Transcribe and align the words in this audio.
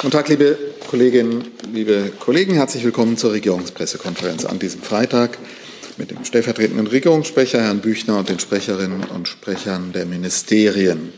Guten 0.00 0.12
Tag, 0.12 0.30
liebe 0.30 0.56
Kolleginnen, 0.88 1.44
liebe 1.74 2.10
Kollegen. 2.18 2.54
Herzlich 2.54 2.82
willkommen 2.84 3.18
zur 3.18 3.32
Regierungspressekonferenz 3.32 4.46
an 4.46 4.58
diesem 4.58 4.80
Freitag 4.80 5.36
mit 5.98 6.10
dem 6.10 6.24
stellvertretenden 6.24 6.86
Regierungssprecher 6.86 7.60
Herrn 7.60 7.80
Büchner 7.80 8.18
und 8.18 8.30
den 8.30 8.38
Sprecherinnen 8.38 9.04
und 9.14 9.28
Sprechern 9.28 9.92
der 9.92 10.06
Ministerien. 10.06 11.12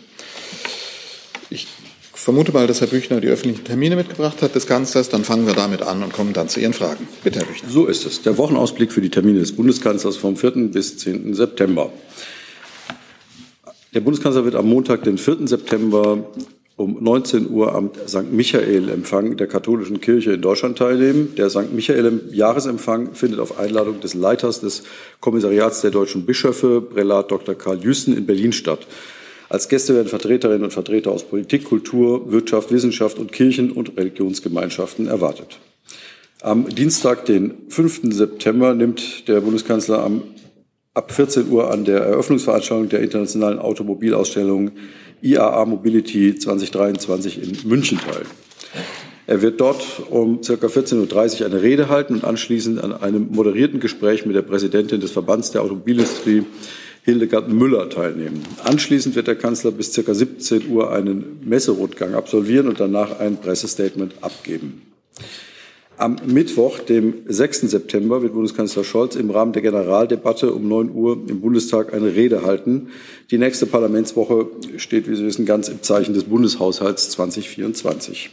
Ich 1.49 1.69
vermute 2.13 2.51
mal, 2.51 2.67
dass 2.67 2.81
Herr 2.81 2.89
Büchner 2.89 3.21
die 3.21 3.29
öffentlichen 3.29 3.63
Termine 3.63 3.95
mitgebracht 3.95 4.43
hat 4.43 4.57
des 4.57 4.67
Kanzlers. 4.67 5.09
Dann 5.09 5.23
fangen 5.23 5.47
wir 5.47 5.55
damit 5.55 5.83
an 5.83 6.03
und 6.03 6.13
kommen 6.13 6.33
dann 6.33 6.49
zu 6.49 6.59
Ihren 6.59 6.73
Fragen. 6.73 7.07
Bitte, 7.23 7.39
Herr 7.39 7.47
Büchner. 7.47 7.71
So 7.71 7.87
ist 7.87 8.05
es. 8.05 8.23
Der 8.23 8.37
Wochenausblick 8.37 8.91
für 8.91 9.01
die 9.01 9.11
Termine 9.11 9.39
des 9.39 9.53
Bundeskanzlers 9.53 10.17
vom 10.17 10.37
4. 10.37 10.71
bis 10.73 10.99
10. 10.99 11.35
September. 11.35 11.93
Der 13.95 14.01
Bundeskanzler 14.01 14.45
wird 14.45 14.57
am 14.57 14.69
Montag, 14.69 15.05
den 15.05 15.19
4. 15.19 15.47
September 15.47 16.27
um 16.83 16.99
19 17.01 17.49
Uhr 17.49 17.75
am 17.75 17.91
St. 18.07 18.33
Michael-Empfang 18.33 19.37
der 19.37 19.47
katholischen 19.47 20.01
Kirche 20.01 20.33
in 20.33 20.43
Deutschland 20.43 20.79
teilnehmen. 20.79 21.35
Der 21.37 21.49
St. 21.49 21.73
Michael-Jahresempfang 21.73 23.15
findet 23.15 23.39
auf 23.39 23.59
Einladung 23.59 24.01
des 24.01 24.15
Leiters 24.15 24.61
des 24.61 24.83
Kommissariats 25.21 25.81
der 25.81 25.93
deutschen 25.93 26.27
Bischöfe, 26.27 26.81
Prälat 26.81 27.31
Dr. 27.31 27.55
Karl 27.55 27.79
Jüsten, 27.79 28.17
in 28.17 28.27
Berlin 28.27 28.53
statt. 28.53 28.87
Als 29.49 29.69
Gäste 29.69 29.95
werden 29.95 30.09
Vertreterinnen 30.09 30.65
und 30.65 30.73
Vertreter 30.73 31.13
aus 31.13 31.25
Politik, 31.25 31.65
Kultur, 31.65 32.33
Wirtschaft, 32.33 32.73
Wissenschaft 32.73 33.19
und 33.19 33.33
Kirchen- 33.33 33.71
und 33.71 33.97
Religionsgemeinschaften 33.97 35.07
erwartet. 35.07 35.59
Am 36.41 36.69
Dienstag, 36.69 37.27
den 37.27 37.55
5. 37.69 38.13
September, 38.15 38.75
nimmt 38.75 39.29
der 39.29 39.41
Bundeskanzler 39.43 40.03
am, 40.03 40.23
ab 40.95 41.13
14 41.13 41.49
Uhr 41.51 41.71
an 41.71 41.85
der 41.85 42.01
Eröffnungsveranstaltung 42.01 42.89
der 42.89 43.01
internationalen 43.01 43.59
Automobilausstellung 43.61 44.73
IAA 45.23 45.65
Mobility 45.65 46.35
2023 46.35 47.43
in 47.43 47.69
München 47.69 47.99
teil. 47.99 48.23
Er 49.27 49.41
wird 49.41 49.61
dort 49.61 50.03
um 50.11 50.41
ca. 50.41 50.53
14.30 50.53 51.41
Uhr 51.41 51.47
eine 51.47 51.63
Rede 51.63 51.89
halten 51.89 52.15
und 52.15 52.25
anschließend 52.25 52.83
an 52.83 52.93
einem 52.93 53.29
moderierten 53.31 53.79
Gespräch 53.79 54.27
mit 54.27 54.35
der 54.35 54.43
Präsidentin 54.43 55.01
des 55.01 55.13
Verbands 55.13 55.53
der 55.53 55.63
Automobilindustrie, 55.63 56.45
Hildegard 57.05 57.49
Müller, 57.49 57.89
teilnehmen. 57.89 58.43
Anschließend 58.65 59.15
wird 59.15 59.29
der 59.29 59.37
Kanzler 59.37 59.71
bis 59.71 59.95
ca. 59.95 60.13
17 60.13 60.69
Uhr 60.69 60.93
einen 60.93 61.41
Messerundgang 61.45 62.15
absolvieren 62.15 62.69
und 62.69 62.81
danach 62.81 63.21
ein 63.21 63.37
Pressestatement 63.41 64.15
abgeben. 64.23 64.83
Am 65.99 66.17
Mittwoch, 66.27 66.79
dem 66.79 67.23
6. 67.27 67.63
September, 67.63 68.23
wird 68.23 68.33
Bundeskanzler 68.33 68.83
Scholz 68.83 69.15
im 69.15 69.31
Rahmen 69.31 69.53
der 69.53 69.63
Generaldebatte 69.63 70.53
um 70.53 70.67
9 70.67 70.91
Uhr 70.91 71.19
im 71.29 71.41
Bundestag 71.41 71.93
eine 71.93 72.15
Rede 72.15 72.45
halten. 72.45 72.89
Die 73.31 73.39
nächste 73.39 73.67
Parlamentswoche 73.67 74.49
steht, 74.79 75.09
wie 75.09 75.15
Sie 75.15 75.25
wissen, 75.25 75.45
ganz 75.45 75.69
im 75.69 75.83
Zeichen 75.83 76.15
des 76.15 76.25
Bundeshaushalts 76.25 77.11
2024. 77.11 78.31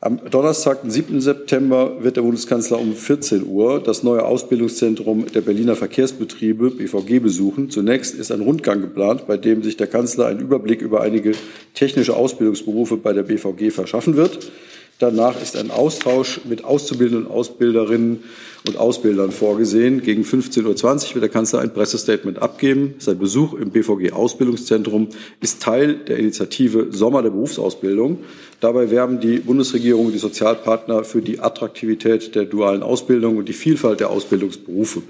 Am 0.00 0.20
Donnerstag, 0.30 0.82
den 0.82 0.90
7. 0.90 1.20
September, 1.20 2.02
wird 2.02 2.16
der 2.16 2.22
Bundeskanzler 2.22 2.80
um 2.80 2.94
14 2.94 3.44
Uhr 3.46 3.82
das 3.82 4.02
neue 4.02 4.24
Ausbildungszentrum 4.24 5.26
der 5.26 5.40
Berliner 5.42 5.76
Verkehrsbetriebe 5.76 6.70
BVG 6.70 7.18
besuchen. 7.18 7.68
Zunächst 7.68 8.14
ist 8.14 8.32
ein 8.32 8.40
Rundgang 8.40 8.80
geplant, 8.80 9.26
bei 9.26 9.36
dem 9.36 9.62
sich 9.62 9.76
der 9.76 9.88
Kanzler 9.88 10.26
einen 10.26 10.40
Überblick 10.40 10.82
über 10.82 11.00
einige 11.02 11.32
technische 11.74 12.16
Ausbildungsberufe 12.16 12.96
bei 12.96 13.12
der 13.12 13.24
BVG 13.24 13.70
verschaffen 13.70 14.16
wird. 14.16 14.50
Danach 14.98 15.40
ist 15.40 15.56
ein 15.56 15.70
Austausch 15.70 16.40
mit 16.44 16.64
Auszubildenden 16.64 17.26
und 17.26 17.32
Ausbilderinnen 17.32 18.24
und 18.66 18.76
Ausbildern 18.78 19.30
vorgesehen. 19.30 20.02
Gegen 20.02 20.24
15.20 20.24 20.64
Uhr 20.64 21.14
wird 21.14 21.22
der 21.22 21.28
Kanzler 21.28 21.60
ein 21.60 21.72
Pressestatement 21.72 22.42
abgeben. 22.42 22.94
Sein 22.98 23.16
Besuch 23.16 23.54
im 23.54 23.70
BVG-Ausbildungszentrum 23.70 25.08
ist 25.40 25.62
Teil 25.62 25.94
der 25.94 26.18
Initiative 26.18 26.88
Sommer 26.90 27.22
der 27.22 27.30
Berufsausbildung. 27.30 28.18
Dabei 28.58 28.90
werben 28.90 29.20
die 29.20 29.38
Bundesregierung 29.38 30.06
und 30.06 30.12
die 30.12 30.18
Sozialpartner 30.18 31.04
für 31.04 31.22
die 31.22 31.38
Attraktivität 31.38 32.34
der 32.34 32.46
dualen 32.46 32.82
Ausbildung 32.82 33.36
und 33.36 33.48
die 33.48 33.52
Vielfalt 33.52 34.00
der 34.00 34.10
Ausbildungsberufe. 34.10 35.02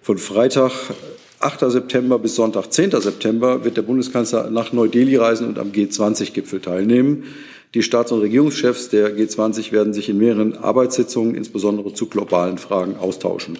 Von 0.00 0.16
Freitag 0.16 0.72
8. 1.38 1.70
September 1.70 2.18
bis 2.18 2.36
Sonntag 2.36 2.72
10. 2.72 2.92
September 2.92 3.62
wird 3.62 3.76
der 3.76 3.82
Bundeskanzler 3.82 4.48
nach 4.48 4.72
Neu-Delhi 4.72 5.16
reisen 5.16 5.48
und 5.48 5.58
am 5.58 5.72
G20-Gipfel 5.72 6.60
teilnehmen. 6.60 7.24
Die 7.74 7.82
Staats- 7.82 8.12
und 8.12 8.20
Regierungschefs 8.20 8.90
der 8.90 9.16
G20 9.16 9.72
werden 9.72 9.94
sich 9.94 10.10
in 10.10 10.18
mehreren 10.18 10.58
Arbeitssitzungen 10.58 11.34
insbesondere 11.34 11.94
zu 11.94 12.06
globalen 12.06 12.58
Fragen 12.58 12.96
austauschen. 12.96 13.56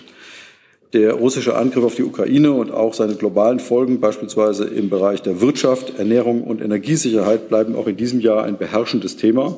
Der 0.92 1.14
russische 1.14 1.56
Angriff 1.56 1.82
auf 1.82 1.94
die 1.94 2.02
Ukraine 2.02 2.52
und 2.52 2.70
auch 2.70 2.92
seine 2.92 3.14
globalen 3.14 3.58
Folgen, 3.58 4.00
beispielsweise 4.00 4.64
im 4.64 4.90
Bereich 4.90 5.22
der 5.22 5.40
Wirtschaft, 5.40 5.98
Ernährung 5.98 6.42
und 6.42 6.60
Energiesicherheit, 6.60 7.48
bleiben 7.48 7.74
auch 7.74 7.86
in 7.86 7.96
diesem 7.96 8.20
Jahr 8.20 8.44
ein 8.44 8.58
beherrschendes 8.58 9.16
Thema. 9.16 9.56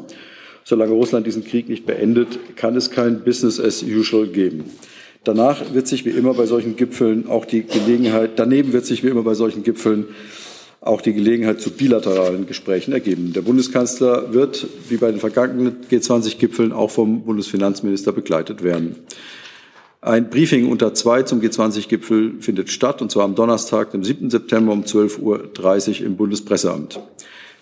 Solange 0.62 0.92
Russland 0.92 1.26
diesen 1.26 1.44
Krieg 1.44 1.68
nicht 1.68 1.84
beendet, 1.84 2.38
kann 2.54 2.76
es 2.76 2.92
kein 2.92 3.24
Business 3.24 3.58
as 3.58 3.82
usual 3.82 4.28
geben. 4.28 4.70
Danach 5.24 5.74
wird 5.74 5.88
sich 5.88 6.04
wie 6.04 6.10
immer 6.10 6.34
bei 6.34 6.46
solchen 6.46 6.76
Gipfeln 6.76 7.26
auch 7.28 7.44
die 7.44 7.64
Gelegenheit, 7.64 8.32
daneben 8.36 8.72
wird 8.72 8.86
sich 8.86 9.02
wie 9.02 9.08
immer 9.08 9.22
bei 9.24 9.34
solchen 9.34 9.64
Gipfeln 9.64 10.06
auch 10.84 11.00
die 11.00 11.14
Gelegenheit 11.14 11.62
zu 11.62 11.70
bilateralen 11.70 12.46
Gesprächen 12.46 12.92
ergeben. 12.92 13.32
Der 13.32 13.40
Bundeskanzler 13.40 14.34
wird, 14.34 14.66
wie 14.88 14.98
bei 14.98 15.10
den 15.10 15.18
vergangenen 15.18 15.76
G20-Gipfeln, 15.90 16.72
auch 16.72 16.90
vom 16.90 17.22
Bundesfinanzminister 17.22 18.12
begleitet 18.12 18.62
werden. 18.62 18.96
Ein 20.02 20.28
Briefing 20.28 20.68
unter 20.68 20.92
zwei 20.92 21.22
zum 21.22 21.40
G20-Gipfel 21.40 22.34
findet 22.40 22.68
statt, 22.68 23.00
und 23.00 23.10
zwar 23.10 23.24
am 23.24 23.34
Donnerstag, 23.34 23.92
dem 23.92 24.04
7. 24.04 24.28
September 24.28 24.72
um 24.72 24.82
12.30 24.82 25.20
Uhr 26.00 26.06
im 26.06 26.16
Bundespresseamt. 26.16 27.00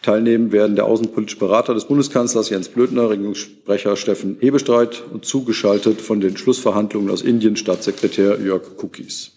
Teilnehmen 0.03 0.51
werden 0.51 0.75
der 0.75 0.87
außenpolitische 0.87 1.39
Berater 1.39 1.75
des 1.75 1.85
Bundeskanzlers 1.85 2.51
Jens 2.51 2.69
Blödner, 2.69 3.09
Regierungssprecher 3.09 3.95
Steffen 3.95 4.37
Hebestreit 4.41 5.05
und 5.13 5.25
zugeschaltet 5.25 6.01
von 6.01 6.21
den 6.21 6.37
Schlussverhandlungen 6.37 7.09
aus 7.09 7.23
Indien 7.23 7.55
Staatssekretär 7.55 8.41
Jörg 8.41 8.77
Kukis. 8.77 9.31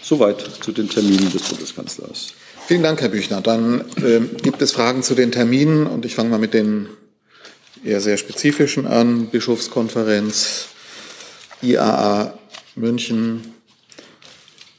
Soweit 0.00 0.40
zu 0.60 0.70
den 0.70 0.88
Terminen 0.88 1.32
des 1.32 1.42
Bundeskanzlers. 1.48 2.35
Vielen 2.66 2.82
Dank, 2.82 3.00
Herr 3.00 3.10
Büchner. 3.10 3.40
Dann 3.40 3.84
äh, 4.02 4.18
gibt 4.42 4.60
es 4.60 4.72
Fragen 4.72 5.04
zu 5.04 5.14
den 5.14 5.30
Terminen 5.30 5.86
und 5.86 6.04
ich 6.04 6.16
fange 6.16 6.30
mal 6.30 6.40
mit 6.40 6.52
den 6.52 6.88
eher 7.84 8.00
sehr 8.00 8.16
spezifischen 8.16 8.88
an. 8.88 9.26
Bischofskonferenz, 9.26 10.66
IAA 11.62 12.36
München, 12.74 13.54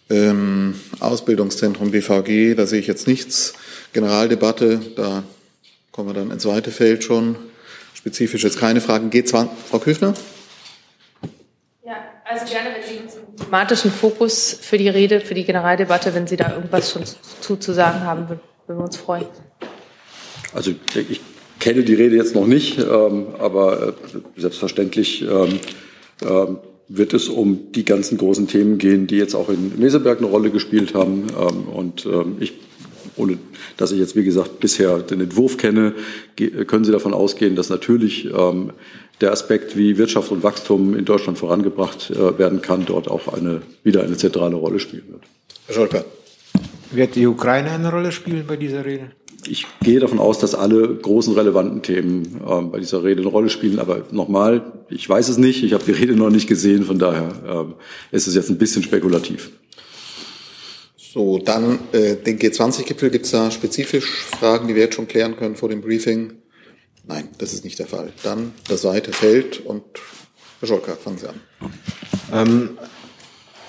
ähm, 0.10 0.76
Ausbildungszentrum 1.00 1.92
BVG, 1.92 2.56
da 2.56 2.66
sehe 2.66 2.82
ich 2.82 2.88
jetzt 2.88 3.08
nichts. 3.08 3.54
Generaldebatte, 3.94 4.82
da 4.98 5.24
kommen 5.94 6.10
wir 6.10 6.14
dann 6.14 6.32
ins 6.32 6.44
zweite 6.44 6.72
Feld 6.72 7.06
schon. 7.06 7.38
Spezifisch 7.94 8.44
jetzt 8.44 8.60
keine 8.60 8.82
Fragen. 8.82 9.12
G20, 9.12 9.48
Frau 9.70 9.80
Küchner? 9.80 10.14
Also 12.30 12.46
gerne, 12.52 12.72
wenn 12.76 12.84
Sie 12.84 13.02
uns 13.02 13.18
thematischen 13.42 13.90
Fokus 13.90 14.60
für 14.62 14.78
die 14.78 14.90
Rede, 14.90 15.22
für 15.22 15.34
die 15.34 15.46
Generaldebatte, 15.46 16.14
wenn 16.14 16.28
Sie 16.28 16.36
da 16.36 16.54
irgendwas 16.54 16.92
schon 16.92 17.04
zu, 17.40 17.56
zu 17.56 17.74
sagen 17.74 18.02
haben, 18.02 18.28
würden 18.28 18.42
wir 18.68 18.84
uns 18.84 18.98
freuen. 18.98 19.28
Also 20.54 20.72
ich 21.10 21.22
kenne 21.60 21.84
die 21.84 21.94
Rede 21.94 22.18
jetzt 22.18 22.36
noch 22.36 22.46
nicht, 22.46 22.80
ähm, 22.80 23.28
aber 23.40 23.88
äh, 23.88 23.94
selbstverständlich 24.36 25.22
ähm, 25.22 25.60
ähm, 26.22 26.58
wird 26.90 27.14
es 27.14 27.30
um 27.30 27.72
die 27.72 27.86
ganzen 27.86 28.18
großen 28.18 28.48
Themen 28.48 28.78
gehen, 28.78 29.08
die 29.08 29.18
jetzt 29.18 29.34
auch 29.34 29.48
in 29.48 29.80
Meseberg 29.80 30.18
eine 30.18 30.28
Rolle 30.28 30.52
gespielt 30.52 30.94
haben. 30.94 31.26
Und 31.30 32.08
ich, 32.40 32.54
ohne 33.18 33.40
dass 33.76 33.92
ich 33.92 34.00
jetzt, 34.00 34.16
wie 34.16 34.24
gesagt, 34.24 34.62
bisher 34.62 35.00
den 35.00 35.20
Entwurf 35.20 35.58
kenne, 35.58 35.96
können 36.66 36.86
Sie 36.86 36.94
davon 36.94 37.14
ausgehen, 37.14 37.58
dass 37.58 37.68
natürlich 37.68 38.30
der 39.22 39.32
Aspekt, 39.32 39.76
wie 39.76 39.98
Wirtschaft 39.98 40.32
und 40.32 40.44
Wachstum 40.44 40.96
in 40.96 41.06
Deutschland 41.06 41.38
vorangebracht 41.38 42.12
äh, 42.12 42.38
werden 42.38 42.62
kann, 42.62 42.86
dort 42.86 43.10
auch 43.10 43.34
eine, 43.34 43.62
wieder 43.84 44.04
eine 44.04 44.18
zentrale 44.18 44.56
Rolle 44.56 44.80
spielen 44.80 45.06
wird. 45.10 45.24
Herr 45.66 45.76
Scholker. 45.76 46.06
Wird 46.92 47.16
die 47.16 47.28
Ukraine 47.28 47.72
eine 47.72 47.92
Rolle 47.92 48.12
spielen 48.12 48.46
bei 48.48 48.56
dieser 48.56 48.86
Rede? 48.86 49.12
Ich 49.46 49.66
gehe 49.82 50.00
davon 50.00 50.20
aus, 50.20 50.40
dass 50.40 50.56
alle 50.56 50.96
großen 50.96 51.34
relevanten 51.34 51.82
Themen 51.82 52.42
äh, 52.48 52.62
bei 52.62 52.80
dieser 52.80 53.04
Rede 53.04 53.22
eine 53.22 53.30
Rolle 53.30 53.50
spielen. 53.50 53.80
Aber 53.80 54.04
nochmal, 54.12 54.74
ich 54.90 55.08
weiß 55.08 55.30
es 55.30 55.38
nicht. 55.38 55.64
Ich 55.64 55.74
habe 55.74 55.84
die 55.84 55.92
Rede 55.92 56.16
noch 56.16 56.30
nicht 56.30 56.48
gesehen. 56.48 56.84
Von 56.84 57.00
daher 57.00 57.76
äh, 58.12 58.16
ist 58.16 58.28
es 58.28 58.36
jetzt 58.36 58.50
ein 58.50 58.58
bisschen 58.58 58.84
spekulativ. 58.84 59.52
So, 60.98 61.40
dann 61.40 61.80
äh, 61.94 62.16
den 62.16 62.40
G20-Gipfel. 62.40 63.10
Gibt 63.10 63.26
es 63.26 63.32
da 63.32 63.52
spezifisch 63.52 64.26
Fragen, 64.26 64.68
die 64.68 64.76
wir 64.76 64.84
jetzt 64.84 64.96
schon 64.96 65.08
klären 65.08 65.36
können 65.36 65.56
vor 65.56 65.70
dem 65.70 65.82
Briefing? 65.82 66.34
Nein, 67.08 67.30
das 67.38 67.54
ist 67.54 67.64
nicht 67.64 67.80
der 67.80 67.88
Fall. 67.88 68.12
Dann 68.24 68.54
das 68.68 68.82
zweite 68.82 69.14
Feld 69.14 69.66
und 69.66 69.84
Herr 70.60 70.68
Scholker, 70.68 70.96
fangen 70.96 71.18
Sie 71.18 71.30
an. 71.30 71.42
Ähm, 72.34 72.78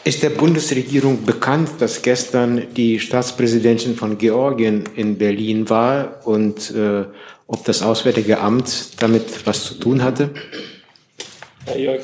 ist 0.05 0.23
der 0.23 0.31
Bundesregierung 0.31 1.25
bekannt, 1.25 1.70
dass 1.81 2.02
gestern 2.02 2.67
die 2.75 2.99
Staatspräsidentin 2.99 3.94
von 3.94 4.17
Georgien 4.17 4.85
in 4.96 5.19
Berlin 5.19 5.69
war 5.69 6.26
und 6.26 6.70
äh, 6.70 7.05
ob 7.46 7.64
das 7.64 7.82
Auswärtige 7.82 8.40
Amt 8.40 9.02
damit 9.02 9.46
was 9.46 9.64
zu 9.64 9.75
tun 9.75 10.02
hatte? 10.02 10.31
Herr 11.67 11.79
Jörg. 11.79 12.00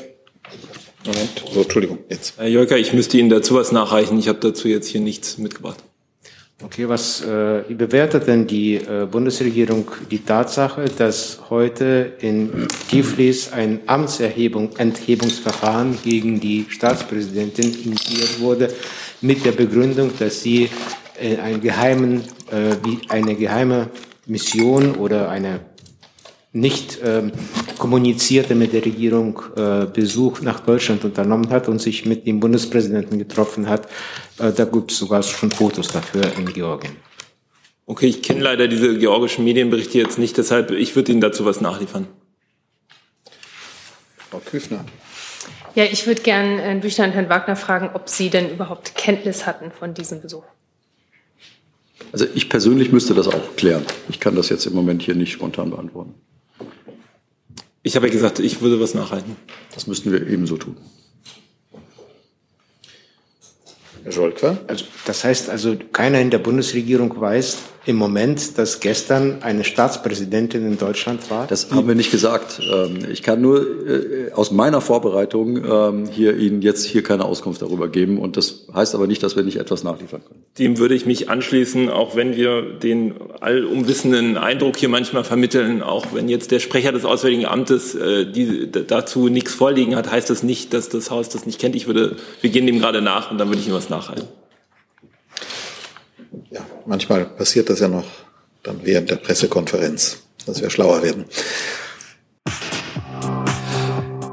Moment, 1.05 1.43
so, 1.51 1.61
Entschuldigung, 1.61 1.99
jetzt. 2.09 2.37
Herr 2.37 2.47
Jörger, 2.47 2.77
ich 2.77 2.93
müsste 2.93 3.17
Ihnen 3.17 3.29
dazu 3.29 3.55
was 3.55 3.71
nachreichen. 3.71 4.17
Ich 4.19 4.27
habe 4.27 4.39
dazu 4.39 4.67
jetzt 4.67 4.87
hier 4.87 5.01
nichts 5.01 5.37
mitgebracht. 5.37 5.83
Okay, 6.63 6.87
was 6.87 7.21
äh, 7.21 7.67
wie 7.67 7.73
bewertet 7.73 8.27
denn 8.27 8.47
die 8.47 8.75
äh, 8.75 9.05
Bundesregierung 9.11 9.91
die 10.09 10.23
Tatsache, 10.23 10.85
dass 10.85 11.49
heute 11.49 12.13
in 12.21 12.67
Tiflis 12.89 13.51
ein 13.51 13.81
Amtserhebung, 13.87 14.69
Enthebungsverfahren 14.77 15.97
gegen 16.01 16.39
die 16.39 16.65
Staatspräsidentin 16.69 17.73
initiiert 17.83 18.39
wurde, 18.39 18.69
mit 19.19 19.43
der 19.43 19.51
Begründung, 19.51 20.11
dass 20.17 20.43
sie 20.43 20.69
äh, 21.19 21.35
einen 21.37 21.59
geheimen, 21.59 22.21
äh, 22.49 22.77
wie 22.85 23.01
eine 23.09 23.35
geheime 23.35 23.89
Mission 24.25 24.95
oder 24.95 25.29
eine 25.29 25.59
nicht 26.55 26.99
ähm, 27.03 27.31
kommunizierte 27.77 28.55
mit 28.55 28.73
der 28.73 28.85
Regierung 28.85 29.41
äh, 29.57 29.85
Besuch 29.85 30.41
nach 30.41 30.61
Deutschland 30.61 31.03
unternommen 31.03 31.49
hat 31.49 31.67
und 31.67 31.79
sich 31.79 32.05
mit 32.05 32.25
dem 32.25 32.39
Bundespräsidenten 32.39 33.19
getroffen 33.19 33.67
hat. 33.67 33.87
Äh, 34.39 34.53
da 34.53 34.63
gibt 34.63 34.91
es 34.91 34.97
sogar 34.97 35.21
schon 35.21 35.51
Fotos 35.51 35.89
dafür 35.89 36.23
in 36.37 36.45
Georgien. 36.45 36.95
Okay, 37.85 38.07
ich 38.07 38.23
kenne 38.23 38.41
leider 38.41 38.67
diese 38.67 38.97
georgischen 38.97 39.43
Medienberichte 39.43 39.97
jetzt 39.97 40.17
nicht, 40.17 40.37
deshalb 40.37 40.71
ich 40.71 40.95
würde 40.95 41.11
Ihnen 41.11 41.21
dazu 41.21 41.45
was 41.45 41.61
nachliefern. 41.61 42.07
Frau 44.31 44.39
Küfner. 44.39 44.85
Ja, 45.75 45.83
ich 45.83 46.07
würde 46.07 46.21
gerne 46.21 46.61
Herrn 46.61 46.79
Büchner 46.79 47.05
und 47.05 47.11
Herrn 47.11 47.29
Wagner 47.29 47.57
fragen, 47.57 47.89
ob 47.93 48.07
Sie 48.07 48.29
denn 48.29 48.49
überhaupt 48.49 48.95
Kenntnis 48.95 49.45
hatten 49.45 49.71
von 49.71 49.93
diesem 49.93 50.21
Besuch. 50.21 50.43
Also 52.13 52.25
ich 52.33 52.49
persönlich 52.49 52.93
müsste 52.93 53.13
das 53.13 53.27
auch 53.27 53.55
klären. 53.57 53.83
Ich 54.07 54.21
kann 54.21 54.35
das 54.35 54.49
jetzt 54.49 54.65
im 54.65 54.73
Moment 54.73 55.01
hier 55.01 55.15
nicht 55.15 55.33
spontan 55.33 55.69
beantworten. 55.71 56.15
Ich 57.85 57.95
habe 57.95 58.07
ja 58.07 58.11
gesagt, 58.11 58.39
ich 58.39 58.61
würde 58.61 58.79
was 58.79 58.95
nachhalten. 58.95 59.35
Das 59.75 59.85
müssten 59.85 60.11
wir 60.11 60.25
ebenso 60.27 60.57
tun. 60.57 60.75
Herr 64.03 64.11
Scholker. 64.11 64.57
Also, 64.65 64.85
das 65.05 65.23
heißt 65.23 65.51
also, 65.51 65.77
keiner 65.93 66.19
in 66.19 66.31
der 66.31 66.39
Bundesregierung 66.39 67.21
weiß 67.21 67.59
im 67.85 67.97
Moment, 67.97 68.57
dass 68.57 68.79
gestern 68.79 69.43
eine 69.43 69.63
Staatspräsidentin 69.63 70.65
in 70.65 70.77
Deutschland 70.77 71.29
war? 71.29 71.45
Das 71.47 71.71
haben 71.71 71.87
wir 71.87 71.95
nicht 71.95 72.11
gesagt. 72.11 72.59
Ähm, 72.61 73.05
Ich 73.11 73.21
kann 73.21 73.41
nur 73.41 73.61
äh, 73.61 74.31
aus 74.33 74.51
meiner 74.51 74.81
Vorbereitung 74.81 75.63
ähm, 75.63 76.07
hier 76.09 76.35
Ihnen 76.35 76.61
jetzt 76.61 76.85
hier 76.85 77.03
keine 77.03 77.25
Auskunft 77.25 77.61
darüber 77.61 77.87
geben. 77.87 78.17
Und 78.17 78.37
das 78.37 78.65
heißt 78.73 78.95
aber 78.95 79.07
nicht, 79.07 79.21
dass 79.21 79.35
wir 79.35 79.43
nicht 79.43 79.57
etwas 79.57 79.83
nachliefern 79.83 80.21
können. 80.27 80.43
Dem 80.57 80.77
würde 80.79 80.95
ich 80.95 81.05
mich 81.05 81.29
anschließen, 81.29 81.89
auch 81.89 82.15
wenn 82.15 82.35
wir 82.35 82.61
den 82.61 83.13
allumwissenden 83.41 84.37
Eindruck 84.37 84.77
hier 84.77 84.89
manchmal 84.89 85.23
vermitteln, 85.23 85.83
auch 85.83 86.07
wenn 86.13 86.27
jetzt 86.27 86.51
der 86.51 86.59
Sprecher 86.59 86.91
des 86.91 87.05
Auswärtigen 87.05 87.45
Amtes 87.45 87.93
äh, 87.93 88.25
die, 88.25 88.71
dazu 88.71 89.29
nichts 89.29 89.53
vorliegen 89.53 89.95
hat, 89.95 90.09
heißt 90.09 90.29
das 90.29 90.41
nicht, 90.41 90.73
dass 90.73 90.89
das 90.89 91.11
Haus 91.11 91.29
das 91.29 91.45
nicht 91.45 91.59
kennt. 91.59 91.75
Ich 91.75 91.85
würde, 91.85 92.15
wir 92.41 92.49
gehen 92.49 92.65
dem 92.65 92.79
gerade 92.79 93.01
nach 93.01 93.29
und 93.29 93.37
dann 93.37 93.49
würde 93.49 93.59
ich 93.61 93.67
ihm 93.67 93.73
was 93.73 93.89
nachhalten. 93.89 94.27
Manchmal 96.85 97.25
passiert 97.25 97.69
das 97.69 97.79
ja 97.79 97.87
noch 97.87 98.05
dann 98.63 98.79
während 98.83 99.09
der 99.09 99.15
Pressekonferenz, 99.17 100.17
dass 100.45 100.61
wir 100.61 100.69
schlauer 100.69 101.01
werden. 101.03 101.25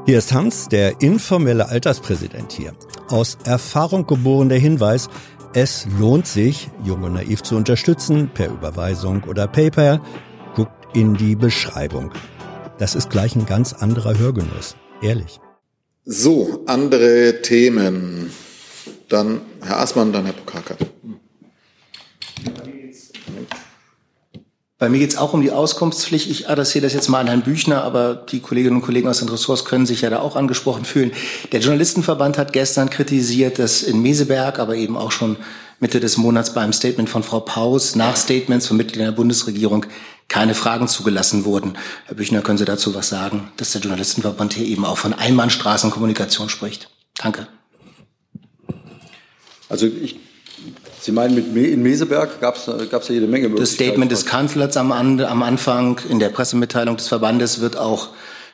Hier 0.05 0.17
ist 0.17 0.33
Hans, 0.33 0.67
der 0.67 1.01
informelle 1.01 1.69
Alterspräsident 1.69 2.51
hier. 2.51 2.73
Aus 3.07 3.37
Erfahrung 3.45 4.05
geboren 4.05 4.49
der 4.49 4.59
Hinweis, 4.59 5.09
es 5.53 5.87
lohnt 5.99 6.27
sich, 6.27 6.69
Jung 6.83 7.03
und 7.03 7.13
Naiv 7.13 7.43
zu 7.43 7.55
unterstützen, 7.55 8.29
per 8.33 8.49
Überweisung 8.49 9.23
oder 9.23 9.47
PayPal. 9.47 10.01
Guckt 10.55 10.95
in 10.95 11.13
die 11.15 11.35
Beschreibung. 11.35 12.11
Das 12.79 12.95
ist 12.95 13.09
gleich 13.09 13.35
ein 13.35 13.45
ganz 13.45 13.71
anderer 13.73 14.17
Hörgenuss. 14.17 14.75
Ehrlich. 15.01 15.39
So, 16.05 16.63
andere 16.65 17.41
Themen. 17.43 18.31
Dann 19.09 19.41
Herr 19.61 19.79
Aßmann, 19.79 20.11
dann 20.11 20.25
Herr 20.25 20.33
Pokaka. 20.33 20.75
Bei 24.83 24.89
mir 24.89 24.99
geht 24.99 25.11
es 25.11 25.17
auch 25.17 25.33
um 25.33 25.41
die 25.41 25.51
Auskunftspflicht. 25.51 26.29
Ich 26.29 26.49
adressiere 26.49 26.83
das 26.83 26.93
jetzt 26.93 27.07
mal 27.07 27.19
an 27.19 27.27
Herrn 27.27 27.43
Büchner, 27.43 27.85
aber 27.85 28.15
die 28.15 28.41
Kolleginnen 28.41 28.75
und 28.75 28.81
Kollegen 28.81 29.07
aus 29.07 29.19
den 29.19 29.29
Ressorts 29.29 29.63
können 29.63 29.85
sich 29.85 30.01
ja 30.01 30.09
da 30.09 30.19
auch 30.19 30.35
angesprochen 30.35 30.83
fühlen. 30.83 31.13
Der 31.53 31.61
Journalistenverband 31.61 32.37
hat 32.37 32.51
gestern 32.51 32.89
kritisiert, 32.89 33.59
dass 33.59 33.81
in 33.81 34.01
Meseberg, 34.01 34.59
aber 34.59 34.75
eben 34.75 34.97
auch 34.97 35.13
schon 35.13 35.37
Mitte 35.79 36.01
des 36.01 36.17
Monats 36.17 36.53
beim 36.53 36.73
Statement 36.73 37.09
von 37.09 37.23
Frau 37.23 37.39
Paus 37.39 37.95
nach 37.95 38.17
Statements 38.17 38.67
von 38.67 38.75
Mitgliedern 38.75 39.07
der 39.07 39.15
Bundesregierung 39.15 39.85
keine 40.27 40.53
Fragen 40.53 40.89
zugelassen 40.89 41.45
wurden. 41.45 41.77
Herr 42.05 42.15
Büchner, 42.15 42.41
können 42.41 42.57
Sie 42.57 42.65
dazu 42.65 42.93
was 42.93 43.07
sagen, 43.07 43.51
dass 43.55 43.71
der 43.71 43.79
Journalistenverband 43.81 44.53
hier 44.53 44.65
eben 44.65 44.83
auch 44.83 44.97
von 44.97 45.13
Einbahnstraßenkommunikation 45.13 46.49
spricht? 46.49 46.89
Danke. 47.15 47.47
Also 49.69 49.85
ich, 49.85 50.19
Sie 51.03 51.11
meinen, 51.11 51.35
mit 51.35 51.53
Me 51.53 51.67
in 51.67 51.83
Meseberg 51.83 52.39
gab 52.39 52.55
es 52.55 52.65
ja 52.65 53.13
jede 53.13 53.27
Menge 53.27 53.49
Das 53.49 53.73
Statement 53.73 54.09
des 54.09 54.25
Kanzlers 54.25 54.77
am, 54.77 54.93
am 54.93 55.43
Anfang 55.43 55.99
in 56.09 56.19
der 56.19 56.29
Pressemitteilung 56.29 56.95
des 56.95 57.09
Verbandes 57.09 57.59
wird 57.59 57.75
auch 57.75 58.11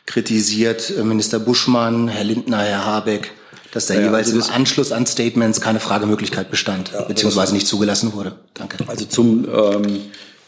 kritisiert. 0.07 0.92
Äh, 0.98 1.04
Minister 1.04 1.38
Buschmann, 1.38 2.07
Herr 2.07 2.24
Lindner, 2.24 2.57
Herr 2.57 2.86
Habeck, 2.86 3.34
dass 3.72 3.86
da 3.86 3.94
Ja, 3.94 4.07
jeweils 4.07 4.34
also 4.34 4.50
im 4.50 4.56
Anschluss 4.56 4.92
an 4.92 5.06
Statements 5.06 5.62
keine 5.62 5.80
Fragemöglichkeit 5.80 6.50
bestand, 6.50 6.92
beziehungsweise 7.07 7.54
nicht 7.54 7.68
zugelassen 7.68 8.13
wurde. 8.13 8.31
Danke. 8.56 8.78
Also 8.88 9.06
zum, 9.06 9.46
ähm, 9.46 9.84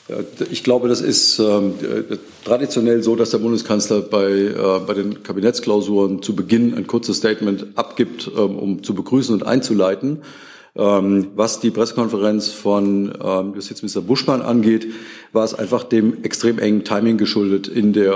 äh, 0.08 0.24
ich 0.50 0.64
glaube, 0.64 0.88
das 0.88 1.02
ist 1.02 1.38
ähm, 1.38 1.76
äh, 1.84 2.18
traditionell 2.44 3.04
so, 3.04 3.16
dass 3.16 3.30
der 3.30 3.38
Bundeskanzler 3.38 4.02
bei, 4.02 4.32
äh, 4.32 4.80
bei 4.88 4.96
den 4.96 5.22
Kabinettsklausuren 5.22 6.24
zu 6.24 6.36
Beginn 6.36 6.74
ein 6.74 6.88
kurzes 6.88 7.18
Statement 7.18 7.68
abgibt, 7.76 8.28
ähm, 8.36 8.58
um 8.58 8.84
zu 8.84 8.96
begrüßen 8.96 9.36
und 9.36 9.44
einzuleiten. 9.46 10.24
Ähm, 10.74 11.32
was 11.36 11.60
die 11.60 11.70
Pressekonferenz 11.70 12.50
von 12.50 13.14
ähm, 13.22 13.54
Justizminister 13.56 14.02
Buschmann 14.02 14.42
angeht, 14.42 14.88
war 15.34 15.44
es 15.44 15.54
einfach 15.54 15.84
dem 15.84 16.24
extrem 16.24 16.60
engen 16.60 16.86
Timing 16.86 17.18
geschuldet 17.18 17.68
in 17.68 17.92
der, 17.92 18.14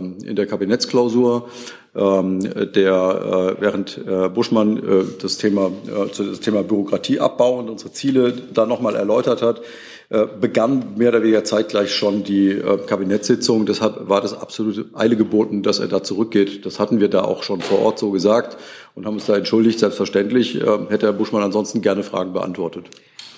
ähm, 0.00 0.16
in 0.24 0.34
der 0.34 0.46
Kabinettsklausur 0.46 1.48
ähm, 1.94 2.40
der 2.40 3.56
äh, 3.58 3.60
während 3.60 3.98
äh, 3.98 4.28
Buschmann 4.30 4.78
äh, 4.78 5.04
das 5.20 5.36
Thema 5.36 5.66
äh, 5.66 6.08
das 6.16 6.40
Thema 6.40 6.62
Bürokratieabbau 6.62 7.58
und 7.58 7.68
unsere 7.68 7.92
Ziele 7.92 8.32
da 8.32 8.64
nochmal 8.64 8.96
erläutert 8.96 9.42
hat, 9.42 9.60
äh, 10.08 10.26
begann 10.40 10.94
mehr 10.96 11.10
oder 11.10 11.22
weniger 11.22 11.44
zeitgleich 11.44 11.94
schon 11.94 12.24
die 12.24 12.50
äh, 12.50 12.78
Kabinettssitzung. 12.86 13.66
Deshalb 13.66 14.08
war 14.08 14.22
das 14.22 14.32
absolute 14.32 14.86
Eile 14.94 15.16
geboten, 15.16 15.62
dass 15.62 15.80
er 15.80 15.88
da 15.88 16.02
zurückgeht. 16.02 16.64
Das 16.64 16.78
hatten 16.78 16.98
wir 16.98 17.08
da 17.08 17.24
auch 17.24 17.42
schon 17.42 17.60
vor 17.60 17.80
Ort 17.80 17.98
so 17.98 18.10
gesagt 18.10 18.56
und 18.94 19.06
haben 19.06 19.14
uns 19.14 19.26
da 19.26 19.36
entschuldigt. 19.36 19.78
Selbstverständlich 19.78 20.60
äh, 20.60 20.66
hätte 20.88 21.06
Herr 21.06 21.12
Buschmann 21.12 21.42
ansonsten 21.42 21.82
gerne 21.82 22.02
Fragen 22.02 22.32
beantwortet. 22.32 22.86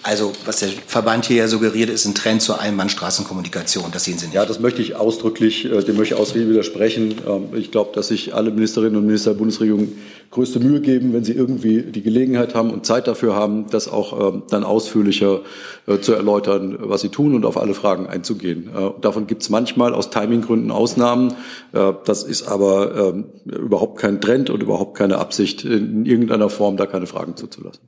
Also, 0.06 0.32
was 0.44 0.58
der 0.58 0.68
Verband 0.68 1.24
hier 1.24 1.36
ja 1.38 1.48
suggeriert, 1.48 1.88
ist 1.88 2.04
ein 2.04 2.14
Trend 2.14 2.42
zur 2.42 2.60
Einbahnstraßenkommunikation. 2.60 3.84
Das 3.90 4.04
sehen 4.04 4.18
Sie 4.18 4.26
nicht. 4.26 4.34
Ja, 4.34 4.44
das 4.44 4.60
möchte 4.60 4.82
ich 4.82 4.96
ausdrücklich, 4.96 5.64
äh, 5.64 5.82
dem 5.82 5.96
möchte 5.96 6.14
ich 6.14 6.20
ausdrücklich 6.20 6.50
widersprechen. 6.50 7.14
Ähm, 7.26 7.44
Ich 7.54 7.70
glaube, 7.70 7.92
dass 7.94 8.08
sich 8.08 8.34
alle 8.34 8.50
Ministerinnen 8.50 8.96
und 8.96 9.06
Minister 9.06 9.30
der 9.30 9.38
Bundesregierung 9.38 9.92
größte 10.30 10.60
Mühe 10.60 10.80
geben, 10.80 11.14
wenn 11.14 11.24
sie 11.24 11.32
irgendwie 11.32 11.80
die 11.80 12.02
Gelegenheit 12.02 12.54
haben 12.54 12.70
und 12.70 12.84
Zeit 12.84 13.06
dafür 13.06 13.34
haben, 13.34 13.66
das 13.70 13.88
auch 13.88 14.34
ähm, 14.34 14.42
dann 14.50 14.64
ausführlicher 14.64 15.40
äh, 15.86 15.98
zu 16.00 16.12
erläutern, 16.12 16.76
was 16.80 17.00
sie 17.00 17.08
tun 17.08 17.34
und 17.34 17.46
auf 17.46 17.56
alle 17.56 17.72
Fragen 17.72 18.06
einzugehen. 18.06 18.68
Äh, 18.76 18.90
Davon 19.00 19.26
gibt 19.26 19.42
es 19.42 19.48
manchmal 19.48 19.94
aus 19.94 20.10
Timinggründen 20.10 20.70
Ausnahmen. 20.70 21.34
Das 21.72 22.22
ist 22.22 22.48
aber 22.48 23.14
ähm, 23.14 23.24
überhaupt 23.46 24.00
kein 24.00 24.20
Trend 24.20 24.50
und 24.50 24.62
überhaupt 24.62 24.96
keine 24.96 25.18
Absicht, 25.18 25.43
in 25.64 26.04
irgendeiner 26.06 26.48
Form 26.50 26.76
da 26.76 26.86
keine 26.86 27.06
Fragen 27.06 27.36
zuzulassen. 27.36 27.82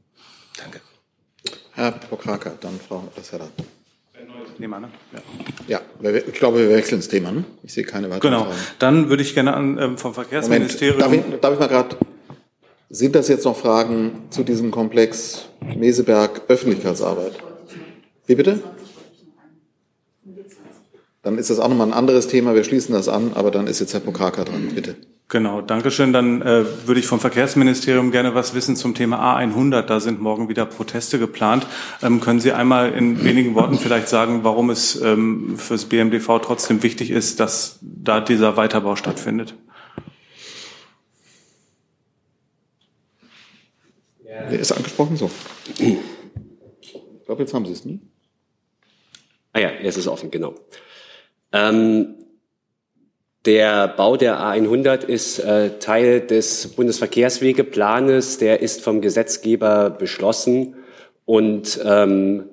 Danke. 0.58 0.80
Herr 1.72 1.92
Pokaka, 1.92 2.52
dann 2.60 2.78
Frau 2.86 3.04
Lasserda. 3.16 3.48
Thema, 4.58 4.80
ne? 4.80 4.88
Ja, 5.68 5.80
wir- 6.00 6.26
ich 6.26 6.32
glaube, 6.32 6.58
wir 6.60 6.70
wechseln 6.70 6.98
das 7.00 7.08
Thema. 7.08 7.30
Ne? 7.30 7.44
Ich 7.62 7.74
sehe 7.74 7.84
keine 7.84 8.08
weiteren 8.08 8.30
Genau. 8.32 8.44
Fragen. 8.44 8.56
Dann 8.78 9.08
würde 9.10 9.22
ich 9.22 9.34
gerne 9.34 9.52
an, 9.52 9.76
ähm, 9.76 9.98
vom 9.98 10.12
Moment, 10.12 10.14
Verkehrsministerium. 10.14 10.98
darf 10.98 11.12
ich, 11.12 11.22
darf 11.42 11.52
ich 11.52 11.60
mal 11.60 11.66
gerade, 11.68 11.96
sind 12.88 13.14
das 13.14 13.28
jetzt 13.28 13.44
noch 13.44 13.56
Fragen 13.56 14.22
zu 14.30 14.44
diesem 14.44 14.70
Komplex 14.70 15.46
Meseberg 15.76 16.40
Öffentlichkeitsarbeit? 16.48 17.32
Wie 18.26 18.34
bitte? 18.34 18.62
Dann 21.26 21.38
ist 21.38 21.50
das 21.50 21.58
auch 21.58 21.66
nochmal 21.66 21.88
ein 21.88 21.92
anderes 21.92 22.28
Thema. 22.28 22.54
Wir 22.54 22.62
schließen 22.62 22.94
das 22.94 23.08
an, 23.08 23.32
aber 23.34 23.50
dann 23.50 23.66
ist 23.66 23.80
jetzt 23.80 23.92
Herr 23.92 23.98
Pokaka 23.98 24.44
dran, 24.44 24.70
bitte. 24.76 24.94
Genau, 25.26 25.60
Dankeschön. 25.60 26.12
Dann 26.12 26.40
äh, 26.40 26.64
würde 26.86 27.00
ich 27.00 27.08
vom 27.08 27.18
Verkehrsministerium 27.18 28.12
gerne 28.12 28.36
was 28.36 28.54
wissen 28.54 28.76
zum 28.76 28.94
Thema 28.94 29.36
A100. 29.36 29.82
Da 29.82 29.98
sind 29.98 30.20
morgen 30.20 30.48
wieder 30.48 30.66
Proteste 30.66 31.18
geplant. 31.18 31.66
Ähm, 32.00 32.20
können 32.20 32.38
Sie 32.38 32.52
einmal 32.52 32.92
in 32.92 33.24
wenigen 33.24 33.56
Worten 33.56 33.76
vielleicht 33.76 34.06
sagen, 34.06 34.44
warum 34.44 34.70
es 34.70 35.02
ähm, 35.02 35.58
fürs 35.58 35.86
BMDV 35.86 36.38
trotzdem 36.38 36.84
wichtig 36.84 37.10
ist, 37.10 37.40
dass 37.40 37.80
da 37.82 38.20
dieser 38.20 38.56
Weiterbau 38.56 38.94
stattfindet? 38.94 39.56
Wer 44.22 44.60
ist 44.60 44.70
angesprochen? 44.70 45.16
So. 45.16 45.28
Ich 45.76 45.96
glaube, 47.26 47.42
jetzt 47.42 47.52
haben 47.52 47.66
Sie 47.66 47.72
es 47.72 47.84
nie. 47.84 47.98
Ah 49.52 49.58
ja, 49.58 49.70
jetzt 49.82 49.96
ist 49.96 50.06
offen, 50.06 50.30
genau. 50.30 50.54
Ähm, 51.52 52.14
der 53.44 53.88
Bau 53.88 54.16
der 54.16 54.40
A100 54.40 55.04
ist 55.04 55.38
äh, 55.38 55.78
Teil 55.78 56.20
des 56.20 56.68
Bundesverkehrswegeplanes. 56.68 58.38
Der 58.38 58.60
ist 58.60 58.82
vom 58.82 59.00
Gesetzgeber 59.00 59.90
beschlossen 59.90 60.74
und 61.24 61.80
ähm, 61.84 62.44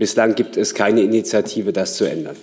Bislang 0.00 0.34
gibt 0.34 0.56
es 0.56 0.72
keine 0.72 1.02
Initiative, 1.02 1.74
das 1.74 1.98
zu 1.98 2.06
ändern. 2.06 2.34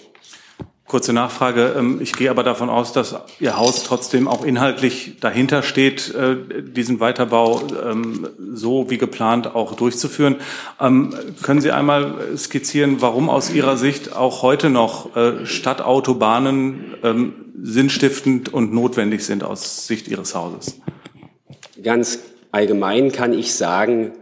Kurze 0.87 1.11
Nachfrage. 1.11 1.75
Ähm, 1.77 1.99
ich 2.01 2.13
gehe 2.13 2.29
aber 2.29 2.43
davon 2.43 2.69
aus, 2.69 2.93
dass 2.93 3.15
Ihr 3.41 3.57
Haus 3.57 3.83
trotzdem 3.83 4.29
auch 4.29 4.45
inhaltlich 4.45 5.19
dahinter 5.19 5.61
steht, 5.61 6.15
äh, 6.15 6.37
diesen 6.63 7.01
Weiterbau 7.01 7.61
ähm, 7.85 8.29
so 8.53 8.89
wie 8.89 8.97
geplant 8.97 9.53
auch 9.53 9.75
durchzuführen. 9.75 10.37
Ähm, 10.79 11.13
können 11.41 11.59
Sie 11.59 11.71
einmal 11.71 12.37
skizzieren, 12.37 13.01
warum 13.01 13.29
aus 13.29 13.53
Ihrer 13.53 13.75
Sicht 13.75 14.15
auch 14.15 14.43
heute 14.43 14.69
noch 14.69 15.15
äh, 15.15 15.45
Stadtautobahnen 15.45 16.85
sinnstiftend 17.61 18.53
und 18.53 18.73
notwendig 18.73 19.25
sind 19.25 19.43
aus 19.43 19.87
Sicht 19.87 20.07
Ihres 20.07 20.35
Hauses? 20.35 20.79
Ganz 21.81 22.19
allgemein 22.51 23.11
kann 23.11 23.33
ich 23.33 23.53
sagen, 23.53 24.13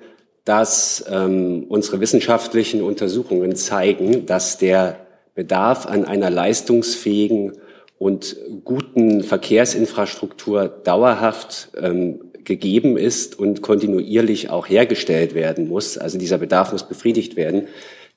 dass 0.43 1.03
unsere 1.07 2.00
wissenschaftlichen 2.00 2.81
Untersuchungen 2.81 3.55
zeigen, 3.55 4.25
dass 4.25 4.57
der 4.57 5.04
Bedarf 5.35 5.85
an 5.85 6.05
einer 6.05 6.29
leistungsfähigen 6.29 7.53
und 7.99 8.35
guten 8.63 9.23
Verkehrsinfrastruktur 9.23 10.67
dauerhaft 10.67 11.69
ähm, 11.79 12.31
gegeben 12.43 12.97
ist 12.97 13.37
und 13.37 13.61
kontinuierlich 13.61 14.49
auch 14.49 14.69
hergestellt 14.69 15.33
werden 15.35 15.67
muss. 15.67 15.97
Also 15.97 16.17
dieser 16.17 16.37
Bedarf 16.37 16.71
muss 16.71 16.87
befriedigt 16.87 17.35
werden. 17.35 17.67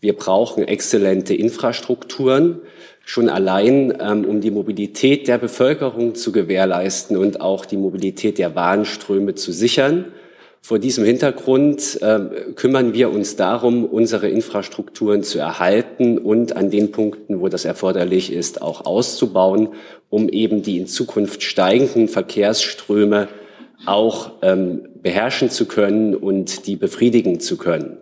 Wir 0.01 0.15
brauchen 0.15 0.63
exzellente 0.63 1.35
Infrastrukturen, 1.35 2.61
schon 3.05 3.29
allein, 3.29 3.97
ähm, 4.01 4.25
um 4.25 4.41
die 4.41 4.51
Mobilität 4.51 5.27
der 5.27 5.39
Bevölkerung 5.39 6.15
zu 6.15 6.31
gewährleisten 6.31 7.17
und 7.17 7.41
auch 7.41 7.65
die 7.65 7.77
Mobilität 7.77 8.39
der 8.39 8.55
Warenströme 8.55 9.35
zu 9.35 9.51
sichern. 9.51 10.13
Vor 10.61 10.79
diesem 10.79 11.05
Hintergrund 11.05 11.99
äh, 12.03 12.53
kümmern 12.55 12.93
wir 12.93 13.11
uns 13.11 13.37
darum, 13.37 13.85
unsere 13.85 14.29
Infrastrukturen 14.29 15.23
zu 15.23 15.39
erhalten 15.39 16.19
und 16.19 16.57
an 16.57 16.71
den 16.71 16.93
Punkten, 16.93 17.41
wo 17.41 17.49
das 17.49 17.65
erforderlich 17.65 18.33
ist, 18.33 18.61
auch 18.61 18.85
auszubauen, 18.85 19.71
um 20.11 20.29
eben 20.29 20.63
die 20.63 20.79
in 20.79 20.87
Zukunft 20.87 21.43
steigenden 21.43 22.09
Verkehrsströme 22.09 23.29
auch 23.87 24.33
ähm, 24.43 24.89
beherrschen 25.03 25.51
zu 25.51 25.67
können 25.67 26.15
und 26.15 26.67
die 26.67 26.77
befriedigen 26.77 27.41
zu 27.41 27.57
können. 27.57 27.99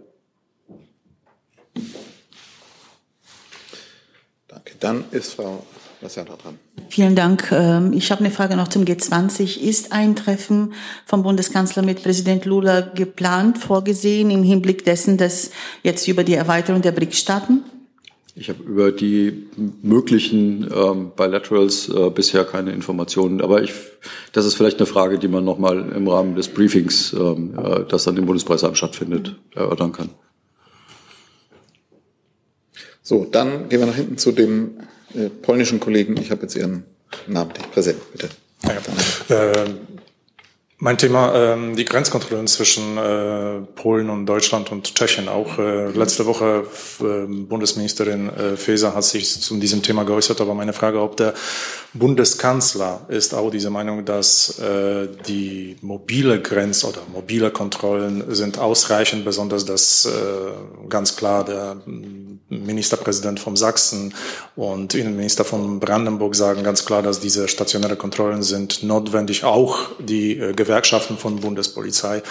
Danke. 4.48 4.74
Dann 4.80 5.04
ist 5.10 5.34
Frau 5.34 5.62
Lassana 6.00 6.36
dran. 6.36 6.58
Vielen 6.88 7.16
Dank. 7.16 7.50
Ähm, 7.52 7.92
ich 7.92 8.10
habe 8.10 8.20
eine 8.20 8.30
Frage 8.30 8.56
noch 8.56 8.68
zum 8.68 8.84
G20. 8.84 9.60
Ist 9.60 9.92
ein 9.92 10.14
Treffen 10.16 10.74
vom 11.04 11.22
Bundeskanzler 11.22 11.82
mit 11.82 12.02
Präsident 12.02 12.44
Lula 12.44 12.80
geplant, 12.80 13.58
vorgesehen 13.58 14.30
im 14.30 14.42
Hinblick 14.42 14.84
dessen, 14.84 15.16
dass 15.16 15.50
jetzt 15.82 16.06
über 16.08 16.24
die 16.24 16.34
Erweiterung 16.34 16.82
der 16.82 16.92
BRICS-Staaten? 16.92 17.64
Ich 18.38 18.50
habe 18.50 18.62
über 18.64 18.92
die 18.92 19.48
möglichen 19.82 20.70
ähm, 20.70 21.12
Bilaterals 21.16 21.88
äh, 21.88 22.10
bisher 22.10 22.44
keine 22.44 22.72
Informationen, 22.72 23.40
aber 23.40 23.62
ich, 23.62 23.72
das 24.32 24.44
ist 24.44 24.56
vielleicht 24.56 24.76
eine 24.76 24.84
Frage, 24.84 25.18
die 25.18 25.28
man 25.28 25.42
nochmal 25.42 25.90
im 25.92 26.06
Rahmen 26.06 26.36
des 26.36 26.48
Briefings, 26.48 27.14
ähm, 27.14 27.58
äh, 27.58 27.84
das 27.88 28.04
dann 28.04 28.18
im 28.18 28.26
Bundespreisamt 28.26 28.76
stattfindet, 28.76 29.36
erörtern 29.54 29.92
kann. 29.92 30.10
So, 33.02 33.24
dann 33.24 33.70
gehen 33.70 33.80
wir 33.80 33.86
nach 33.86 33.94
hinten 33.94 34.18
zu 34.18 34.32
dem 34.32 34.80
polnischen 35.42 35.80
Kollegen. 35.80 36.16
Ich 36.18 36.30
habe 36.30 36.42
jetzt 36.42 36.56
Ihren 36.56 36.84
Namen 37.26 37.52
nicht 37.52 37.70
präsent, 37.72 38.00
bitte. 38.12 38.28
Ja, 39.28 39.52
äh, 39.52 39.66
mein 40.78 40.98
Thema, 40.98 41.34
ähm, 41.34 41.74
die 41.74 41.86
Grenzkontrollen 41.86 42.46
zwischen 42.46 42.98
äh, 42.98 43.60
Polen 43.76 44.10
und 44.10 44.26
Deutschland 44.26 44.70
und 44.70 44.94
Tschechien. 44.94 45.28
Auch 45.28 45.58
äh, 45.58 45.88
letzte 45.90 46.26
Woche 46.26 46.64
äh, 47.00 47.26
Bundesministerin 47.26 48.28
äh, 48.28 48.56
Faeser 48.56 48.94
hat 48.94 49.04
sich 49.04 49.40
zu 49.40 49.56
diesem 49.56 49.82
Thema 49.82 50.04
geäußert, 50.04 50.40
aber 50.40 50.54
meine 50.54 50.74
Frage, 50.74 51.00
ob 51.00 51.16
der 51.16 51.32
Bundeskanzler 51.94 53.00
ist 53.08 53.32
auch 53.32 53.50
dieser 53.50 53.70
Meinung, 53.70 54.04
dass 54.04 54.58
äh, 54.58 55.08
die 55.26 55.76
mobile 55.80 56.42
Grenz- 56.42 56.84
oder 56.84 57.00
mobile 57.10 57.50
Kontrollen 57.50 58.24
sind 58.34 58.58
ausreichend, 58.58 59.24
besonders 59.24 59.64
dass 59.64 60.04
äh, 60.04 60.88
ganz 60.90 61.16
klar 61.16 61.44
der 61.44 61.76
Ministerpräsident 62.48 63.40
von 63.40 63.56
Sachsen 63.56 64.14
und 64.54 64.94
Innenminister 64.94 65.44
von 65.44 65.80
Brandenburg 65.80 66.34
sagen 66.34 66.62
ganz 66.62 66.84
klar, 66.84 67.02
dass 67.02 67.18
diese 67.18 67.48
stationäre 67.48 67.96
Kontrollen 67.96 68.42
sind 68.42 68.82
notwendig, 68.82 69.44
auch 69.44 69.88
die 69.98 70.38
äh, 70.38 70.52
Gewerkschaften 70.66 71.16
von 71.16 71.36
Bundespolizei. 71.36 72.22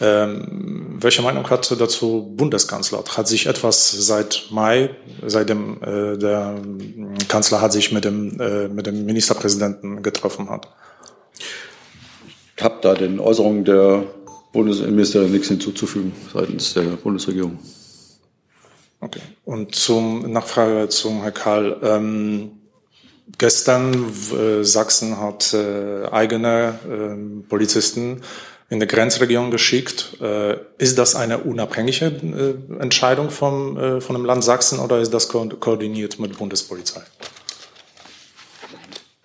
Ähm, 0.00 0.96
welche 1.00 1.22
Meinung 1.22 1.48
hat 1.50 1.70
dazu 1.78 2.32
Bundeskanzler? 2.36 3.04
Hat 3.16 3.28
sich 3.28 3.46
etwas 3.46 3.90
seit 3.90 4.48
Mai, 4.50 4.90
seitdem 5.26 5.82
äh, 5.82 6.16
der 6.18 6.56
Kanzler 7.28 7.60
hat 7.60 7.72
sich 7.72 7.92
mit 7.92 8.04
dem, 8.04 8.40
äh, 8.40 8.68
mit 8.68 8.86
dem 8.86 9.04
Ministerpräsidenten 9.04 10.02
getroffen 10.02 10.48
hat? 10.48 10.68
Ich 12.56 12.64
habe 12.64 12.78
da 12.82 12.94
den 12.94 13.20
Äußerungen 13.20 13.64
der 13.64 14.04
Bundesinnenministerin 14.52 15.32
nichts 15.32 15.48
hinzuzufügen 15.48 16.12
seitens 16.32 16.74
der 16.74 16.82
Bundesregierung. 16.82 17.58
Okay. 19.00 19.20
Und 19.44 19.74
zum 19.74 20.30
Nachfrage 20.30 20.88
zum 20.88 21.22
Herr 21.22 21.32
Karl. 21.32 21.76
Ähm, 21.82 22.61
gestern 23.38 24.12
äh, 24.32 24.64
Sachsen 24.64 25.18
hat 25.20 25.54
äh, 25.54 26.06
eigene 26.10 26.74
äh, 26.88 27.48
Polizisten 27.48 28.22
in 28.68 28.78
der 28.78 28.88
Grenzregion 28.88 29.50
geschickt. 29.50 30.16
Äh, 30.20 30.56
ist 30.78 30.98
das 30.98 31.14
eine 31.14 31.38
unabhängige 31.38 32.06
äh, 32.06 32.82
Entscheidung 32.82 33.30
vom, 33.30 33.76
äh, 33.76 34.00
von 34.00 34.16
dem 34.16 34.24
Land 34.24 34.44
Sachsen 34.44 34.78
oder 34.78 35.00
ist 35.00 35.12
das 35.12 35.28
ko 35.28 35.46
koordiniert 35.60 36.18
mit 36.18 36.38
Bundespolizei? 36.38 37.02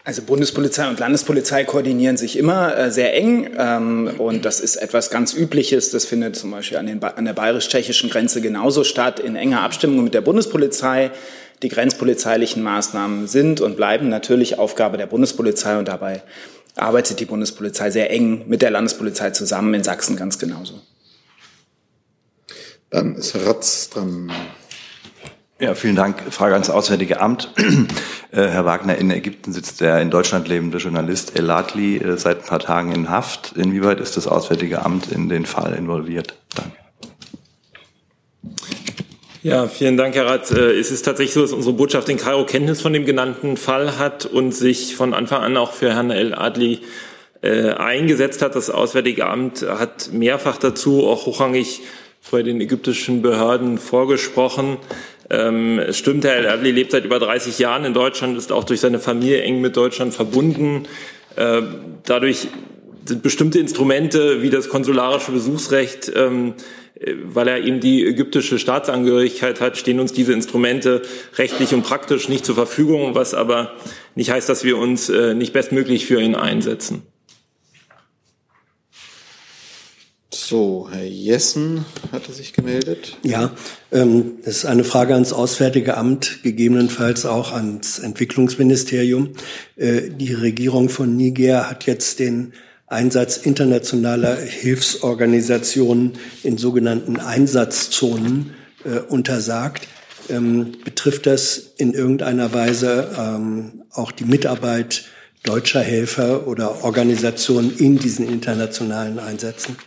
Also 0.04 0.22
Bundespolizei 0.22 0.88
und 0.88 1.00
Landespolizei 1.00 1.66
koordinieren 1.66 2.16
sich 2.16 2.38
immer 2.38 2.78
äh, 2.78 2.92
sehr 2.92 3.14
eng 3.14 3.50
ähm, 3.58 4.12
und 4.18 4.46
das 4.46 4.62
ist 4.62 4.78
etwas 4.78 5.10
ganz 5.10 5.34
Übliches. 5.34 5.92
Das 5.92 6.06
findet 6.06 6.38
zum 6.38 6.52
Beispiel 6.52 6.78
an, 6.78 7.02
an 7.04 7.26
der 7.26 7.34
bayerisch-tschechischen 7.34 8.10
Grenze 8.10 8.40
genauso 8.40 8.86
statt, 8.86 9.20
in 9.20 9.36
enger 9.36 9.62
Abstimmung 9.62 10.06
mit 10.06 10.14
der 10.14 10.22
Bundespolizei. 10.22 11.12
Die 11.64 11.70
grenzpolizeilichen 11.70 12.62
Maßnahmen 12.62 13.28
sind 13.28 13.62
und 13.62 13.78
bleiben 13.78 14.10
natürlich 14.10 14.60
Aufgabe 14.60 14.98
der 14.98 15.08
Bundespolizei 15.08 15.78
und 15.78 15.88
dabei 15.88 16.22
arbeitet 16.76 17.20
die 17.20 17.26
Bundespolizei 17.26 17.90
sehr 17.90 18.12
eng 18.12 18.48
mit 18.48 18.62
der 18.62 18.72
Landespolizei 18.72 19.32
zusammen, 19.32 19.74
in 19.74 19.84
Sachsen 19.84 20.16
ganz 20.16 20.38
genauso. 20.38 20.82
Dann 22.90 23.16
ist 23.16 23.34
Herr 23.34 23.48
Ratz 23.48 23.90
dran. 23.90 24.32
Ja, 25.60 25.74
vielen 25.74 25.96
Dank. 25.96 26.22
Frage 26.32 26.54
ans 26.54 26.70
Auswärtige 26.70 27.20
Amt. 27.20 27.52
Äh, 28.30 28.50
Herr 28.50 28.66
Wagner, 28.66 28.98
in 28.98 29.10
Ägypten 29.10 29.54
sitzt 29.54 29.80
der 29.80 30.02
in 30.02 30.12
Deutschland 30.12 30.50
lebende 30.50 30.80
Journalist 30.80 31.40
El 31.40 31.50
Adli 31.50 31.96
äh, 31.96 32.18
seit 32.18 32.40
ein 32.40 32.46
paar 32.46 32.60
Tagen 32.60 32.92
in 32.92 33.10
Haft. 33.10 33.54
Inwieweit 33.56 34.02
ist 34.02 34.18
das 34.18 34.28
Auswärtige 34.28 34.84
Amt 34.84 35.10
in 35.10 35.30
den 35.30 35.46
Fall 35.46 35.74
involviert? 35.74 36.38
Danke. 36.54 36.76
Ja, 39.48 39.70
vielen 39.70 39.96
Dank, 39.96 40.14
Herr 40.14 40.26
Ratz. 40.26 40.52
Äh, 40.52 40.72
es 40.72 40.92
ist 40.92 41.04
tatsächlich 41.04 41.34
so, 41.34 41.42
dass 41.42 41.54
unsere 41.54 41.74
Botschaft 41.74 42.10
in 42.10 42.18
Kairo 42.18 42.46
Kenntnis 42.46 42.82
von 42.82 42.92
dem 42.92 43.06
genannten 43.06 43.56
Fall 43.56 43.98
hat 43.98 44.26
und 44.26 44.52
sich 44.52 44.98
von 44.98 45.14
Anfang 45.14 45.42
an 45.42 45.56
auch 45.56 45.72
für 45.72 45.94
Herrn 45.94 46.12
El 46.12 46.34
Adli 46.34 46.82
äh, 47.42 47.70
eingesetzt 47.70 48.42
hat. 48.42 48.56
Das 48.56 48.70
Auswärtige 48.70 49.26
Amt 49.26 49.62
hat 49.62 50.10
mehrfach 50.12 50.58
dazu 50.58 51.08
auch 51.08 51.28
hochrangig 51.28 51.80
vor 52.20 52.44
den 52.44 52.60
ägyptischen 52.60 53.22
Behörden 53.22 53.78
vorgesprochen. 53.78 54.80
Ähm, 55.30 55.80
es 55.80 55.98
stimmt, 55.98 56.26
Herr 56.26 56.36
El 56.36 56.50
Adli 56.50 56.72
lebt 56.72 56.92
seit 56.92 57.06
über 57.06 57.18
30 57.18 57.58
Jahren 57.58 57.86
in 57.86 57.94
Deutschland, 57.94 58.38
ist 58.38 58.52
auch 58.52 58.66
durch 58.66 58.82
seine 58.82 59.00
Familie 59.00 59.44
eng 59.44 59.62
mit 59.62 59.78
Deutschland 59.78 60.14
verbunden. 60.14 60.84
Äh, 61.38 61.62
dadurch 62.04 62.50
sind 63.06 63.24
bestimmte 63.24 63.60
Instrumente 63.60 64.42
wie 64.42 64.50
das 64.50 64.68
konsularische 64.68 65.32
Besuchsrecht, 65.32 66.12
ähm, 66.14 66.50
äh, 66.50 66.87
weil 67.24 67.48
er 67.48 67.64
eben 67.64 67.80
die 67.80 68.06
ägyptische 68.06 68.60
Staatsangehörigkeit 68.60 69.62
hat, 69.62 69.78
stehen 69.78 70.00
uns 70.00 70.14
diese 70.14 70.34
Instrumente 70.34 71.02
rechtlich 71.38 71.74
und 71.74 71.84
praktisch 71.84 72.30
nicht 72.30 72.46
zur 72.46 72.56
Verfügung, 72.56 73.16
was 73.16 73.34
aber 73.34 73.74
nicht 74.16 74.32
heißt, 74.32 74.50
dass 74.50 74.64
wir 74.64 74.78
uns 74.78 75.10
äh, 75.10 75.34
nicht 75.34 75.54
bestmöglich 75.54 76.06
für 76.06 76.22
ihn 76.22 76.36
einsetzen. 76.36 77.04
So, 80.50 80.88
Herr 80.90 81.04
Jessen 81.04 81.84
hatte 82.12 82.32
sich 82.32 82.54
gemeldet. 82.54 83.18
Ja, 83.22 83.52
ähm, 83.92 84.38
das 84.46 84.58
ist 84.58 84.66
eine 84.66 84.86
Frage 84.86 85.14
ans 85.14 85.34
Auswärtige 85.34 85.98
Amt, 85.98 86.42
gegebenenfalls 86.42 87.26
auch 87.26 87.52
ans 87.52 88.00
Entwicklungsministerium. 88.00 89.34
Äh, 89.76 90.04
die 90.10 90.34
Regierung 90.34 90.88
von 90.88 91.18
Niger 91.18 91.70
hat 91.70 91.86
jetzt 91.86 92.20
den 92.20 92.54
Einsatz 92.88 93.38
internationaler 93.38 94.38
Hilfsorganisationen 94.38 96.14
in 96.44 96.58
sogenannten 96.58 97.20
Einsatzzonen 97.20 98.54
äh, 98.86 99.00
untersagt. 99.00 99.88
Ähm, 100.30 100.74
betrifft 100.84 101.26
das 101.26 101.58
in 101.78 101.94
irgendeiner 101.94 102.54
Weise 102.54 103.10
ähm, 103.18 103.84
auch 103.92 104.12
die 104.12 104.24
Mitarbeit 104.24 105.06
deutscher 105.44 105.82
Helfer 105.82 106.48
oder 106.48 106.84
Organisationen 106.84 107.76
in 107.78 107.98
diesen 108.00 108.28
internationalen 108.28 109.20
Einsätzen? 109.20 109.78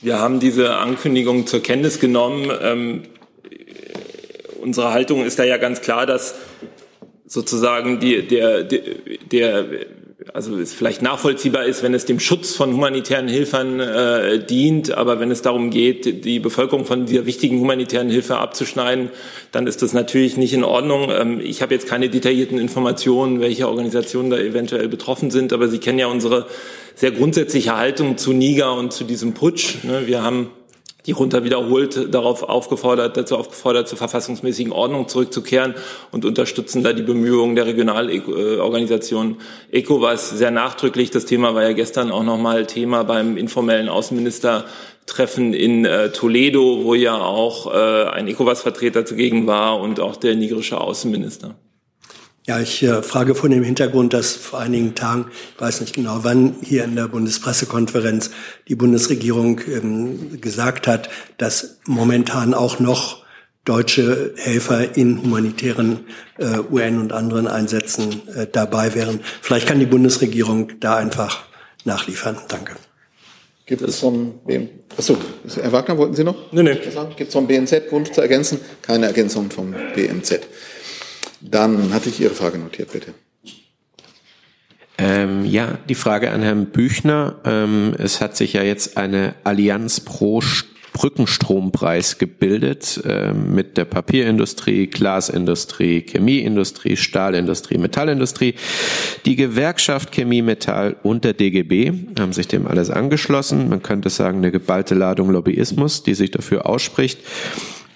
Wir 0.00 0.18
haben 0.18 0.40
diese 0.40 0.76
Ankündigung 0.76 1.46
zur 1.46 1.62
Kenntnis 1.62 2.00
genommen. 2.00 2.50
Ähm, 2.60 3.02
unsere 4.60 4.92
Haltung 4.92 5.24
ist 5.24 5.38
da 5.38 5.44
ja 5.44 5.56
ganz 5.58 5.80
klar, 5.80 6.06
dass 6.06 6.34
sozusagen 7.26 7.98
die, 7.98 8.26
der, 8.26 8.64
der, 8.64 8.80
der 9.30 9.66
also 10.32 10.58
es 10.58 10.74
vielleicht 10.74 11.02
nachvollziehbar 11.02 11.64
ist, 11.64 11.82
wenn 11.82 11.94
es 11.94 12.04
dem 12.04 12.20
Schutz 12.20 12.54
von 12.54 12.72
humanitären 12.72 13.28
Hilfern 13.28 13.80
äh, 13.80 14.44
dient, 14.44 14.92
aber 14.92 15.20
wenn 15.20 15.30
es 15.30 15.42
darum 15.42 15.70
geht, 15.70 16.24
die 16.24 16.38
Bevölkerung 16.38 16.84
von 16.84 17.06
dieser 17.06 17.26
wichtigen 17.26 17.58
humanitären 17.58 18.10
Hilfe 18.10 18.36
abzuschneiden, 18.36 19.10
dann 19.52 19.66
ist 19.66 19.82
das 19.82 19.92
natürlich 19.92 20.36
nicht 20.36 20.52
in 20.52 20.64
Ordnung. 20.64 21.10
Ähm, 21.10 21.40
ich 21.40 21.62
habe 21.62 21.74
jetzt 21.74 21.86
keine 21.86 22.08
detaillierten 22.08 22.58
Informationen, 22.58 23.40
welche 23.40 23.68
Organisationen 23.68 24.30
da 24.30 24.38
eventuell 24.38 24.88
betroffen 24.88 25.30
sind, 25.30 25.52
aber 25.52 25.68
Sie 25.68 25.78
kennen 25.78 25.98
ja 25.98 26.06
unsere 26.06 26.46
sehr 26.94 27.10
grundsätzliche 27.10 27.76
Haltung 27.76 28.18
zu 28.18 28.32
Niger 28.32 28.74
und 28.74 28.92
zu 28.92 29.04
diesem 29.04 29.34
Putsch. 29.34 29.82
Ne? 29.82 30.06
Wir 30.06 30.22
haben 30.22 30.50
die 31.06 31.12
Junta 31.12 31.42
wiederholt 31.42 32.14
darauf 32.14 32.42
aufgefordert, 32.44 33.16
dazu 33.16 33.36
aufgefordert, 33.36 33.88
zur 33.88 33.98
verfassungsmäßigen 33.98 34.72
Ordnung 34.72 35.08
zurückzukehren 35.08 35.74
und 36.12 36.24
unterstützen 36.24 36.82
da 36.82 36.92
die 36.92 37.02
Bemühungen 37.02 37.56
der 37.56 37.66
Regionalorganisation 37.66 39.38
ECOWAS 39.70 40.30
sehr 40.30 40.50
nachdrücklich. 40.50 41.10
Das 41.10 41.24
Thema 41.24 41.54
war 41.54 41.62
ja 41.64 41.72
gestern 41.72 42.12
auch 42.12 42.22
nochmal 42.22 42.66
Thema 42.66 43.02
beim 43.02 43.36
informellen 43.36 43.88
Außenministertreffen 43.88 45.54
in 45.54 45.84
äh, 45.84 46.10
Toledo, 46.12 46.84
wo 46.84 46.94
ja 46.94 47.18
auch 47.20 47.72
äh, 47.72 48.04
ein 48.10 48.28
ECOWAS-Vertreter 48.28 49.04
zugegen 49.04 49.46
war 49.46 49.80
und 49.80 49.98
auch 49.98 50.16
der 50.16 50.36
nigerische 50.36 50.80
Außenminister. 50.80 51.56
Ja, 52.44 52.58
ich 52.58 52.82
äh, 52.82 53.02
frage 53.02 53.36
vor 53.36 53.48
dem 53.48 53.62
Hintergrund, 53.62 54.12
dass 54.12 54.32
vor 54.32 54.58
einigen 54.58 54.96
Tagen, 54.96 55.26
ich 55.54 55.60
weiß 55.60 55.80
nicht 55.80 55.94
genau 55.94 56.20
wann, 56.22 56.56
hier 56.60 56.82
in 56.82 56.96
der 56.96 57.06
Bundespressekonferenz 57.06 58.30
die 58.66 58.74
Bundesregierung 58.74 59.60
ähm, 59.68 60.40
gesagt 60.40 60.88
hat, 60.88 61.08
dass 61.38 61.78
momentan 61.86 62.52
auch 62.52 62.80
noch 62.80 63.22
deutsche 63.64 64.34
Helfer 64.36 64.96
in 64.96 65.22
humanitären 65.22 66.00
äh, 66.38 66.58
UN 66.68 66.98
und 66.98 67.12
anderen 67.12 67.46
Einsätzen 67.46 68.22
äh, 68.34 68.48
dabei 68.50 68.96
wären. 68.96 69.20
Vielleicht 69.40 69.68
kann 69.68 69.78
die 69.78 69.86
Bundesregierung 69.86 70.80
da 70.80 70.96
einfach 70.96 71.44
nachliefern. 71.84 72.38
Danke. 72.48 72.74
Gibt 73.66 73.82
es 73.82 74.00
vom 74.00 74.40
BM 74.44 74.68
Achso, 74.98 75.16
Herr 75.54 75.72
Wagner, 75.72 75.96
wollten 75.96 76.14
Sie 76.14 76.24
noch? 76.24 76.52
Nein, 76.52 76.64
nein. 76.64 76.78
Gibt 77.16 77.28
es 77.28 77.32
vom 77.32 77.46
BMZ 77.46 77.90
Wunsch 77.90 78.10
zu 78.10 78.20
ergänzen? 78.20 78.60
Keine 78.82 79.06
Ergänzung 79.06 79.50
vom 79.50 79.74
BMZ. 79.94 80.40
Dann 81.42 81.92
hatte 81.92 82.08
ich 82.08 82.20
Ihre 82.20 82.34
Frage 82.34 82.58
notiert, 82.58 82.92
bitte. 82.92 83.14
Ähm, 84.98 85.44
ja, 85.44 85.78
die 85.88 85.94
Frage 85.94 86.30
an 86.30 86.42
Herrn 86.42 86.66
Büchner. 86.66 87.40
Ähm, 87.44 87.94
es 87.98 88.20
hat 88.20 88.36
sich 88.36 88.52
ja 88.52 88.62
jetzt 88.62 88.96
eine 88.96 89.34
Allianz 89.42 90.00
pro 90.00 90.40
Brückenstrompreis 90.92 92.18
gebildet 92.18 93.00
äh, 93.04 93.32
mit 93.32 93.76
der 93.76 93.86
Papierindustrie, 93.86 94.88
Glasindustrie, 94.88 96.02
Chemieindustrie, 96.02 96.96
Stahlindustrie, 96.96 97.78
Metallindustrie. 97.78 98.54
Die 99.24 99.36
Gewerkschaft 99.36 100.12
Chemie, 100.12 100.42
Metall 100.42 100.96
und 101.02 101.24
der 101.24 101.32
DGB 101.32 101.92
haben 102.20 102.32
sich 102.32 102.46
dem 102.46 102.66
alles 102.66 102.90
angeschlossen. 102.90 103.70
Man 103.70 103.82
könnte 103.82 104.10
sagen, 104.10 104.38
eine 104.38 104.52
geballte 104.52 104.94
Ladung 104.94 105.30
Lobbyismus, 105.30 106.02
die 106.02 106.14
sich 106.14 106.30
dafür 106.30 106.66
ausspricht. 106.66 107.18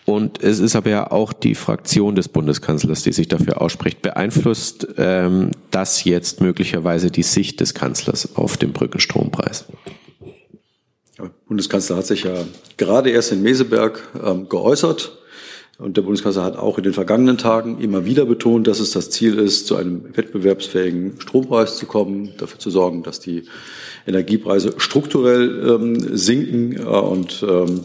Und 0.07 0.41
es 0.41 0.61
ist 0.61 0.77
aber 0.77 0.89
ja 0.89 1.11
auch 1.11 1.33
die 1.33 1.57
Fraktion 1.57 2.15
des 2.15 2.29
Bundeskanzlers, 2.29 3.03
die 3.03 3.13
sich 3.13 3.27
dafür 3.27 3.61
ausspricht. 3.61 4.03
Beeinflusst 4.03 4.87
ähm, 4.97 5.51
das 5.73 6.05
jetzt 6.05 6.41
möglicherweise 6.41 7.11
die 7.11 7.25
Sicht 7.25 7.61
des 7.61 7.75
Kanzlers 7.75 8.37
auf 8.37 8.57
den 8.57 8.73
Brückenstrompreis? 8.73 9.65
Der 11.19 11.31
Bundeskanzler 11.49 11.97
hat 11.97 12.07
sich 12.07 12.23
ja 12.23 12.35
gerade 12.77 13.11
erst 13.11 13.33
in 13.33 13.43
Meseberg 13.43 14.01
ähm, 14.25 14.49
geäußert. 14.49 15.19
Und 15.79 15.99
der 15.99 16.03
Bundeskanzler 16.03 16.45
hat 16.45 16.57
auch 16.57 16.79
in 16.79 16.85
den 16.85 16.95
vergangenen 16.95 17.37
Tagen 17.37 17.79
immer 17.81 18.07
wieder 18.07 18.25
betont, 18.25 18.67
dass 18.67 18.81
es 18.81 18.93
das 18.93 19.11
Ziel 19.11 19.39
ist, 19.39 19.67
zu 19.67 19.77
einem 19.77 20.17
wettbewerbsfähigen 20.17 21.21
Strompreis 21.21 21.77
zu 21.77 21.85
kommen, 21.85 22.33
dafür 22.39 22.59
zu 22.59 22.71
sorgen, 22.71 23.03
dass 23.03 23.21
die 23.21 23.43
Energiepreise 24.07 24.75
strukturell 24.79 25.69
ähm, 25.69 26.17
sinken. 26.17 26.77
Äh, 26.77 26.85
und 26.85 27.45
ähm, 27.47 27.83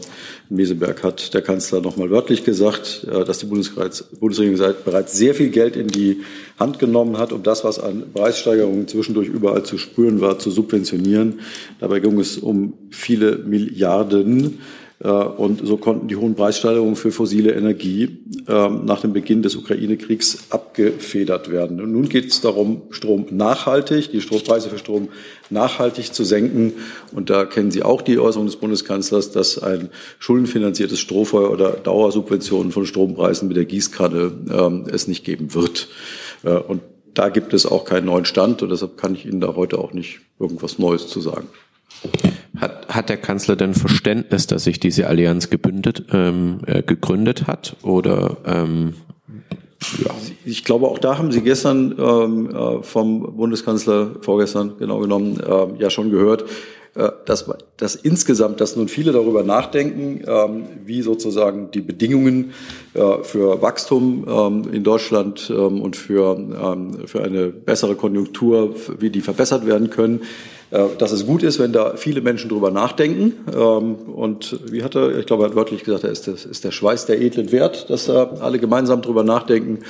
Meseberg 0.54 1.02
hat 1.02 1.34
der 1.34 1.42
Kanzler 1.42 1.80
nochmal 1.80 2.10
wörtlich 2.10 2.44
gesagt, 2.44 3.06
äh, 3.10 3.24
dass 3.24 3.38
die 3.38 3.46
Bundesregierung 3.46 4.74
bereits 4.84 5.12
sehr 5.12 5.34
viel 5.34 5.50
Geld 5.50 5.76
in 5.76 5.88
die 5.88 6.22
Hand 6.58 6.78
genommen 6.78 7.18
hat, 7.18 7.32
um 7.32 7.42
das, 7.42 7.64
was 7.64 7.78
an 7.78 8.04
Preissteigerungen 8.12 8.86
zwischendurch 8.88 9.28
überall 9.28 9.64
zu 9.64 9.78
spüren 9.78 10.20
war, 10.20 10.38
zu 10.38 10.50
subventionieren. 10.50 11.40
Dabei 11.80 12.00
ging 12.00 12.18
es 12.20 12.38
um 12.38 12.74
viele 12.90 13.38
Milliarden. 13.38 14.58
Äh, 15.02 15.08
und 15.08 15.66
so 15.66 15.76
konnten 15.76 16.08
die 16.08 16.16
hohen 16.16 16.34
Preissteigerungen 16.34 16.96
für 16.96 17.10
fossile 17.10 17.52
Energie 17.52 18.18
ähm, 18.48 18.84
nach 18.84 19.00
dem 19.00 19.12
Beginn 19.12 19.42
des 19.42 19.56
Ukraine-Kriegs 19.56 20.46
abgefedert 20.50 21.50
werden. 21.50 21.80
Und 21.80 21.92
nun 21.92 22.08
geht 22.08 22.26
es 22.26 22.40
darum, 22.40 22.82
Strom 22.90 23.26
nachhaltig, 23.30 24.10
die 24.10 24.20
Strompreise 24.20 24.70
für 24.70 24.78
Strom 24.78 25.08
nachhaltig 25.50 26.12
zu 26.12 26.24
senken. 26.24 26.74
Und 27.12 27.30
da 27.30 27.44
kennen 27.44 27.70
Sie 27.70 27.82
auch 27.82 28.02
die 28.02 28.18
Äußerung 28.18 28.46
des 28.46 28.56
Bundeskanzlers, 28.56 29.32
dass 29.32 29.58
ein 29.58 29.88
schuldenfinanziertes 30.18 31.00
Strohfeuer 31.00 31.50
oder 31.50 31.70
Dauersubventionen 31.72 32.72
von 32.72 32.86
Strompreisen 32.86 33.48
mit 33.48 33.56
der 33.56 33.64
Gießkanne 33.64 34.32
ähm, 34.50 34.84
es 34.90 35.08
nicht 35.08 35.24
geben 35.24 35.54
wird. 35.54 35.88
Äh, 36.44 36.54
und 36.54 36.80
da 37.14 37.28
gibt 37.28 37.52
es 37.52 37.66
auch 37.66 37.84
keinen 37.84 38.06
neuen 38.06 38.24
Stand 38.24 38.62
und 38.62 38.70
deshalb 38.70 38.96
kann 38.96 39.14
ich 39.14 39.26
Ihnen 39.26 39.40
da 39.40 39.54
heute 39.54 39.78
auch 39.78 39.92
nicht 39.92 40.20
irgendwas 40.38 40.78
Neues 40.78 41.08
zu 41.08 41.20
sagen. 41.20 41.48
Hat, 42.58 42.88
hat 42.88 43.08
der 43.08 43.16
Kanzler 43.16 43.56
denn 43.56 43.74
Verständnis, 43.74 44.46
dass 44.46 44.64
sich 44.64 44.78
diese 44.78 45.06
Allianz 45.08 45.50
gebündet, 45.50 46.04
ähm, 46.12 46.60
äh, 46.66 46.82
gegründet 46.82 47.46
hat? 47.46 47.76
Oder 47.82 48.36
ähm, 48.44 48.94
ja. 49.98 50.10
Ich 50.44 50.64
glaube, 50.64 50.88
auch 50.88 50.98
da 50.98 51.18
haben 51.18 51.32
Sie 51.32 51.40
gestern 51.40 51.94
ähm, 51.98 52.54
äh, 52.54 52.82
vom 52.82 53.36
Bundeskanzler, 53.36 54.12
vorgestern 54.20 54.74
genau 54.78 55.00
genommen, 55.00 55.40
äh, 55.40 55.82
ja 55.82 55.90
schon 55.90 56.10
gehört, 56.10 56.44
äh, 56.94 57.10
dass, 57.24 57.50
dass 57.78 57.94
insgesamt, 57.94 58.60
dass 58.60 58.76
nun 58.76 58.86
viele 58.86 59.12
darüber 59.12 59.42
nachdenken, 59.42 60.22
ähm, 60.26 60.64
wie 60.84 61.02
sozusagen 61.02 61.70
die 61.70 61.80
Bedingungen 61.80 62.52
äh, 62.94 63.22
für 63.22 63.62
Wachstum 63.62 64.26
ähm, 64.28 64.72
in 64.72 64.84
Deutschland 64.84 65.50
ähm, 65.50 65.80
und 65.80 65.96
für, 65.96 66.36
ähm, 66.36 67.06
für 67.06 67.24
eine 67.24 67.48
bessere 67.48 67.94
Konjunktur, 67.94 68.74
wie 68.98 69.10
die 69.10 69.22
verbessert 69.22 69.66
werden 69.66 69.90
können. 69.90 70.20
Äh, 70.72 70.96
dass 70.96 71.12
es 71.12 71.26
gut 71.26 71.42
ist, 71.42 71.58
wenn 71.58 71.72
da 71.72 71.96
viele 71.96 72.22
Menschen 72.22 72.48
drüber 72.48 72.70
nachdenken. 72.70 73.34
Ähm, 73.54 73.94
und 73.94 74.58
wie 74.72 74.82
hat 74.82 74.94
er, 74.94 75.18
ich 75.18 75.26
glaube, 75.26 75.44
er 75.44 75.50
hat 75.50 75.54
wörtlich 75.54 75.84
gesagt, 75.84 76.04
er 76.04 76.10
ist, 76.10 76.26
ist 76.26 76.64
der 76.64 76.70
Schweiß 76.70 77.04
der 77.04 77.20
edlen 77.20 77.52
Wert, 77.52 77.90
dass 77.90 78.06
da 78.06 78.32
alle 78.40 78.58
gemeinsam 78.58 79.02
drüber 79.02 79.22
nachdenken. 79.22 79.80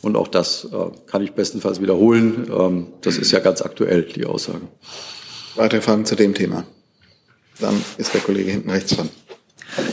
Und 0.00 0.16
auch 0.16 0.28
das 0.28 0.68
äh, 0.72 1.08
kann 1.08 1.24
ich 1.24 1.32
bestenfalls 1.32 1.82
wiederholen. 1.82 2.48
Ähm, 2.56 2.86
das 3.00 3.18
ist 3.18 3.32
ja 3.32 3.40
ganz 3.40 3.62
aktuell, 3.62 4.02
die 4.02 4.26
Aussage. 4.26 4.60
Weitere 5.56 5.80
Fragen 5.80 6.04
zu 6.04 6.14
dem 6.14 6.34
Thema? 6.34 6.62
Dann 7.58 7.82
ist 7.96 8.14
der 8.14 8.20
Kollege 8.20 8.52
hinten 8.52 8.70
rechts 8.70 8.94
dran. 8.94 9.08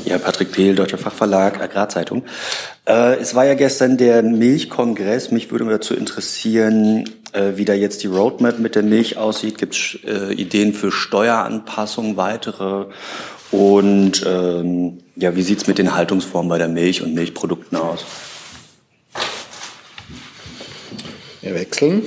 Ja, 0.05 0.19
Patrick 0.19 0.51
Pehl, 0.51 0.75
Deutscher 0.75 0.99
Fachverlag, 0.99 1.59
Agrarzeitung. 1.59 2.23
Äh, 2.87 3.15
es 3.15 3.33
war 3.33 3.45
ja 3.45 3.55
gestern 3.55 3.97
der 3.97 4.21
Milchkongress. 4.21 5.31
Mich 5.31 5.51
würde 5.51 5.65
dazu 5.65 5.95
interessieren, 5.95 7.05
wie 7.55 7.65
da 7.65 7.73
jetzt 7.73 8.03
die 8.03 8.07
Roadmap 8.07 8.59
mit 8.59 8.75
der 8.75 8.83
Milch 8.83 9.17
aussieht. 9.17 9.57
Gibt 9.57 9.75
es 9.75 9.99
äh, 10.05 10.33
Ideen 10.33 10.73
für 10.73 10.91
Steueranpassungen, 10.91 12.17
weitere? 12.17 12.85
Und 13.51 14.25
ähm, 14.27 14.99
ja, 15.15 15.35
wie 15.35 15.43
sieht's 15.43 15.67
mit 15.67 15.77
den 15.77 15.95
Haltungsformen 15.95 16.49
bei 16.49 16.57
der 16.57 16.67
Milch 16.67 17.01
und 17.01 17.13
Milchprodukten 17.13 17.77
aus? 17.77 18.05
Wir 21.41 21.53
wechseln. 21.53 22.03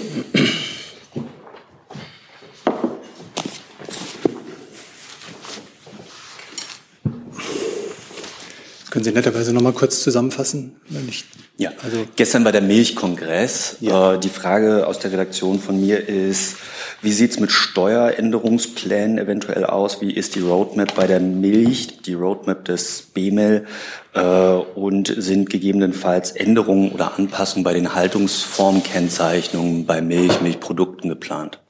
Können 8.90 9.04
Sie 9.04 9.12
netterweise 9.12 9.52
noch 9.52 9.60
mal 9.60 9.74
kurz 9.74 10.02
zusammenfassen? 10.02 10.76
Ich, 11.08 11.26
ja, 11.58 11.72
also 11.82 12.06
gestern 12.16 12.42
bei 12.42 12.52
der 12.52 12.62
Milchkongress. 12.62 13.76
Ja. 13.80 14.14
Äh, 14.14 14.18
die 14.18 14.30
Frage 14.30 14.86
aus 14.86 14.98
der 14.98 15.12
Redaktion 15.12 15.60
von 15.60 15.78
mir 15.78 16.08
ist, 16.08 16.56
wie 17.02 17.12
sieht's 17.12 17.38
mit 17.38 17.52
Steueränderungsplänen 17.52 19.18
eventuell 19.18 19.64
aus? 19.64 20.00
Wie 20.00 20.10
ist 20.12 20.36
die 20.36 20.40
Roadmap 20.40 20.94
bei 20.94 21.06
der 21.06 21.20
Milch, 21.20 22.00
die 22.02 22.14
Roadmap 22.14 22.64
des 22.64 23.02
BMEL? 23.12 23.66
Äh, 24.14 24.20
und 24.20 25.14
sind 25.18 25.50
gegebenenfalls 25.50 26.30
Änderungen 26.30 26.90
oder 26.90 27.18
Anpassungen 27.18 27.64
bei 27.64 27.74
den 27.74 27.94
Haltungsformkennzeichnungen 27.94 29.84
bei 29.84 30.00
Milch, 30.00 30.40
Milchprodukten 30.40 31.10
geplant? 31.10 31.60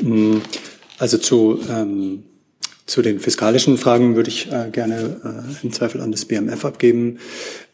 Mm, 0.00 0.38
also 0.98 1.18
zu 1.18 1.60
ähm 1.68 2.22
zu 2.88 3.02
den 3.02 3.20
fiskalischen 3.20 3.76
Fragen 3.76 4.16
würde 4.16 4.30
ich 4.30 4.50
äh, 4.50 4.70
gerne 4.70 5.20
äh, 5.22 5.64
im 5.64 5.72
Zweifel 5.72 6.00
an 6.00 6.10
das 6.10 6.24
BMF 6.24 6.64
abgeben. 6.64 7.18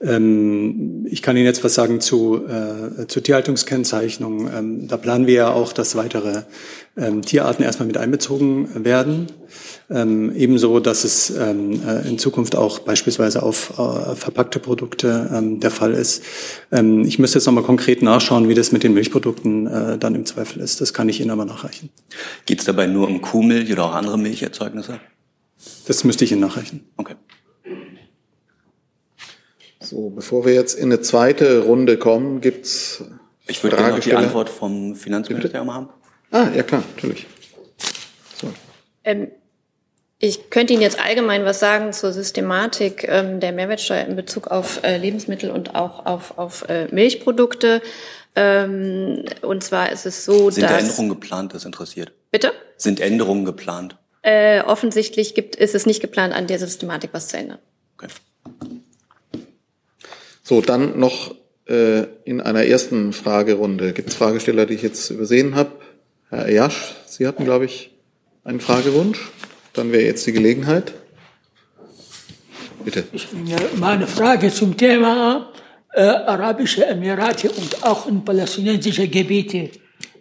Ähm, 0.04 1.06
ich 1.08 1.22
kann 1.22 1.36
Ihnen 1.36 1.46
jetzt 1.46 1.64
was 1.64 1.74
sagen 1.74 2.00
zu, 2.00 2.42
äh, 2.46 3.06
zur 3.06 3.22
Tierhaltungskennzeichnung. 3.22 4.50
Ähm, 4.52 4.88
da 4.88 4.96
planen 4.96 5.26
wir 5.26 5.34
ja 5.34 5.52
auch, 5.52 5.72
dass 5.72 5.96
weitere 5.96 6.42
ähm, 6.96 7.22
Tierarten 7.22 7.64
erstmal 7.64 7.86
mit 7.86 7.96
einbezogen 7.96 8.84
werden. 8.84 9.26
Ähm, 9.90 10.34
ebenso, 10.34 10.80
dass 10.80 11.04
es 11.04 11.30
ähm, 11.30 11.80
äh, 11.86 12.08
in 12.08 12.18
Zukunft 12.18 12.56
auch 12.56 12.80
beispielsweise 12.80 13.42
auf 13.42 13.78
äh, 13.78 14.14
verpackte 14.14 14.58
Produkte 14.58 15.30
ähm, 15.32 15.60
der 15.60 15.70
Fall 15.70 15.92
ist. 15.92 16.22
Ich 16.70 17.18
müsste 17.18 17.38
jetzt 17.38 17.46
nochmal 17.46 17.62
konkret 17.62 18.02
nachschauen, 18.02 18.48
wie 18.48 18.54
das 18.54 18.72
mit 18.72 18.82
den 18.82 18.94
Milchprodukten 18.94 19.66
äh, 19.66 19.98
dann 19.98 20.14
im 20.14 20.26
Zweifel 20.26 20.60
ist. 20.60 20.80
Das 20.80 20.92
kann 20.92 21.08
ich 21.08 21.20
Ihnen 21.20 21.30
aber 21.30 21.44
nachreichen. 21.44 21.90
Geht 22.46 22.60
es 22.60 22.64
dabei 22.64 22.86
nur 22.86 23.06
um 23.06 23.20
Kuhmilch 23.20 23.70
oder 23.70 23.84
auch 23.84 23.94
andere 23.94 24.18
Milcherzeugnisse? 24.18 24.98
Das 25.86 26.02
müsste 26.04 26.24
ich 26.24 26.32
Ihnen 26.32 26.40
nachreichen. 26.40 26.84
Okay. 26.96 27.14
So, 29.84 30.10
bevor 30.10 30.44
wir 30.44 30.54
jetzt 30.54 30.74
in 30.78 30.86
eine 30.86 31.00
zweite 31.00 31.60
Runde 31.64 31.98
kommen, 31.98 32.40
gibt's 32.40 33.04
Ich 33.46 33.62
würde 33.62 33.76
gerne 33.76 33.94
noch 33.94 34.00
die 34.00 34.14
Antwort 34.14 34.48
vom 34.48 34.96
Finanzministerium 34.96 35.72
haben. 35.72 35.88
Ah, 36.30 36.48
ja 36.54 36.62
klar, 36.62 36.82
natürlich. 36.94 37.26
Ähm, 39.04 39.28
ich 40.18 40.48
könnte 40.48 40.72
Ihnen 40.72 40.82
jetzt 40.82 40.98
allgemein 40.98 41.44
was 41.44 41.60
sagen 41.60 41.92
zur 41.92 42.12
Systematik 42.12 43.04
ähm, 43.06 43.40
der 43.40 43.52
Mehrwertsteuer 43.52 44.06
in 44.06 44.16
Bezug 44.16 44.46
auf 44.48 44.82
äh, 44.82 44.96
Lebensmittel 44.96 45.50
und 45.50 45.74
auch 45.74 46.06
auf, 46.06 46.38
auf 46.38 46.66
äh, 46.68 46.88
Milchprodukte. 46.90 47.82
Ähm, 48.34 49.24
und 49.42 49.62
zwar 49.62 49.92
ist 49.92 50.06
es 50.06 50.24
so, 50.24 50.50
Sind 50.50 50.62
dass 50.62 50.72
da 50.72 50.78
Änderungen 50.78 51.10
geplant? 51.10 51.54
Das 51.54 51.66
interessiert. 51.66 52.12
bitte 52.30 52.52
Sind 52.78 53.00
Änderungen 53.00 53.44
geplant? 53.44 53.96
äh, 54.24 54.62
offensichtlich 54.62 55.34
gibt, 55.34 55.54
ist 55.54 55.74
es 55.74 55.84
nicht 55.84 56.00
geplant, 56.00 56.34
an 56.34 56.46
der 56.46 56.58
Systematik 56.58 57.10
was 57.12 57.28
zu 57.28 57.36
ändern. 57.36 57.58
So, 60.46 60.60
dann 60.60 60.98
noch 60.98 61.34
äh, 61.66 62.02
in 62.24 62.42
einer 62.42 62.64
ersten 62.64 63.14
Fragerunde. 63.14 63.94
Gibt 63.94 64.10
es 64.10 64.14
Fragesteller, 64.14 64.66
die 64.66 64.74
ich 64.74 64.82
jetzt 64.82 65.08
übersehen 65.10 65.54
habe? 65.54 65.70
Herr 66.28 66.50
Jasch, 66.50 66.94
Sie 67.06 67.26
hatten, 67.26 67.44
glaube 67.44 67.64
ich, 67.64 67.90
einen 68.44 68.60
Fragewunsch. 68.60 69.30
Dann 69.72 69.90
wäre 69.90 70.02
jetzt 70.04 70.26
die 70.26 70.32
Gelegenheit. 70.32 70.92
Bitte. 72.84 73.04
Ja, 73.46 73.56
Meine 73.76 74.06
Frage 74.06 74.52
zum 74.52 74.76
Thema 74.76 75.50
äh, 75.94 76.02
Arabische 76.02 76.84
Emirate 76.84 77.50
und 77.50 77.82
auch 77.82 78.06
in 78.06 78.22
palästinensische 78.22 79.08
Gebiete. 79.08 79.70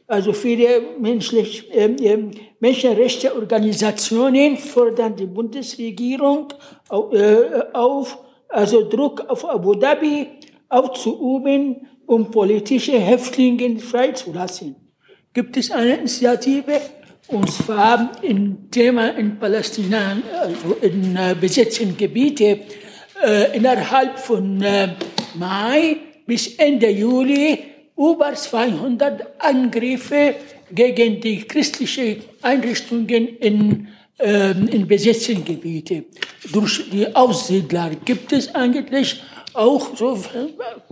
Also 0.08 0.32
viele 0.32 0.82
menschlich, 1.02 1.68
ähm, 1.74 2.32
Menschenrechtsorganisationen 2.62 4.58
fordern 4.58 5.16
die 5.18 5.26
Bundesregierung 5.26 6.48
au- 6.90 7.12
äh, 7.12 7.64
auf, 7.74 8.18
also 8.54 8.88
Druck 8.88 9.26
auf 9.28 9.50
Abu 9.50 9.74
Dhabi 9.74 10.28
aufzuüben, 10.70 11.88
um 12.06 12.30
politische 12.30 13.00
Häftlinge 13.00 13.80
freizulassen. 13.80 14.76
Gibt 15.34 15.58
es 15.58 15.72
eine 15.72 15.98
Initiative, 15.98 16.80
und 17.28 17.52
zwar 17.52 18.12
im 18.22 18.70
Thema 18.70 19.10
in 19.18 19.40
Palästina, 19.40 20.18
also 20.40 20.78
in 20.82 21.16
äh, 21.16 21.36
besetzten 21.40 21.98
Gebiete, 21.98 22.60
äh, 23.24 23.58
innerhalb 23.58 24.20
von 24.20 24.62
äh, 24.62 24.90
Mai 25.36 25.98
bis 26.28 26.56
Ende 26.56 26.90
Juli 26.90 27.58
über 27.98 28.34
200 28.34 29.42
Angriffe 29.42 30.36
gegen 30.72 31.22
die 31.22 31.44
christlichen 31.44 32.22
Einrichtungen 32.42 33.38
in, 33.38 33.88
in 34.24 34.88
besetzten 34.88 35.44
Gebieten 35.44 36.06
durch 36.52 36.90
die 36.90 37.14
Aussiedler. 37.14 37.92
Gibt 38.06 38.32
es 38.32 38.56
eigentlich 38.56 39.22
auch 39.54 39.98
so 39.98 40.18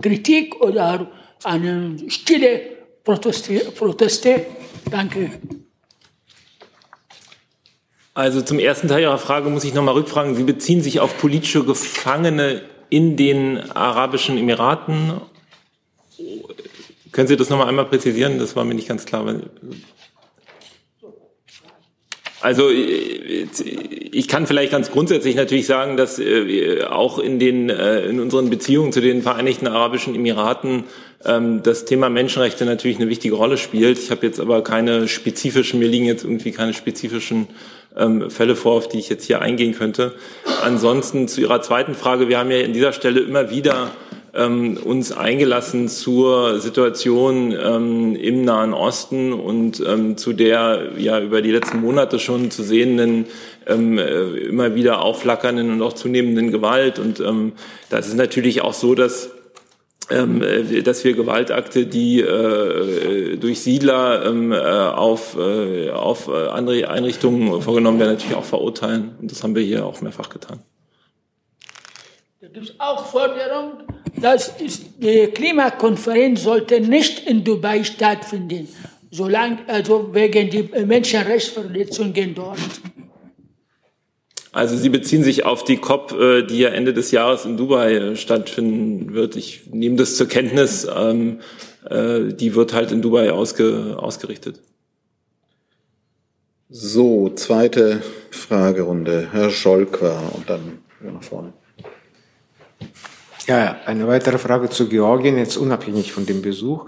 Kritik 0.02 0.60
oder 0.60 1.10
eine 1.42 1.96
stille 2.08 2.60
Proteste? 3.02 3.60
Proteste? 3.74 4.46
Danke. 4.90 5.30
Also 8.14 8.42
zum 8.42 8.58
ersten 8.58 8.88
Teil 8.88 9.02
Ihrer 9.02 9.16
Frage 9.16 9.48
muss 9.48 9.64
ich 9.64 9.72
nochmal 9.72 9.94
rückfragen. 9.94 10.34
Sie 10.34 10.44
beziehen 10.44 10.82
sich 10.82 11.00
auf 11.00 11.16
politische 11.16 11.64
Gefangene 11.64 12.60
in 12.90 13.16
den 13.16 13.70
Arabischen 13.70 14.36
Emiraten. 14.36 15.12
Können 17.10 17.28
Sie 17.28 17.36
das 17.36 17.48
nochmal 17.48 17.68
einmal 17.68 17.86
präzisieren? 17.86 18.38
Das 18.38 18.54
war 18.54 18.64
mir 18.64 18.74
nicht 18.74 18.88
ganz 18.88 19.06
klar. 19.06 19.24
Also 22.42 22.70
äh, 22.70 23.46
ich 24.10 24.28
kann 24.28 24.46
vielleicht 24.46 24.72
ganz 24.72 24.90
grundsätzlich 24.90 25.36
natürlich 25.36 25.66
sagen, 25.66 25.96
dass 25.96 26.18
äh, 26.18 26.82
auch 26.84 27.18
in 27.18 27.38
den 27.38 27.70
äh, 27.70 28.04
in 28.04 28.20
unseren 28.20 28.50
Beziehungen 28.50 28.92
zu 28.92 29.00
den 29.00 29.22
Vereinigten 29.22 29.68
Arabischen 29.68 30.14
Emiraten 30.14 30.84
ähm, 31.24 31.62
das 31.62 31.84
Thema 31.84 32.10
Menschenrechte 32.10 32.64
natürlich 32.64 32.98
eine 32.98 33.08
wichtige 33.08 33.36
Rolle 33.36 33.56
spielt. 33.56 33.98
Ich 33.98 34.10
habe 34.10 34.26
jetzt 34.26 34.40
aber 34.40 34.64
keine 34.64 35.08
spezifischen, 35.08 35.78
mir 35.78 35.88
liegen 35.88 36.04
jetzt 36.04 36.24
irgendwie 36.24 36.50
keine 36.50 36.74
spezifischen 36.74 37.46
ähm, 37.96 38.28
Fälle 38.30 38.56
vor, 38.56 38.72
auf 38.72 38.88
die 38.88 38.98
ich 38.98 39.08
jetzt 39.08 39.24
hier 39.24 39.40
eingehen 39.40 39.74
könnte. 39.74 40.14
Ansonsten 40.62 41.28
zu 41.28 41.40
Ihrer 41.40 41.62
zweiten 41.62 41.94
Frage, 41.94 42.28
wir 42.28 42.38
haben 42.38 42.50
ja 42.50 42.64
an 42.64 42.72
dieser 42.72 42.92
Stelle 42.92 43.20
immer 43.20 43.50
wieder 43.50 43.92
ähm, 44.34 44.78
uns 44.82 45.12
eingelassen 45.12 45.88
zur 45.88 46.60
Situation 46.60 47.52
ähm, 47.52 48.16
im 48.16 48.44
Nahen 48.44 48.72
Osten 48.72 49.32
und 49.32 49.82
ähm, 49.86 50.16
zu 50.16 50.32
der 50.32 50.92
ja 50.96 51.20
über 51.20 51.42
die 51.42 51.50
letzten 51.50 51.80
Monate 51.80 52.18
schon 52.18 52.50
zu 52.50 52.62
sehenden 52.62 53.26
ähm, 53.66 53.98
äh, 53.98 54.22
immer 54.38 54.74
wieder 54.74 55.02
aufflackernden 55.02 55.70
und 55.70 55.82
auch 55.82 55.92
zunehmenden 55.92 56.50
Gewalt. 56.50 56.98
Und 56.98 57.20
ähm, 57.20 57.52
das 57.90 58.08
ist 58.08 58.16
natürlich 58.16 58.62
auch 58.62 58.74
so, 58.74 58.94
dass 58.94 59.30
ähm, 60.10 60.42
äh, 60.42 60.82
dass 60.82 61.04
wir 61.04 61.14
Gewaltakte, 61.14 61.86
die 61.86 62.20
äh, 62.20 63.36
durch 63.36 63.60
Siedler 63.60 64.24
äh, 64.24 64.94
auf, 64.94 65.36
äh, 65.36 65.90
auf 65.90 66.28
äh, 66.28 66.48
andere 66.48 66.88
Einrichtungen 66.88 67.60
vorgenommen 67.62 67.98
werden, 68.00 68.14
natürlich 68.14 68.36
auch 68.36 68.44
verurteilen. 68.44 69.14
Und 69.20 69.30
das 69.30 69.42
haben 69.42 69.54
wir 69.54 69.62
hier 69.62 69.86
auch 69.86 70.00
mehrfach 70.00 70.28
getan. 70.28 70.60
Da 72.40 72.48
gibt 72.48 72.70
es 72.70 72.80
auch 72.80 73.06
Forderung, 73.06 73.84
dass 74.22 74.60
ist, 74.60 74.82
die 74.98 75.26
Klimakonferenz 75.26 76.42
sollte 76.44 76.80
nicht 76.80 77.26
in 77.28 77.44
Dubai 77.44 77.84
stattfinden, 77.84 78.68
solange, 79.10 79.58
also 79.66 80.14
wegen 80.14 80.50
der 80.50 80.86
Menschenrechtsverletzungen 80.86 82.34
dort. 82.34 82.58
Also 84.52 84.76
Sie 84.76 84.90
beziehen 84.90 85.24
sich 85.24 85.46
auf 85.46 85.64
die 85.64 85.78
COP, 85.78 86.12
äh, 86.12 86.42
die 86.42 86.58
ja 86.58 86.68
Ende 86.68 86.92
des 86.92 87.10
Jahres 87.10 87.46
in 87.46 87.56
Dubai 87.56 87.94
äh, 87.94 88.16
stattfinden 88.16 89.14
wird. 89.14 89.34
Ich 89.34 89.62
nehme 89.72 89.96
das 89.96 90.16
zur 90.16 90.28
Kenntnis. 90.28 90.86
Ähm, 90.94 91.40
äh, 91.88 92.34
die 92.34 92.54
wird 92.54 92.74
halt 92.74 92.92
in 92.92 93.00
Dubai 93.00 93.32
ausge, 93.32 93.96
ausgerichtet. 93.98 94.60
So, 96.68 97.30
zweite 97.30 98.02
Fragerunde. 98.30 99.28
Herr 99.32 99.50
Scholker 99.50 100.20
und 100.34 100.50
dann 100.50 100.78
nach 101.00 101.22
vorne. 101.22 101.54
Ja, 103.48 103.76
eine 103.86 104.06
weitere 104.06 104.38
Frage 104.38 104.70
zu 104.70 104.88
Georgien, 104.88 105.36
jetzt 105.36 105.56
unabhängig 105.56 106.12
von 106.12 106.26
dem 106.26 106.42
Besuch. 106.42 106.86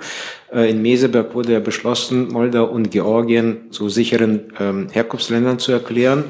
Äh, 0.53 0.71
In 0.71 0.83
Meseberg 0.83 1.35
wurde 1.35 1.55
ja 1.55 1.59
beschlossen, 1.59 2.29
Moldau 2.29 2.67
und 2.67 2.93
Georgien 2.93 3.73
zu 3.73 3.89
sicheren 3.89 4.53
ähm, 4.61 4.89
Herkunftsländern 4.93 5.59
zu 5.59 5.73
erklären. 5.73 6.25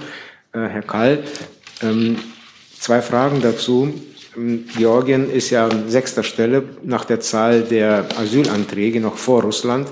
Äh, 0.53 0.61
Herr 0.61 0.83
Kall, 0.83 1.25
ähm, 1.83 2.17
zwei 2.79 3.03
Fragen 3.03 3.43
dazu. 3.43 3.93
Ähm, 4.35 4.65
Georgien 4.79 5.31
ist 5.31 5.51
ja 5.51 5.67
an 5.67 5.91
sechster 5.91 6.23
Stelle 6.23 6.63
nach 6.83 7.05
der 7.05 7.21
Zahl 7.21 7.61
der 7.61 8.07
Asylanträge 8.19 9.01
noch 9.01 9.19
vor 9.19 9.43
Russland. 9.43 9.89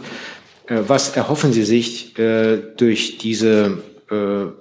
Äh, 0.66 0.78
Was 0.86 1.14
erhoffen 1.14 1.52
Sie 1.52 1.64
sich 1.64 2.14
durch 2.76 3.18
diese 3.18 3.78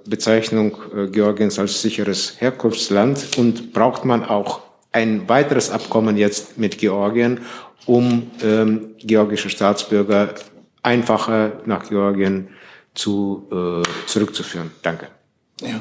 Bezeichnung 0.06 0.78
Georgiens 1.12 1.58
als 1.58 1.82
sicheres 1.82 2.36
Herkunftsland 2.38 3.36
und 3.36 3.74
braucht 3.74 4.06
man 4.06 4.24
auch 4.24 4.60
ein 4.92 5.28
weiteres 5.28 5.70
Abkommen 5.70 6.16
jetzt 6.16 6.58
mit 6.58 6.78
Georgien, 6.78 7.40
um 7.86 8.30
ähm, 8.42 8.94
georgische 8.98 9.50
Staatsbürger 9.50 10.34
einfacher 10.82 11.52
nach 11.64 11.88
Georgien 11.88 12.48
zu, 12.94 13.48
äh, 13.50 14.06
zurückzuführen? 14.06 14.70
Danke. 14.82 15.08
Ja. 15.60 15.80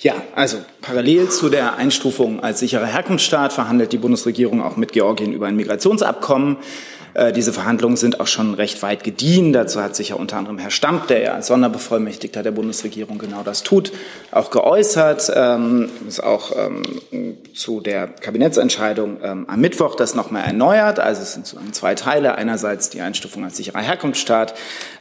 Ja, 0.00 0.14
also 0.36 0.58
parallel 0.80 1.28
zu 1.28 1.48
der 1.48 1.74
Einstufung 1.74 2.40
als 2.40 2.60
sicherer 2.60 2.86
Herkunftsstaat 2.86 3.52
verhandelt 3.52 3.92
die 3.92 3.98
Bundesregierung 3.98 4.62
auch 4.62 4.76
mit 4.76 4.92
Georgien 4.92 5.32
über 5.32 5.48
ein 5.48 5.56
Migrationsabkommen. 5.56 6.58
Äh, 7.18 7.32
Diese 7.32 7.52
Verhandlungen 7.52 7.96
sind 7.96 8.20
auch 8.20 8.28
schon 8.28 8.54
recht 8.54 8.80
weit 8.82 9.02
gediehen. 9.02 9.52
Dazu 9.52 9.82
hat 9.82 9.96
sich 9.96 10.10
ja 10.10 10.14
unter 10.14 10.36
anderem 10.36 10.58
Herr 10.58 10.70
Stamp, 10.70 11.08
der 11.08 11.20
ja 11.20 11.32
als 11.34 11.48
Sonderbevollmächtigter 11.48 12.44
der 12.44 12.52
Bundesregierung 12.52 13.18
genau 13.18 13.42
das 13.42 13.64
tut, 13.64 13.92
auch 14.30 14.50
geäußert. 14.50 15.32
Ähm, 15.34 15.88
Ist 16.06 16.22
auch 16.22 16.52
ähm, 16.56 17.36
zu 17.54 17.80
der 17.80 18.06
Kabinettsentscheidung 18.06 19.16
ähm, 19.22 19.46
am 19.48 19.60
Mittwoch 19.60 19.96
das 19.96 20.14
nochmal 20.14 20.44
erneuert. 20.44 21.00
Also 21.00 21.22
es 21.22 21.32
sind 21.32 21.44
sozusagen 21.44 21.72
zwei 21.72 21.96
Teile. 21.96 22.36
Einerseits 22.36 22.88
die 22.88 23.00
Einstufung 23.00 23.44
als 23.44 23.56
sicherer 23.56 23.80
Herkunftsstaat, 23.80 24.54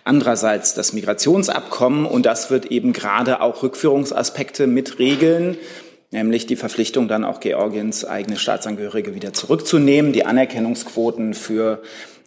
andererseits 0.04 0.74
das 0.74 0.94
Migrationsabkommen. 0.94 2.08
Und 2.08 2.26
das 2.26 2.50
wird 2.50 2.66
eben 2.66 2.94
gerade 2.94 3.42
auch 3.42 3.62
Rückführungsaspekte 3.62 4.66
mit 4.66 4.98
regeln 4.98 5.58
nämlich 6.12 6.46
die 6.46 6.56
Verpflichtung 6.56 7.08
dann 7.08 7.24
auch 7.24 7.40
Georgiens 7.40 8.06
eigene 8.06 8.38
Staatsangehörige 8.38 9.14
wieder 9.16 9.34
zurückzunehmen. 9.34 10.14
Die 10.14 10.26
Anerkennungsquoten 10.26 11.34
für 11.34 11.82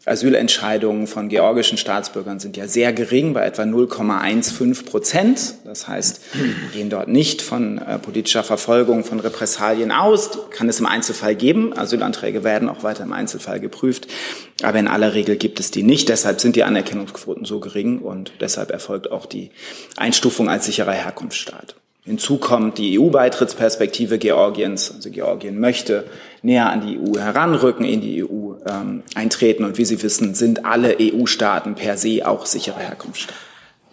Asylentscheidungen 0.06 1.06
von 1.06 1.28
georgischen 1.28 1.76
Staatsbürgern 1.76 2.40
sind 2.40 2.56
ja 2.56 2.66
sehr 2.66 2.92
gering, 2.94 3.34
bei 3.34 3.44
etwa 3.44 3.62
0,15 3.62 4.86
Prozent. 4.86 5.54
Das 5.64 5.88
heißt, 5.88 6.20
wir 6.32 6.70
gehen 6.72 6.88
dort 6.88 7.08
nicht 7.08 7.42
von 7.42 7.76
äh, 7.78 7.98
politischer 7.98 8.42
Verfolgung, 8.42 9.04
von 9.04 9.20
Repressalien 9.20 9.92
aus. 9.92 10.30
Kann 10.50 10.70
es 10.70 10.80
im 10.80 10.86
Einzelfall 10.86 11.34
geben. 11.34 11.76
Asylanträge 11.76 12.44
werden 12.44 12.70
auch 12.70 12.82
weiter 12.82 13.04
im 13.04 13.12
Einzelfall 13.12 13.60
geprüft. 13.60 14.08
Aber 14.62 14.78
in 14.78 14.88
aller 14.88 15.12
Regel 15.12 15.36
gibt 15.36 15.60
es 15.60 15.70
die 15.70 15.82
nicht. 15.82 16.08
Deshalb 16.08 16.40
sind 16.40 16.56
die 16.56 16.64
Anerkennungsquoten 16.64 17.44
so 17.44 17.60
gering 17.60 17.98
und 17.98 18.32
deshalb 18.40 18.70
erfolgt 18.70 19.12
auch 19.12 19.26
die 19.26 19.50
Einstufung 19.98 20.48
als 20.48 20.64
sicherer 20.64 20.92
Herkunftsstaat. 20.92 21.76
Hinzu 22.02 22.38
kommt 22.38 22.78
die 22.78 22.98
EU-Beitrittsperspektive 22.98 24.18
Georgiens. 24.18 24.92
Also 24.94 25.10
Georgien 25.10 25.60
möchte 25.60 26.04
näher 26.42 26.70
an 26.70 26.80
die 26.86 26.98
EU 26.98 27.18
heranrücken, 27.18 27.84
in 27.84 28.00
die 28.00 28.24
EU 28.24 28.54
ähm, 28.66 29.02
eintreten. 29.14 29.64
Und 29.64 29.76
wie 29.76 29.84
Sie 29.84 30.02
wissen, 30.02 30.34
sind 30.34 30.64
alle 30.64 30.96
EU-Staaten 30.98 31.74
per 31.74 31.98
se 31.98 32.26
auch 32.26 32.46
sichere 32.46 32.80
Herkunftsstaaten. 32.80 33.38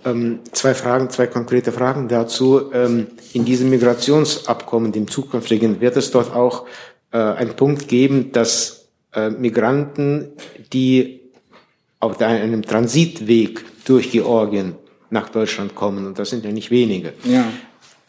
Ähm, 0.06 0.40
zwei 0.54 0.74
Fragen, 0.74 1.10
zwei 1.10 1.28
konkrete 1.28 1.74
Fragen 1.74 2.08
dazu. 2.08 2.72
Ähm, 2.74 3.08
in 3.34 3.44
diesem 3.44 3.70
Migrationsabkommen, 3.70 4.94
dem 4.94 5.10
zukünftigen, 5.10 5.82
wird 5.82 5.98
es 5.98 6.10
dort 6.10 6.34
auch 6.34 6.66
äh, 7.12 7.18
einen 7.18 7.56
Punkt 7.56 7.90
geben, 7.90 8.32
dass 8.32 8.86
äh, 9.14 9.30
Migranten, 9.32 10.30
die 10.72 11.20
auf 12.00 12.22
einem 12.22 12.62
Transitweg 12.62 13.66
durch 13.84 14.12
Georgien 14.12 14.76
nach 15.10 15.30
Deutschland 15.30 15.76
kommen, 15.76 16.06
und 16.06 16.20
das 16.20 16.30
sind 16.30 16.46
ja 16.46 16.52
nicht 16.52 16.70
wenige, 16.70 17.14
ja 17.24 17.46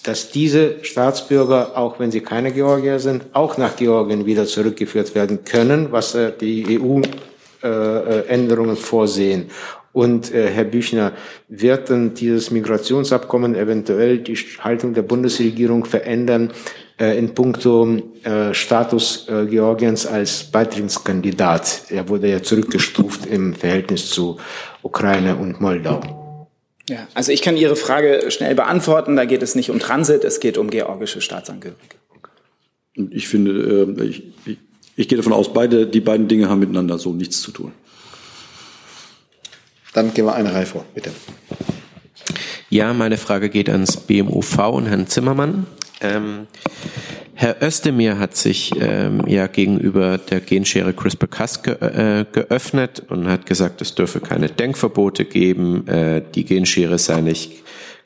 dass 0.02 0.30
diese 0.30 0.76
Staatsbürger, 0.82 1.76
auch 1.76 1.98
wenn 1.98 2.11
sie 2.11 2.20
keine 2.20 2.52
Georgier 2.52 2.98
sind, 3.00 3.26
auch 3.32 3.58
nach 3.58 3.76
Georgien 3.76 4.26
wieder 4.26 4.46
zurückgeführt 4.46 5.14
werden 5.14 5.44
können, 5.44 5.90
was 5.90 6.14
äh, 6.14 6.32
die 6.38 6.80
EU-Änderungen 6.80 8.76
äh, 8.76 8.80
vorsehen. 8.80 9.50
Und 9.92 10.32
äh, 10.32 10.48
Herr 10.50 10.64
Büchner, 10.64 11.12
wird 11.48 11.88
denn 11.88 12.14
dieses 12.14 12.50
Migrationsabkommen 12.50 13.56
eventuell 13.56 14.18
die 14.18 14.37
Haltung 14.37 14.94
der 14.94 15.02
Bundesregierung 15.02 15.84
verändern 15.84 16.52
äh, 17.00 17.18
in 17.18 17.34
puncto 17.34 17.98
äh, 18.22 18.54
Status 18.54 19.26
äh, 19.28 19.46
Georgiens 19.46 20.06
als 20.06 20.44
Beitrittskandidat? 20.44 21.82
Er 21.88 22.08
wurde 22.08 22.28
ja 22.28 22.42
zurückgestuft 22.42 23.26
im 23.26 23.54
Verhältnis 23.54 24.11
zu 24.11 24.37
Ukraine 24.82 25.34
und 25.34 25.61
Moldau. 25.61 26.17
Ja, 26.88 27.07
also 27.14 27.33
ich 27.33 27.42
kann 27.42 27.57
Ihre 27.57 27.77
Frage 27.77 28.31
schnell 28.31 28.55
beantworten. 28.55 29.16
Da 29.16 29.27
geht 29.27 29.42
es 29.42 29.55
nicht 29.55 29.70
um 29.70 29.79
Transit, 29.79 30.24
es 30.24 30.40
geht 30.40 30.57
um 30.57 30.70
georgische 30.70 31.20
Staatsangehörige. 31.20 31.96
Ich 33.11 33.29
finde, 33.29 33.87
äh, 33.98 34.05
ich, 34.05 34.22
ich, 34.46 34.59
ich 34.96 35.09
gehe 35.09 35.16
davon 35.18 35.33
aus, 35.33 35.53
beide, 35.53 35.87
die 35.87 36.01
beiden 36.01 36.29
Dinge 36.29 36.48
haben 36.48 36.61
miteinander 36.61 36.98
so 36.98 37.12
nichts 37.12 37.40
zu 37.42 37.53
tun. 37.53 37.72
Dann 39.92 40.14
gehen 40.14 40.24
wir 40.24 40.35
eine 40.35 40.53
Reihe 40.53 40.66
vor, 40.66 40.85
bitte. 40.94 41.11
Ja, 42.70 42.92
meine 42.92 43.18
Frage 43.18 43.51
geht 43.51 43.68
ans 43.68 43.96
BMUV 43.96 44.59
und 44.70 44.87
Herrn 44.87 45.07
Zimmermann. 45.07 45.66
Ähm, 46.00 46.46
Herr 47.34 47.62
Özdemir 47.62 48.18
hat 48.18 48.37
sich 48.37 48.72
ähm, 48.80 49.22
ja 49.26 49.46
gegenüber 49.46 50.18
der 50.18 50.40
Genschere 50.40 50.92
CRISPR-Cas 50.92 51.62
ge 51.62 51.74
äh, 51.74 52.24
geöffnet 52.30 53.04
und 53.08 53.28
hat 53.28 53.46
gesagt, 53.46 53.80
es 53.80 53.94
dürfe 53.94 54.20
keine 54.20 54.48
Denkverbote 54.48 55.24
geben, 55.24 55.87
äh, 55.87 56.22
die 56.34 56.44
Genschere 56.44 56.98
sei 56.98 57.20
nicht 57.20 57.52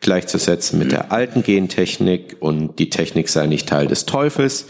gleichzusetzen 0.01 0.79
mit 0.79 0.93
der 0.93 1.13
alten 1.13 1.43
Gentechnik 1.43 2.37
und 2.41 2.79
die 2.79 2.91
Technik 2.91 3.29
sei 3.29 3.47
nicht 3.47 3.69
Teil 3.69 3.87
des 3.87 4.05
Teufels. 4.05 4.67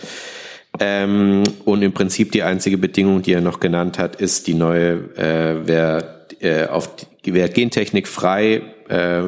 Ähm, 0.79 1.43
und 1.65 1.83
im 1.83 1.93
Prinzip 1.93 2.33
die 2.33 2.43
einzige 2.43 2.79
Bedingung, 2.79 3.23
die 3.23 3.33
er 3.33 3.41
noch 3.41 3.61
genannt 3.61 3.99
hat, 3.99 4.17
ist 4.17 4.47
die 4.47 4.55
neue, 4.55 4.93
äh, 5.17 5.67
wer 5.67 6.27
äh, 6.41 6.67
auf 6.67 6.89
die, 7.25 7.35
wer 7.35 7.49
Gentechnik 7.49 8.09
frei 8.09 8.63
äh, 8.89 9.23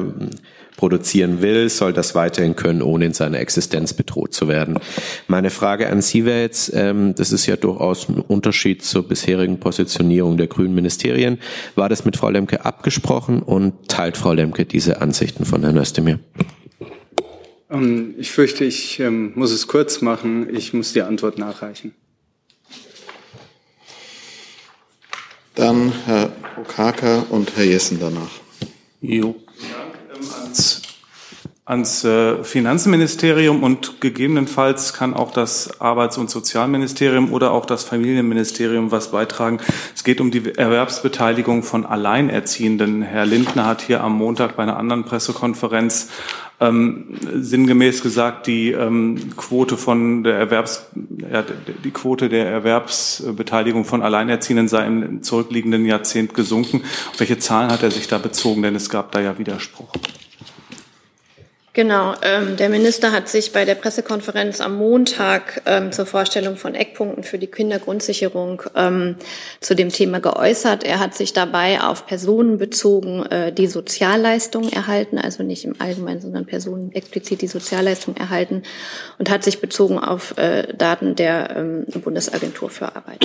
produzieren 0.75 1.41
will, 1.41 1.69
soll 1.69 1.93
das 1.93 2.15
weiterhin 2.15 2.55
können, 2.55 2.81
ohne 2.81 3.05
in 3.05 3.13
seiner 3.13 3.39
Existenz 3.39 3.93
bedroht 3.93 4.33
zu 4.33 4.47
werden. 4.47 4.79
Meine 5.27 5.49
Frage 5.49 5.89
an 5.89 6.01
Sie 6.01 6.25
wäre 6.25 6.41
jetzt, 6.41 6.71
ähm, 6.73 7.15
das 7.15 7.31
ist 7.31 7.45
ja 7.45 7.55
durchaus 7.55 8.09
ein 8.09 8.19
Unterschied 8.19 8.83
zur 8.83 9.07
bisherigen 9.07 9.59
Positionierung 9.59 10.37
der 10.37 10.47
grünen 10.47 10.75
Ministerien. 10.75 11.39
War 11.75 11.89
das 11.89 12.05
mit 12.05 12.17
Frau 12.17 12.29
Lemke 12.29 12.65
abgesprochen 12.65 13.41
und 13.41 13.87
teilt 13.87 14.17
Frau 14.17 14.33
Lemke 14.33 14.65
diese 14.65 15.01
Ansichten 15.01 15.45
von 15.45 15.61
Herrn 15.61 15.77
Özdemir? 15.77 16.19
Ähm, 17.69 18.15
ich 18.17 18.31
fürchte, 18.31 18.65
ich 18.65 18.99
ähm, 18.99 19.31
muss 19.35 19.51
es 19.51 19.67
kurz 19.67 20.01
machen. 20.01 20.53
Ich 20.55 20.73
muss 20.73 20.93
die 20.93 21.01
Antwort 21.01 21.37
nachreichen. 21.37 21.93
Dann 25.55 25.93
Herr 26.05 26.33
Okaka 26.59 27.25
und 27.29 27.55
Herr 27.55 27.63
Jessen 27.63 27.97
danach. 27.99 28.31
Jo 28.99 29.35
ans 31.65 32.03
äh, 32.03 32.43
Finanzministerium 32.43 33.63
und 33.63 33.99
gegebenenfalls 33.99 34.93
kann 34.93 35.15
auch 35.15 35.31
das 35.31 35.81
Arbeits- 35.81 36.19
und 36.19 36.29
Sozialministerium 36.29 37.33
oder 37.33 37.51
auch 37.51 37.65
das 37.65 37.83
Familienministerium 37.83 38.91
was 38.91 39.09
beitragen. 39.09 39.59
Es 39.95 40.03
geht 40.03 40.21
um 40.21 40.29
die 40.29 40.55
Erwerbsbeteiligung 40.55 41.63
von 41.63 41.83
Alleinerziehenden. 41.87 43.01
Herr 43.01 43.25
Lindner 43.25 43.65
hat 43.65 43.81
hier 43.81 44.03
am 44.03 44.15
Montag 44.15 44.55
bei 44.55 44.63
einer 44.63 44.77
anderen 44.77 45.05
Pressekonferenz 45.05 46.09
ähm, 46.59 47.15
sinngemäß 47.33 48.03
gesagt, 48.03 48.45
die 48.45 48.71
ähm, 48.71 49.35
Quote 49.35 49.75
von 49.75 50.23
der 50.23 50.35
Erwerbs, 50.35 50.85
ja, 51.31 51.43
die 51.83 51.91
Quote 51.91 52.29
der 52.29 52.45
Erwerbsbeteiligung 52.45 53.85
von 53.85 54.03
Alleinerziehenden 54.03 54.67
sei 54.67 54.85
im 54.85 55.23
zurückliegenden 55.23 55.83
Jahrzehnt 55.85 56.35
gesunken. 56.35 56.83
Auf 57.11 57.19
welche 57.19 57.39
Zahlen 57.39 57.71
hat 57.71 57.81
er 57.81 57.89
sich 57.89 58.07
da 58.07 58.19
bezogen? 58.19 58.61
Denn 58.61 58.75
es 58.75 58.89
gab 58.89 59.11
da 59.11 59.19
ja 59.19 59.39
Widerspruch. 59.39 59.91
Genau, 61.75 62.13
ähm, 62.21 62.55
der 62.55 62.69
Minister 62.69 63.11
hat 63.11 63.27
sich 63.27 63.51
bei 63.51 63.65
der 63.65 63.75
Pressekonferenz 63.75 64.61
am 64.61 64.77
Montag 64.77 65.61
ähm, 65.65 65.91
zur 65.91 66.05
Vorstellung 66.05 66.55
von 66.55 66.73
Eckpunkten 66.73 67.23
für 67.25 67.37
die 67.37 67.47
Kindergrundsicherung 67.47 68.61
ähm, 68.75 69.17
zu 69.59 69.75
dem 69.75 69.89
Thema 69.89 70.21
geäußert. 70.21 70.85
Er 70.85 71.01
hat 71.01 71.15
sich 71.15 71.33
dabei 71.33 71.81
auf 71.81 72.07
Personen 72.07 72.59
bezogen, 72.59 73.25
äh, 73.25 73.51
die 73.51 73.67
Sozialleistungen 73.67 74.71
erhalten, 74.71 75.17
also 75.17 75.43
nicht 75.43 75.65
im 75.65 75.75
Allgemeinen, 75.81 76.21
sondern 76.21 76.45
Personen 76.45 76.93
explizit 76.93 77.41
die 77.41 77.47
Sozialleistungen 77.47 78.15
erhalten 78.15 78.63
und 79.19 79.29
hat 79.29 79.43
sich 79.43 79.59
bezogen 79.59 79.99
auf 79.99 80.37
äh, 80.37 80.73
Daten 80.73 81.17
der 81.17 81.57
ähm, 81.57 81.85
Bundesagentur 81.87 82.69
für 82.69 82.95
Arbeit. 82.95 83.19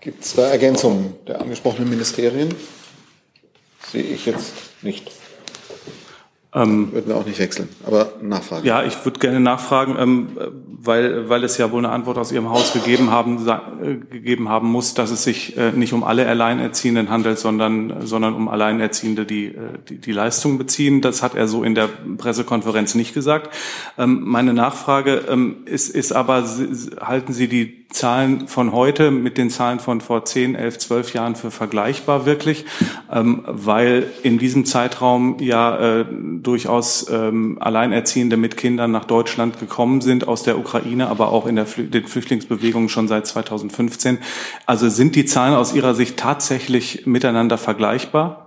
Gibt 0.00 0.22
es 0.22 0.34
da 0.34 0.50
Ergänzungen 0.50 1.14
der 1.26 1.40
angesprochenen 1.40 1.88
Ministerien? 1.88 2.54
Sehe 3.90 4.02
ich 4.02 4.26
jetzt 4.26 4.52
nicht. 4.82 5.21
Ähm, 6.54 6.92
Würden 6.92 7.08
wir 7.08 7.16
auch 7.16 7.24
nicht 7.24 7.38
wechseln, 7.38 7.70
aber 7.86 8.12
nachfragen. 8.20 8.66
Ja, 8.66 8.82
ich 8.82 9.02
würde 9.06 9.18
gerne 9.18 9.40
nachfragen, 9.40 9.96
ähm, 9.98 10.28
weil, 10.68 11.30
weil 11.30 11.44
es 11.44 11.56
ja 11.56 11.72
wohl 11.72 11.78
eine 11.78 11.88
Antwort 11.88 12.18
aus 12.18 12.30
Ihrem 12.30 12.50
Haus 12.50 12.74
gegeben 12.74 13.10
haben, 13.10 13.48
äh, 13.48 13.96
gegeben 13.96 14.50
haben 14.50 14.68
muss, 14.68 14.92
dass 14.92 15.10
es 15.10 15.24
sich 15.24 15.56
äh, 15.56 15.72
nicht 15.72 15.94
um 15.94 16.04
alle 16.04 16.28
Alleinerziehenden 16.28 17.08
handelt, 17.08 17.38
sondern, 17.38 18.06
sondern 18.06 18.34
um 18.34 18.48
Alleinerziehende, 18.48 19.24
die, 19.24 19.46
äh, 19.46 19.78
die 19.88 19.96
die 19.96 20.12
Leistung 20.12 20.58
beziehen. 20.58 21.00
Das 21.00 21.22
hat 21.22 21.34
er 21.34 21.48
so 21.48 21.64
in 21.64 21.74
der 21.74 21.88
Pressekonferenz 22.18 22.94
nicht 22.94 23.14
gesagt. 23.14 23.54
Ähm, 23.96 24.20
meine 24.22 24.52
Nachfrage 24.52 25.24
ähm, 25.30 25.62
ist, 25.64 25.88
ist 25.88 26.12
aber, 26.12 26.44
halten 27.00 27.32
Sie 27.32 27.48
die 27.48 27.81
Zahlen 27.92 28.48
von 28.48 28.72
heute 28.72 29.10
mit 29.10 29.38
den 29.38 29.50
Zahlen 29.50 29.80
von 29.80 30.00
vor 30.00 30.24
10, 30.24 30.54
11, 30.54 30.78
12 30.78 31.14
Jahren 31.14 31.36
für 31.36 31.50
vergleichbar 31.50 32.26
wirklich, 32.26 32.64
ähm, 33.10 33.42
weil 33.46 34.10
in 34.22 34.38
diesem 34.38 34.64
Zeitraum 34.64 35.36
ja 35.40 36.00
äh, 36.00 36.04
durchaus 36.42 37.08
ähm, 37.10 37.58
Alleinerziehende 37.60 38.36
mit 38.36 38.56
Kindern 38.56 38.90
nach 38.90 39.04
Deutschland 39.04 39.60
gekommen 39.60 40.00
sind 40.00 40.26
aus 40.26 40.42
der 40.42 40.58
Ukraine, 40.58 41.08
aber 41.08 41.30
auch 41.30 41.46
in 41.46 41.56
der 41.56 41.66
Flü 41.66 41.84
den 41.84 42.06
Flüchtlingsbewegungen 42.06 42.88
schon 42.88 43.08
seit 43.08 43.26
2015. 43.26 44.18
Also 44.66 44.88
sind 44.88 45.14
die 45.14 45.24
Zahlen 45.24 45.54
aus 45.54 45.74
Ihrer 45.74 45.94
Sicht 45.94 46.16
tatsächlich 46.16 47.06
miteinander 47.06 47.58
vergleichbar? 47.58 48.41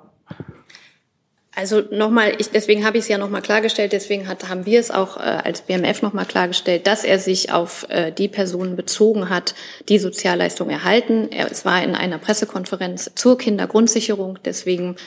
Also 1.56 1.82
nochmal, 1.89 2.34
ich, 2.38 2.50
deswegen 2.50 2.86
habe 2.86 2.98
ich 2.98 3.04
es 3.04 3.08
ja 3.08 3.18
nochmal 3.18 3.41
klargestellt, 3.41 3.94
deswegen 3.94 4.28
hat, 4.28 4.50
haben 4.50 4.65
wir 4.65 4.78
es 4.78 4.91
auch 4.91 5.15
äh, 5.15 5.22
als 5.22 5.62
BMF 5.62 6.02
nochmal 6.02 6.26
klargestellt, 6.26 6.86
dass 6.86 7.06
er 7.06 7.18
sich 7.18 7.54
auf 7.54 7.88
äh, 7.89 8.12
die 8.12 8.28
Personen 8.28 8.76
bezogen 8.76 9.30
hat, 9.30 9.56
die 9.88 9.98
Sozialleistung 9.98 10.70
erhalten. 10.70 11.32
Er, 11.32 11.50
es 11.50 11.63
war 11.63 11.82
in 11.82 11.96
einer 11.96 12.18
Pressekonferenz 12.18 13.12
zur 13.15 13.38
Kindergrundsicherung, 13.38 14.38
deswegen 14.44 14.98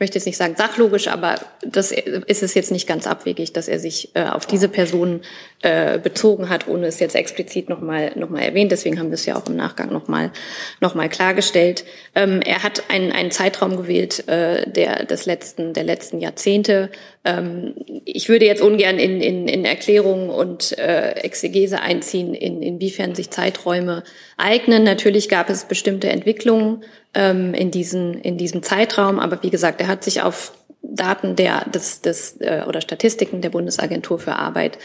möchte 0.00 0.18
jetzt 0.18 0.26
nicht 0.26 0.36
sagen 0.36 0.54
sachlogisch, 0.56 1.08
aber 1.08 1.36
das 1.64 1.92
ist 1.92 2.42
es 2.42 2.54
jetzt 2.54 2.70
nicht 2.70 2.86
ganz 2.86 3.06
abwegig, 3.06 3.52
dass 3.52 3.68
er 3.68 3.78
sich 3.78 4.10
äh, 4.14 4.24
auf 4.24 4.46
diese 4.46 4.68
Personen 4.68 5.22
äh, 5.62 5.98
bezogen 5.98 6.48
hat, 6.48 6.68
ohne 6.68 6.86
es 6.86 6.98
jetzt 7.00 7.14
explizit 7.14 7.68
nochmal 7.68 8.12
noch 8.16 8.30
mal 8.30 8.40
erwähnt. 8.40 8.72
Deswegen 8.72 8.98
haben 8.98 9.10
wir 9.10 9.14
es 9.14 9.26
ja 9.26 9.36
auch 9.36 9.46
im 9.46 9.56
Nachgang 9.56 9.92
nochmal 9.92 10.32
noch 10.80 10.94
mal 10.94 11.08
klargestellt. 11.08 11.84
Ähm, 12.14 12.40
er 12.42 12.62
hat 12.62 12.90
einen, 12.90 13.12
einen 13.12 13.30
Zeitraum 13.30 13.76
gewählt, 13.76 14.28
äh, 14.28 14.68
der 14.70 15.04
des 15.04 15.26
letzten, 15.26 15.72
der 15.72 15.84
letzten 15.84 16.18
Jahrzehnte. 16.18 16.90
Ähm, 17.24 17.74
ich 18.04 18.28
würde 18.28 18.46
jetzt 18.46 18.62
ungern 18.62 18.98
in, 18.98 19.20
in, 19.20 19.46
in 19.48 19.64
Erklärungen 19.64 20.30
und 20.30 20.76
äh, 20.78 21.12
Exegese 21.12 21.80
einziehen, 21.80 22.34
in, 22.34 22.62
inwiefern 22.62 23.14
sich 23.14 23.30
Zeiträume 23.30 24.02
eignen. 24.36 24.82
Natürlich 24.82 25.28
gab 25.28 25.48
es 25.48 25.64
bestimmte 25.64 26.08
Entwicklungen 26.10 26.84
ähm, 27.14 27.54
in, 27.54 27.70
diesen, 27.70 28.14
in 28.14 28.38
diesem 28.38 28.62
Zeitraum, 28.62 29.18
aber 29.18 29.42
wie 29.42 29.50
gesagt, 29.50 29.80
er 29.80 29.88
hat 29.88 30.04
sich 30.04 30.22
auf 30.22 30.52
Daten 30.82 31.36
der, 31.36 31.68
des, 31.68 32.00
des, 32.00 32.36
äh, 32.40 32.64
oder 32.66 32.80
Statistiken 32.80 33.40
der 33.40 33.50
Bundesagentur 33.50 34.18
für 34.18 34.34
Arbeit 34.36 34.78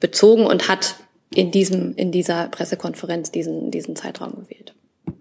bezogen 0.00 0.46
und 0.46 0.68
hat 0.68 0.96
in, 1.32 1.50
diesem, 1.50 1.94
in 1.96 2.12
dieser 2.12 2.48
Pressekonferenz 2.48 3.30
diesen, 3.30 3.70
diesen 3.70 3.96
Zeitraum 3.96 4.32
gewählt. 4.44 4.74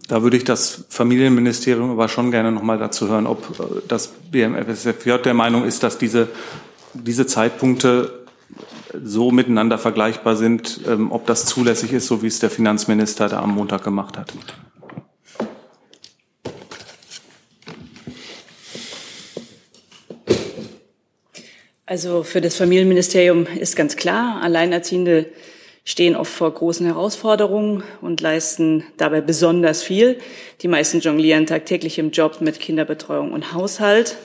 Da 0.08 0.21
würde 0.21 0.38
ich 0.38 0.43
das 0.43 0.86
Familienministerium 0.89 1.91
aber 1.91 2.10
schon 2.10 2.32
gerne 2.32 2.52
noch 2.52 2.62
mal 2.62 2.78
dazu 2.78 3.08
hören, 3.08 3.28
ob 3.28 3.60
äh, 3.60 3.82
das 3.88 4.13
BMFSFJ 4.32 5.17
der 5.23 5.34
Meinung 5.34 5.65
ist, 5.65 5.84
dass 5.84 5.97
diese, 5.97 6.30
diese 6.93 7.26
Zeitpunkte 7.26 8.23
so 9.04 9.32
miteinander 9.32 9.78
vergleichbar 9.78 10.36
sind, 10.36 10.82
ähm, 10.88 11.12
ob 11.12 11.26
das 11.26 11.45
zulässig 11.45 11.93
ist, 11.93 12.08
so 12.08 12.21
wie 12.21 12.28
es 12.28 12.39
der 12.39 12.49
Finanzminister 12.49 13.30
da 13.30 13.39
am 13.39 13.56
Montag 13.56 13.84
gemacht 13.84 14.17
hat. 14.17 14.34
Also 21.93 22.23
für 22.23 22.41
das 22.41 22.56
Familienministerium 22.56 23.45
ist 23.45 23.75
ganz 23.75 23.95
klar, 23.95 24.41
Alleinerziehende 24.41 25.27
stehen 25.86 26.15
oft 26.15 26.34
vor 26.34 26.51
großen 26.51 26.88
Herausforderungen 26.88 27.84
und 28.01 28.19
leisten 28.19 28.84
dabei 28.97 29.21
besonders 29.21 29.84
viel. 29.84 30.17
Die 30.63 30.67
meisten 30.67 31.01
jonglieren 31.01 31.45
tagtäglich 31.45 31.99
im 31.99 32.10
Job 32.10 32.41
mit 32.41 32.60
Kinderbetreuung 32.60 33.32
und 33.32 33.53
Haushalt. 33.53 34.15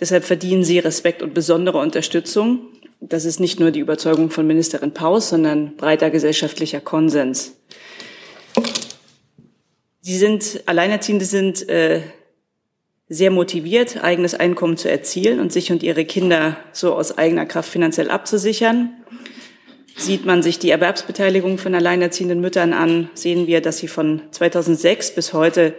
Deshalb 0.00 0.24
verdienen 0.24 0.64
sie 0.64 0.78
Respekt 0.78 1.20
und 1.20 1.34
besondere 1.34 1.76
Unterstützung. 1.76 2.68
Das 3.00 3.26
ist 3.26 3.38
nicht 3.38 3.60
nur 3.60 3.70
die 3.70 3.80
Überzeugung 3.80 4.30
von 4.30 4.46
Ministerin 4.46 4.94
Paus, 4.94 5.28
sondern 5.28 5.76
breiter 5.76 6.08
gesellschaftlicher 6.08 6.80
Konsens. 6.80 7.54
Sie 10.00 10.16
sind, 10.16 10.62
Alleinerziehende 10.64 11.26
sind 11.26 11.68
äh, 11.68 12.00
sehr 13.08 13.30
motiviert, 13.30 14.02
eigenes 14.02 14.34
Einkommen 14.34 14.76
zu 14.76 14.90
erzielen 14.90 15.40
und 15.40 15.52
sich 15.52 15.70
und 15.70 15.82
ihre 15.82 16.04
Kinder 16.04 16.56
so 16.72 16.94
aus 16.94 17.18
eigener 17.18 17.46
Kraft 17.46 17.70
finanziell 17.70 18.10
abzusichern. 18.10 18.90
Sieht 19.96 20.24
man 20.24 20.42
sich 20.42 20.58
die 20.58 20.70
Erwerbsbeteiligung 20.70 21.58
von 21.58 21.74
alleinerziehenden 21.74 22.40
Müttern 22.40 22.72
an, 22.72 23.10
sehen 23.14 23.46
wir, 23.46 23.60
dass 23.60 23.78
sie 23.78 23.88
von 23.88 24.22
2006 24.32 25.14
bis 25.14 25.32
heute 25.32 25.74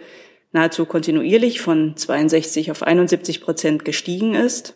nahezu 0.53 0.85
kontinuierlich 0.85 1.59
von 1.59 1.97
62 1.97 2.71
auf 2.71 2.83
71 2.83 3.41
Prozent 3.41 3.83
gestiegen 3.83 4.35
ist. 4.35 4.75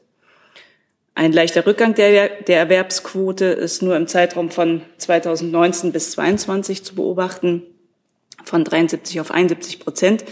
Ein 1.15 1.31
leichter 1.31 1.65
Rückgang 1.65 1.95
der, 1.95 2.29
der 2.29 2.59
Erwerbsquote 2.59 3.45
ist 3.45 3.81
nur 3.81 3.95
im 3.95 4.07
Zeitraum 4.07 4.51
von 4.51 4.81
2019 4.97 5.91
bis 5.91 6.11
2022 6.11 6.83
zu 6.83 6.95
beobachten, 6.95 7.63
von 8.43 8.63
73 8.63 9.21
auf 9.21 9.31
71 9.31 9.79
Prozent. 9.79 10.25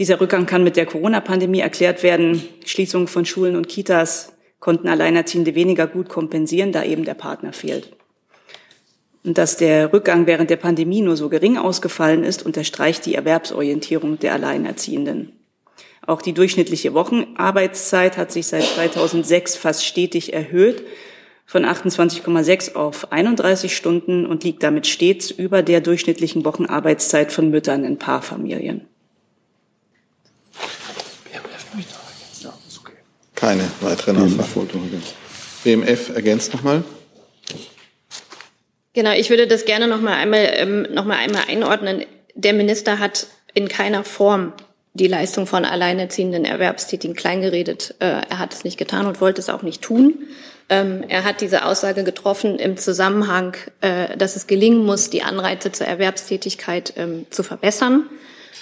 Dieser 0.00 0.18
Rückgang 0.18 0.46
kann 0.46 0.64
mit 0.64 0.76
der 0.76 0.86
Corona-Pandemie 0.86 1.60
erklärt 1.60 2.02
werden. 2.02 2.42
Schließung 2.64 3.06
von 3.06 3.26
Schulen 3.26 3.54
und 3.54 3.68
Kitas 3.68 4.32
konnten 4.58 4.88
Alleinerziehende 4.88 5.54
weniger 5.54 5.86
gut 5.86 6.08
kompensieren, 6.08 6.72
da 6.72 6.82
eben 6.84 7.04
der 7.04 7.12
Partner 7.12 7.52
fehlt. 7.52 7.94
Und 9.24 9.36
dass 9.36 9.58
der 9.58 9.92
Rückgang 9.92 10.26
während 10.26 10.48
der 10.48 10.56
Pandemie 10.56 11.02
nur 11.02 11.18
so 11.18 11.28
gering 11.28 11.58
ausgefallen 11.58 12.24
ist, 12.24 12.46
unterstreicht 12.46 13.04
die 13.04 13.14
Erwerbsorientierung 13.14 14.18
der 14.18 14.32
Alleinerziehenden. 14.32 15.32
Auch 16.06 16.22
die 16.22 16.32
durchschnittliche 16.32 16.94
Wochenarbeitszeit 16.94 18.16
hat 18.16 18.32
sich 18.32 18.46
seit 18.46 18.64
2006 18.64 19.56
fast 19.56 19.84
stetig 19.84 20.32
erhöht, 20.32 20.82
von 21.44 21.66
28,6 21.66 22.74
auf 22.74 23.12
31 23.12 23.76
Stunden 23.76 24.24
und 24.24 24.44
liegt 24.44 24.62
damit 24.62 24.86
stets 24.86 25.30
über 25.30 25.62
der 25.62 25.82
durchschnittlichen 25.82 26.46
Wochenarbeitszeit 26.46 27.32
von 27.32 27.50
Müttern 27.50 27.84
in 27.84 27.98
Paarfamilien. 27.98 28.86
Keine 33.40 33.70
weitere 33.80 34.12
Nachfrage. 34.12 34.68
BMF 35.64 36.10
ergänzt 36.10 36.52
nochmal. 36.52 36.84
Genau, 38.92 39.12
ich 39.12 39.30
würde 39.30 39.46
das 39.46 39.64
gerne 39.64 39.88
noch 39.88 40.00
mal 40.00 40.14
einmal 40.14 40.50
ähm, 40.56 40.86
noch 40.92 41.04
mal 41.04 41.16
einmal 41.16 41.44
einordnen. 41.48 42.04
Der 42.34 42.52
Minister 42.52 42.98
hat 42.98 43.28
in 43.54 43.68
keiner 43.68 44.04
Form 44.04 44.52
die 44.94 45.06
Leistung 45.06 45.46
von 45.46 45.64
alleinerziehenden 45.64 46.44
Erwerbstätigen 46.44 47.16
kleingeredet. 47.16 47.94
Äh, 48.00 48.22
er 48.28 48.38
hat 48.38 48.52
es 48.52 48.64
nicht 48.64 48.76
getan 48.76 49.06
und 49.06 49.20
wollte 49.20 49.40
es 49.40 49.48
auch 49.48 49.62
nicht 49.62 49.80
tun. 49.80 50.26
Ähm, 50.68 51.04
er 51.08 51.24
hat 51.24 51.40
diese 51.40 51.64
Aussage 51.64 52.04
getroffen 52.04 52.58
im 52.58 52.76
Zusammenhang, 52.76 53.56
äh, 53.80 54.16
dass 54.16 54.36
es 54.36 54.46
gelingen 54.46 54.84
muss, 54.84 55.10
die 55.10 55.22
Anreize 55.22 55.72
zur 55.72 55.86
Erwerbstätigkeit 55.86 56.92
ähm, 56.96 57.26
zu 57.30 57.42
verbessern. 57.42 58.04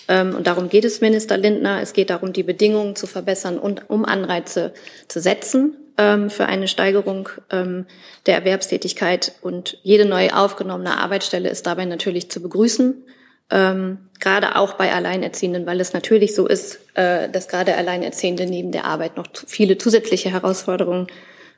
Ähm, 0.08 0.34
und 0.34 0.46
darum 0.46 0.68
geht 0.68 0.84
es 0.84 1.00
Minister 1.00 1.36
Lindner. 1.36 1.80
Es 1.82 1.92
geht 1.92 2.10
darum, 2.10 2.32
die 2.32 2.42
Bedingungen 2.42 2.96
zu 2.96 3.06
verbessern 3.06 3.58
und 3.58 3.88
um 3.88 4.04
Anreize 4.04 4.72
zu 5.06 5.20
setzen 5.20 5.76
ähm, 5.98 6.30
für 6.30 6.46
eine 6.46 6.66
Steigerung 6.66 7.28
ähm, 7.50 7.86
der 8.26 8.36
Erwerbstätigkeit. 8.36 9.32
Und 9.42 9.78
jede 9.82 10.06
neu 10.06 10.30
aufgenommene 10.30 10.98
Arbeitsstelle 10.98 11.50
ist 11.50 11.66
dabei 11.66 11.84
natürlich 11.84 12.30
zu 12.30 12.42
begrüßen. 12.42 13.04
Gerade 13.50 14.56
auch 14.56 14.74
bei 14.74 14.92
Alleinerziehenden, 14.92 15.64
weil 15.64 15.80
es 15.80 15.94
natürlich 15.94 16.34
so 16.34 16.46
ist, 16.46 16.80
äh, 16.92 17.30
dass 17.30 17.48
gerade 17.48 17.76
Alleinerziehende 17.76 18.44
neben 18.44 18.72
der 18.72 18.84
Arbeit 18.84 19.16
noch 19.16 19.26
viele 19.46 19.78
zusätzliche 19.78 20.30
Herausforderungen 20.30 21.06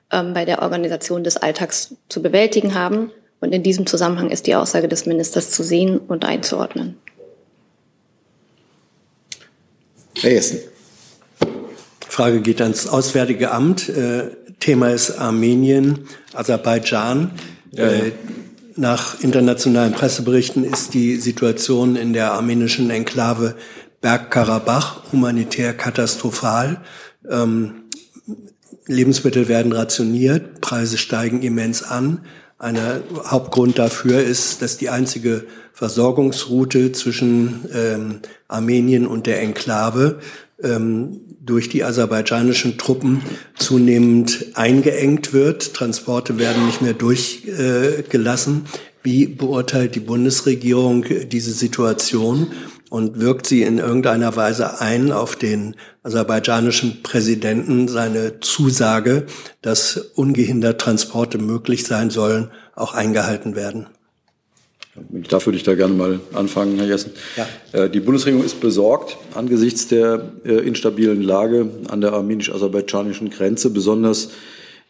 bei 0.09 0.45
der 0.45 0.63
Organisation 0.63 1.25
des 1.25 1.37
Alltags 1.37 1.97
zu 2.09 2.23
bewältigen 2.23 2.77
haben. 2.77 3.11
Und 3.41 3.53
in 3.53 3.65
diesem 3.65 3.87
Zusammenhang 3.87 4.31
ist 4.31 4.47
die 4.47 4.55
Aussage 4.55 4.87
des 4.87 5.07
Ministers 5.07 5.51
zu 5.51 5.65
sehen 5.65 5.99
und 5.99 6.25
einzuordnen. 6.25 6.97
Herr 10.23 10.33
Jessen. 10.33 10.59
Frage 12.07 12.41
geht 12.43 12.61
ans 12.61 12.87
Auswärtige 12.87 13.53
Amt. 13.53 13.89
Äh, 13.89 14.31
Thema 14.59 14.91
ist 14.91 15.13
Armenien, 15.13 16.01
Aserbaidschan. 16.35 17.31
Ja, 17.73 17.91
ja. 17.91 17.91
Äh, 17.91 18.13
nach 18.77 19.21
internationalen 19.21 19.93
Presseberichten 19.93 20.65
ist 20.65 20.93
die 20.93 21.17
Situation 21.17 21.97
in 21.97 22.13
der 22.13 22.33
armenischen 22.33 22.91
Enklave 22.91 23.57
Bergkarabach 24.03 25.11
humanitär 25.13 25.73
katastrophal. 25.73 26.83
Ähm, 27.29 27.85
Lebensmittel 28.87 29.49
werden 29.49 29.73
rationiert, 29.73 30.61
Preise 30.61 30.99
steigen 30.99 31.43
immens 31.43 31.83
an. 31.83 32.27
Ein 32.61 32.79
Hauptgrund 33.25 33.79
dafür 33.79 34.23
ist, 34.23 34.61
dass 34.61 34.77
die 34.77 34.91
einzige 34.91 35.47
Versorgungsroute 35.73 36.93
zwischen 36.93 37.65
ähm, 37.75 38.21
Armenien 38.49 39.07
und 39.07 39.27
der 39.27 39.41
Enklave 39.41 40.19
ähm, 40.63 41.23
durch 41.41 41.71
die 41.71 41.85
aserbaidschanischen 41.85 42.77
Truppen 42.77 43.23
zunehmend 43.57 44.49
eingeengt 44.57 45.33
wird. 45.33 45.73
Transporte 45.73 46.39
werden 46.39 46.67
nicht 46.67 46.83
mehr 46.83 46.93
durchgelassen. 46.93 48.67
Wie 49.03 49.27
beurteilt 49.27 49.95
die 49.95 50.01
Bundesregierung 50.01 51.07
diese 51.31 51.53
Situation 51.53 52.49
und 52.91 53.21
wirkt 53.21 53.47
sie 53.47 53.63
in 53.63 53.79
irgendeiner 53.79 54.37
Weise 54.37 54.81
ein 54.81 55.13
auf 55.13 55.37
den 55.37 55.77
aserbaidschanischen 56.03 57.03
Präsidenten, 57.03 57.89
seine 57.89 58.41
Zusage, 58.41 59.27
dass 59.63 59.97
ungehindert 59.97 60.81
Transporte 60.81 61.39
möglich 61.39 61.85
sein 61.85 62.11
sollen, 62.11 62.51
auch 62.75 62.93
eingehalten 62.93 63.55
werden? 63.55 63.87
Da 65.29 65.45
würde 65.47 65.57
ich 65.57 65.63
da 65.63 65.77
gerne 65.77 65.95
mal 65.95 66.21
anfangen, 66.35 66.77
Herr 66.77 66.87
Jessen. 66.87 67.13
Ja. 67.37 67.47
Äh, 67.73 67.89
die 67.89 68.01
Bundesregierung 68.01 68.45
ist 68.45 68.61
besorgt 68.61 69.19
angesichts 69.35 69.87
der 69.87 70.33
äh, 70.45 70.55
instabilen 70.67 71.23
Lage 71.23 71.71
an 71.89 72.01
der 72.01 72.13
armenisch-aserbaidschanischen 72.13 73.31
Grenze. 73.31 73.71
Besonders 73.71 74.31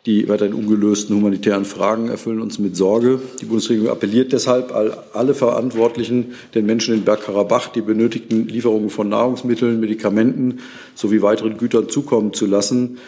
die 0.06 0.28
weiterhin 0.28 0.54
ungelösten 0.54 1.16
humanitären 1.16 1.66
Fragen 1.66 2.08
erfüllen 2.08 2.40
uns 2.40 2.58
mit 2.58 2.74
Sorge. 2.74 3.20
Die 3.40 3.44
Bundesregierung 3.44 3.90
appelliert 3.90 4.32
deshalb 4.32 4.72
alle 5.12 5.34
Verantwortlichen, 5.34 6.34
den 6.54 6.64
Menschen 6.64 6.94
in 6.94 7.04
Bergkarabach 7.04 7.68
die 7.68 7.82
benötigten 7.82 8.48
Lieferungen 8.48 8.88
von 8.88 9.10
Nahrungsmitteln, 9.10 9.78
Medikamenten 9.78 10.60
sowie 10.94 11.20
weiteren 11.20 11.58
Gütern 11.58 11.90
zukommen 11.90 12.32
zu 12.32 12.46
lassen. 12.46 12.98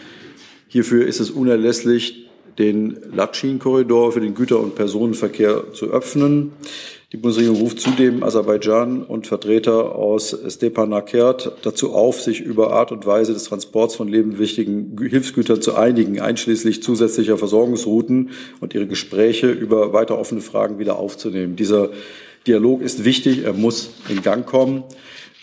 Hierfür 0.67 1.07
ist 1.07 1.19
es 1.19 1.31
unerlässlich, 1.31 2.29
den 2.59 2.97
Latschin-Korridor 3.11 4.11
für 4.11 4.21
den 4.21 4.35
Güter- 4.35 4.59
und 4.59 4.75
Personenverkehr 4.75 5.73
zu 5.73 5.87
öffnen. 5.87 6.51
Die 7.13 7.17
Bundesregierung 7.17 7.61
ruft 7.61 7.79
zudem 7.79 8.23
Aserbaidschan 8.23 9.03
und 9.03 9.27
Vertreter 9.27 9.93
aus 9.93 10.35
Stepanakert 10.49 11.51
dazu 11.61 11.93
auf, 11.93 12.19
sich 12.19 12.41
über 12.41 12.73
Art 12.73 12.91
und 12.91 13.05
Weise 13.05 13.33
des 13.33 13.43
Transports 13.43 13.93
von 13.93 14.07
lebenswichtigen 14.07 14.97
Hilfsgütern 14.97 15.61
zu 15.61 15.75
einigen, 15.75 16.19
einschließlich 16.19 16.81
zusätzlicher 16.81 17.37
Versorgungsrouten 17.37 18.31
und 18.61 18.73
ihre 18.73 18.87
Gespräche 18.87 19.51
über 19.51 19.93
weiter 19.93 20.17
offene 20.17 20.41
Fragen 20.41 20.79
wieder 20.79 20.97
aufzunehmen. 20.97 21.55
Dieser 21.55 21.91
Dialog 22.47 22.81
ist 22.81 23.05
wichtig, 23.05 23.43
er 23.43 23.53
muss 23.53 23.91
in 24.09 24.23
Gang 24.23 24.47
kommen. 24.47 24.83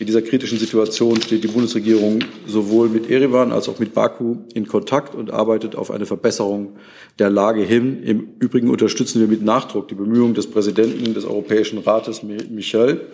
In 0.00 0.06
dieser 0.06 0.22
kritischen 0.22 0.56
Situation 0.56 1.20
steht 1.20 1.44
die 1.44 1.48
Bundesregierung 1.48 2.20
sowohl 2.46 2.88
mit 2.88 3.10
Erevan 3.10 3.52
als 3.52 3.68
auch 3.68 3.78
mit 3.78 3.92
Baku 3.92 4.36
in 4.54 4.66
Kontakt 4.66 5.14
und 5.14 5.30
arbeitet 5.30 5.76
auf 5.76 5.90
eine 5.90 6.06
Verbesserung 6.06 6.78
der 7.18 7.28
Lage 7.28 7.62
hin. 7.62 8.02
Im 8.02 8.28
Übrigen 8.38 8.70
unterstützen 8.70 9.20
wir 9.20 9.28
mit 9.28 9.42
Nachdruck 9.42 9.88
die 9.88 9.94
Bemühungen 9.94 10.32
des 10.32 10.46
Präsidenten 10.46 11.12
des 11.12 11.26
Europäischen 11.26 11.80
Rates, 11.80 12.22
Michel. 12.22 13.08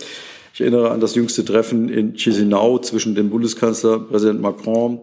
Ich 0.56 0.62
erinnere 0.62 0.90
an 0.90 1.00
das 1.00 1.14
jüngste 1.14 1.44
Treffen 1.44 1.90
in 1.90 2.14
Chisinau 2.14 2.78
zwischen 2.78 3.14
dem 3.14 3.28
Bundeskanzler 3.28 3.98
Präsident 3.98 4.40
Macron, 4.40 5.00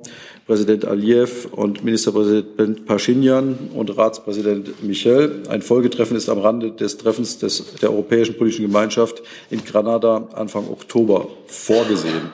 Präsident 0.48 0.84
Aliyev 0.84 1.48
und 1.52 1.84
Ministerpräsident 1.84 2.88
Pashinyan 2.88 3.70
und 3.76 3.96
Ratspräsident 3.96 4.84
Michel. 4.84 5.44
Ein 5.50 5.62
Folgetreffen 5.62 6.18
ist 6.18 6.28
am 6.28 6.40
Rande 6.40 6.72
des 6.72 6.98
Treffens 6.98 7.38
des, 7.38 7.76
der 7.76 7.92
Europäischen 7.92 8.36
Politischen 8.36 8.66
Gemeinschaft 8.66 9.22
in 9.52 9.64
Granada 9.64 10.28
Anfang 10.34 10.68
Oktober 10.68 11.28
vorgesehen. 11.46 12.32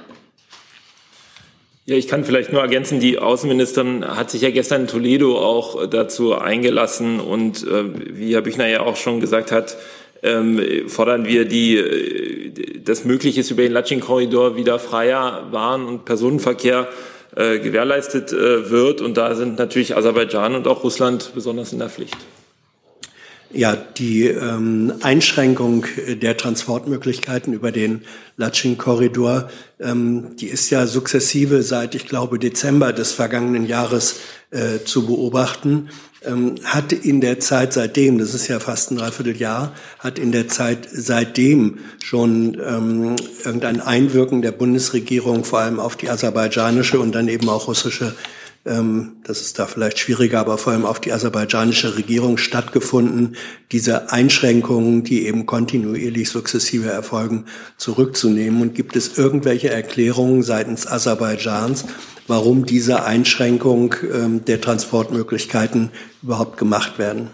Ja, 1.89 1.95
ich 1.95 2.07
kann 2.07 2.23
vielleicht 2.23 2.53
nur 2.53 2.61
ergänzen, 2.61 3.01
die 3.01 3.19
Außenministerin 3.19 4.05
hat 4.05 4.29
sich 4.29 4.43
ja 4.43 4.51
gestern 4.51 4.81
in 4.81 4.87
Toledo 4.87 5.39
auch 5.39 5.87
dazu 5.87 6.35
eingelassen 6.35 7.19
und 7.19 7.67
äh, 7.67 7.83
wie 8.15 8.33
Herr 8.33 8.43
Büchner 8.43 8.67
ja 8.67 8.81
auch 8.81 8.95
schon 8.95 9.19
gesagt 9.19 9.51
hat, 9.51 9.75
ähm, 10.21 10.59
fordern 10.87 11.25
wir 11.25 11.45
die, 11.45 11.77
äh, 11.77 12.79
das 12.83 13.05
möglich 13.05 13.37
ist 13.37 13.51
über 13.51 13.63
den 13.63 13.71
Latschin-Korridor 13.71 14.55
wieder 14.55 14.79
freier 14.79 15.47
Waren- 15.51 15.85
und 15.85 16.05
Personenverkehr 16.05 16.87
äh, 17.35 17.59
gewährleistet 17.59 18.33
äh, 18.33 18.69
wird. 18.69 19.01
Und 19.01 19.17
da 19.17 19.35
sind 19.35 19.57
natürlich 19.57 19.95
Aserbaidschan 19.95 20.55
und 20.55 20.67
auch 20.67 20.83
Russland 20.83 21.31
besonders 21.35 21.73
in 21.73 21.79
der 21.79 21.89
Pflicht. 21.89 22.17
Ja, 23.51 23.75
die 23.75 24.27
ähm, 24.27 24.93
Einschränkung 25.01 25.85
der 26.07 26.37
Transportmöglichkeiten 26.37 27.51
über 27.51 27.71
den 27.71 28.03
Latschin-Korridor, 28.37 29.49
ähm, 29.79 30.35
die 30.35 30.45
ist 30.45 30.69
ja 30.69 30.85
sukzessive 30.85 31.63
seit, 31.63 31.95
ich 31.95 32.05
glaube, 32.05 32.37
Dezember 32.37 32.93
des 32.93 33.11
vergangenen 33.11 33.65
Jahres 33.65 34.19
äh, 34.51 34.83
zu 34.85 35.07
beobachten 35.07 35.89
ähm, 36.25 36.55
hat 36.63 36.91
in 36.91 37.21
der 37.21 37.39
Zeit 37.39 37.73
seitdem, 37.73 38.17
das 38.17 38.33
ist 38.33 38.47
ja 38.47 38.59
fast 38.59 38.91
ein 38.91 38.97
Dreivierteljahr, 38.97 39.73
hat 39.99 40.19
in 40.19 40.31
der 40.31 40.47
Zeit 40.47 40.87
seitdem 40.91 41.79
schon 42.03 42.59
ähm, 42.65 43.15
irgendein 43.43 43.81
Einwirken 43.81 44.41
der 44.41 44.51
Bundesregierung 44.51 45.45
vor 45.45 45.59
allem 45.59 45.79
auf 45.79 45.95
die 45.95 46.09
aserbaidschanische 46.09 46.99
und 46.99 47.13
dann 47.13 47.27
eben 47.27 47.47
auch 47.49 47.67
russische, 47.67 48.15
das 49.23 49.41
ist 49.41 49.57
da 49.57 49.65
vielleicht 49.65 49.99
schwieriger, 49.99 50.39
aber 50.39 50.57
vor 50.57 50.73
allem 50.73 50.85
auf 50.85 50.99
die 50.99 51.13
aserbaidschanische 51.13 51.95
Regierung 51.95 52.37
stattgefunden, 52.37 53.35
diese 53.71 54.11
Einschränkungen, 54.11 55.03
die 55.03 55.25
eben 55.25 55.45
kontinuierlich 55.45 56.29
sukzessive 56.29 56.89
erfolgen, 56.89 57.45
zurückzunehmen. 57.77 58.61
Und 58.61 58.75
gibt 58.75 58.95
es 58.95 59.17
irgendwelche 59.17 59.69
Erklärungen 59.69 60.43
seitens 60.43 60.85
Aserbaidschans, 60.87 61.85
warum 62.27 62.65
diese 62.65 63.03
Einschränkung 63.03 63.95
ähm, 64.13 64.45
der 64.45 64.59
Transportmöglichkeiten 64.61 65.91
überhaupt 66.21 66.57
gemacht 66.57 66.99
werden. 66.99 67.29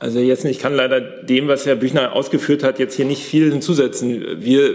Also 0.00 0.20
jetzt, 0.20 0.44
ich 0.44 0.60
kann 0.60 0.74
leider 0.74 1.00
dem, 1.00 1.48
was 1.48 1.66
Herr 1.66 1.74
Büchner 1.74 2.12
ausgeführt 2.12 2.62
hat, 2.62 2.78
jetzt 2.78 2.94
hier 2.94 3.04
nicht 3.04 3.22
viel 3.22 3.50
hinzusetzen. 3.50 4.24
Wir 4.38 4.72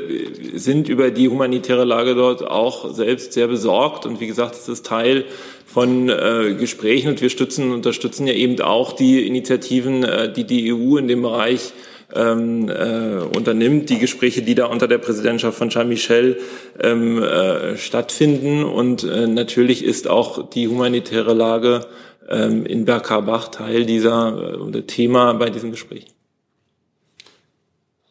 sind 0.56 0.90
über 0.90 1.12
die 1.12 1.30
humanitäre 1.30 1.86
Lage 1.86 2.14
dort 2.14 2.46
auch 2.46 2.94
selbst 2.94 3.32
sehr 3.32 3.48
besorgt 3.48 4.06
und 4.06 4.20
wie 4.20 4.28
gesagt, 4.28 4.56
es 4.56 4.68
ist 4.68 4.86
Teil 4.86 5.24
von 5.66 6.10
äh, 6.10 6.56
Gesprächen 6.60 7.08
und 7.08 7.22
wir 7.22 7.30
stützen, 7.30 7.72
unterstützen 7.72 8.28
ja 8.28 8.34
eben 8.34 8.60
auch 8.62 8.92
die 8.92 9.26
Initiativen, 9.26 10.04
äh, 10.04 10.32
die 10.32 10.44
die 10.44 10.74
EU 10.74 10.98
in 10.98 11.08
dem 11.08 11.22
Bereich 11.22 11.72
ähm, 12.14 12.70
äh, 12.70 13.20
unternimmt, 13.36 13.90
die 13.90 14.00
Gespräche, 14.00 14.42
die 14.42 14.56
da 14.56 14.66
unter 14.66 14.88
der 14.88 14.98
Präsidentschaft 14.98 15.58
von 15.58 15.70
Charles 15.70 15.90
Michel 15.90 16.38
ähm, 16.82 17.24
äh, 17.24 17.78
stattfinden. 17.78 18.64
Und 18.64 19.04
äh, 19.04 19.28
natürlich 19.28 19.84
ist 19.84 20.10
auch 20.10 20.50
die 20.50 20.68
humanitäre 20.68 21.34
Lage 21.34 21.86
ähm, 22.30 22.66
in 22.66 22.86
Bergkarbach 22.86 23.50
Teil 23.50 23.86
dieser 23.86 24.58
äh, 24.74 24.82
Thema 24.84 25.34
bei 25.34 25.50
diesem 25.50 25.72
Gespräch. 25.72 26.08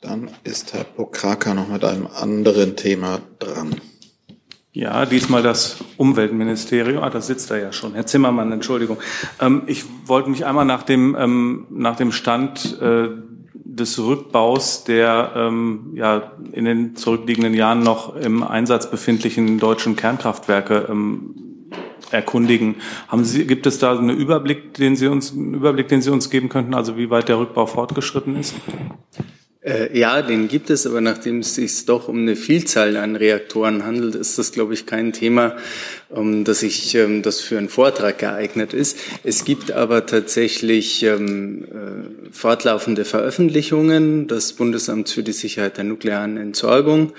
Dann 0.00 0.30
ist 0.42 0.72
Herr 0.74 0.84
Pokraka 0.84 1.54
noch 1.54 1.68
mit 1.68 1.84
einem 1.84 2.08
anderen 2.08 2.76
Thema 2.76 3.20
dran. 3.38 3.80
Ja, 4.72 5.04
diesmal 5.04 5.42
das 5.42 5.84
Umweltministerium. 5.96 7.02
Ah, 7.02 7.10
das 7.10 7.26
sitzt 7.26 7.50
da 7.50 7.56
ja 7.56 7.72
schon. 7.72 7.94
Herr 7.94 8.06
Zimmermann, 8.06 8.50
Entschuldigung. 8.52 8.98
Ähm, 9.38 9.62
ich 9.66 9.84
wollte 10.06 10.30
mich 10.30 10.46
einmal 10.46 10.64
nach 10.64 10.82
dem, 10.82 11.14
ähm, 11.18 11.66
nach 11.70 11.96
dem 11.96 12.10
Stand 12.10 12.80
äh, 12.80 13.10
des 13.54 13.98
Rückbaus 13.98 14.84
der 14.84 15.32
ähm, 15.36 15.92
ja, 15.94 16.32
in 16.52 16.64
den 16.64 16.96
zurückliegenden 16.96 17.54
Jahren 17.54 17.80
noch 17.80 18.16
im 18.16 18.42
Einsatz 18.42 18.90
befindlichen 18.90 19.58
deutschen 19.58 19.94
Kernkraftwerke 19.94 20.86
ähm, 20.90 21.51
erkundigen. 22.11 22.76
Haben 23.09 23.24
Sie, 23.24 23.46
gibt 23.46 23.66
es 23.66 23.78
da 23.78 23.96
einen 23.96 24.11
Überblick, 24.11 24.74
den 24.74 24.96
Sie 24.96 25.07
uns, 25.07 25.32
einen 25.32 25.55
Überblick, 25.55 25.88
den 25.88 26.03
Sie 26.03 26.11
uns 26.11 26.30
geben 26.30 26.48
könnten, 26.48 26.74
also 26.74 26.96
wie 26.96 27.11
weit 27.11 27.28
der 27.28 27.38
Rückbau 27.38 27.66
fortgeschritten 27.66 28.36
ist? 28.36 28.55
Äh, 29.64 29.96
ja, 29.96 30.22
den 30.22 30.48
gibt 30.48 30.70
es, 30.70 30.88
aber 30.88 31.00
nachdem 31.00 31.38
es 31.38 31.54
sich 31.54 31.86
doch 31.86 32.08
um 32.08 32.18
eine 32.18 32.34
Vielzahl 32.34 32.96
an 32.96 33.14
Reaktoren 33.14 33.84
handelt, 33.84 34.16
ist 34.16 34.36
das, 34.36 34.50
glaube 34.50 34.74
ich, 34.74 34.86
kein 34.86 35.12
Thema, 35.12 35.56
um, 36.08 36.42
dass 36.42 36.64
ich 36.64 36.96
ähm, 36.96 37.22
das 37.22 37.40
für 37.40 37.58
einen 37.58 37.68
Vortrag 37.68 38.18
geeignet 38.18 38.74
ist. 38.74 38.98
Es 39.22 39.44
gibt 39.44 39.70
aber 39.70 40.06
tatsächlich 40.06 41.04
ähm, 41.04 41.64
äh, 41.64 42.32
fortlaufende 42.32 43.04
Veröffentlichungen. 43.04 44.26
Das 44.26 44.52
Bundesamt 44.52 45.10
für 45.10 45.22
die 45.22 45.32
Sicherheit 45.32 45.76
der 45.76 45.84
nuklearen 45.84 46.38
Entsorgung, 46.38 47.12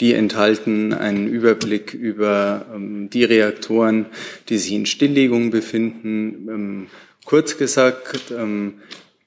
die 0.00 0.14
enthalten 0.14 0.94
einen 0.94 1.28
Überblick 1.28 1.92
über 1.92 2.64
ähm, 2.74 3.10
die 3.10 3.24
Reaktoren, 3.24 4.06
die 4.48 4.56
sich 4.56 4.72
in 4.72 4.86
Stilllegung 4.86 5.50
befinden. 5.50 6.48
Ähm, 6.48 6.86
kurz 7.26 7.58
gesagt, 7.58 8.32
ähm, 8.34 8.80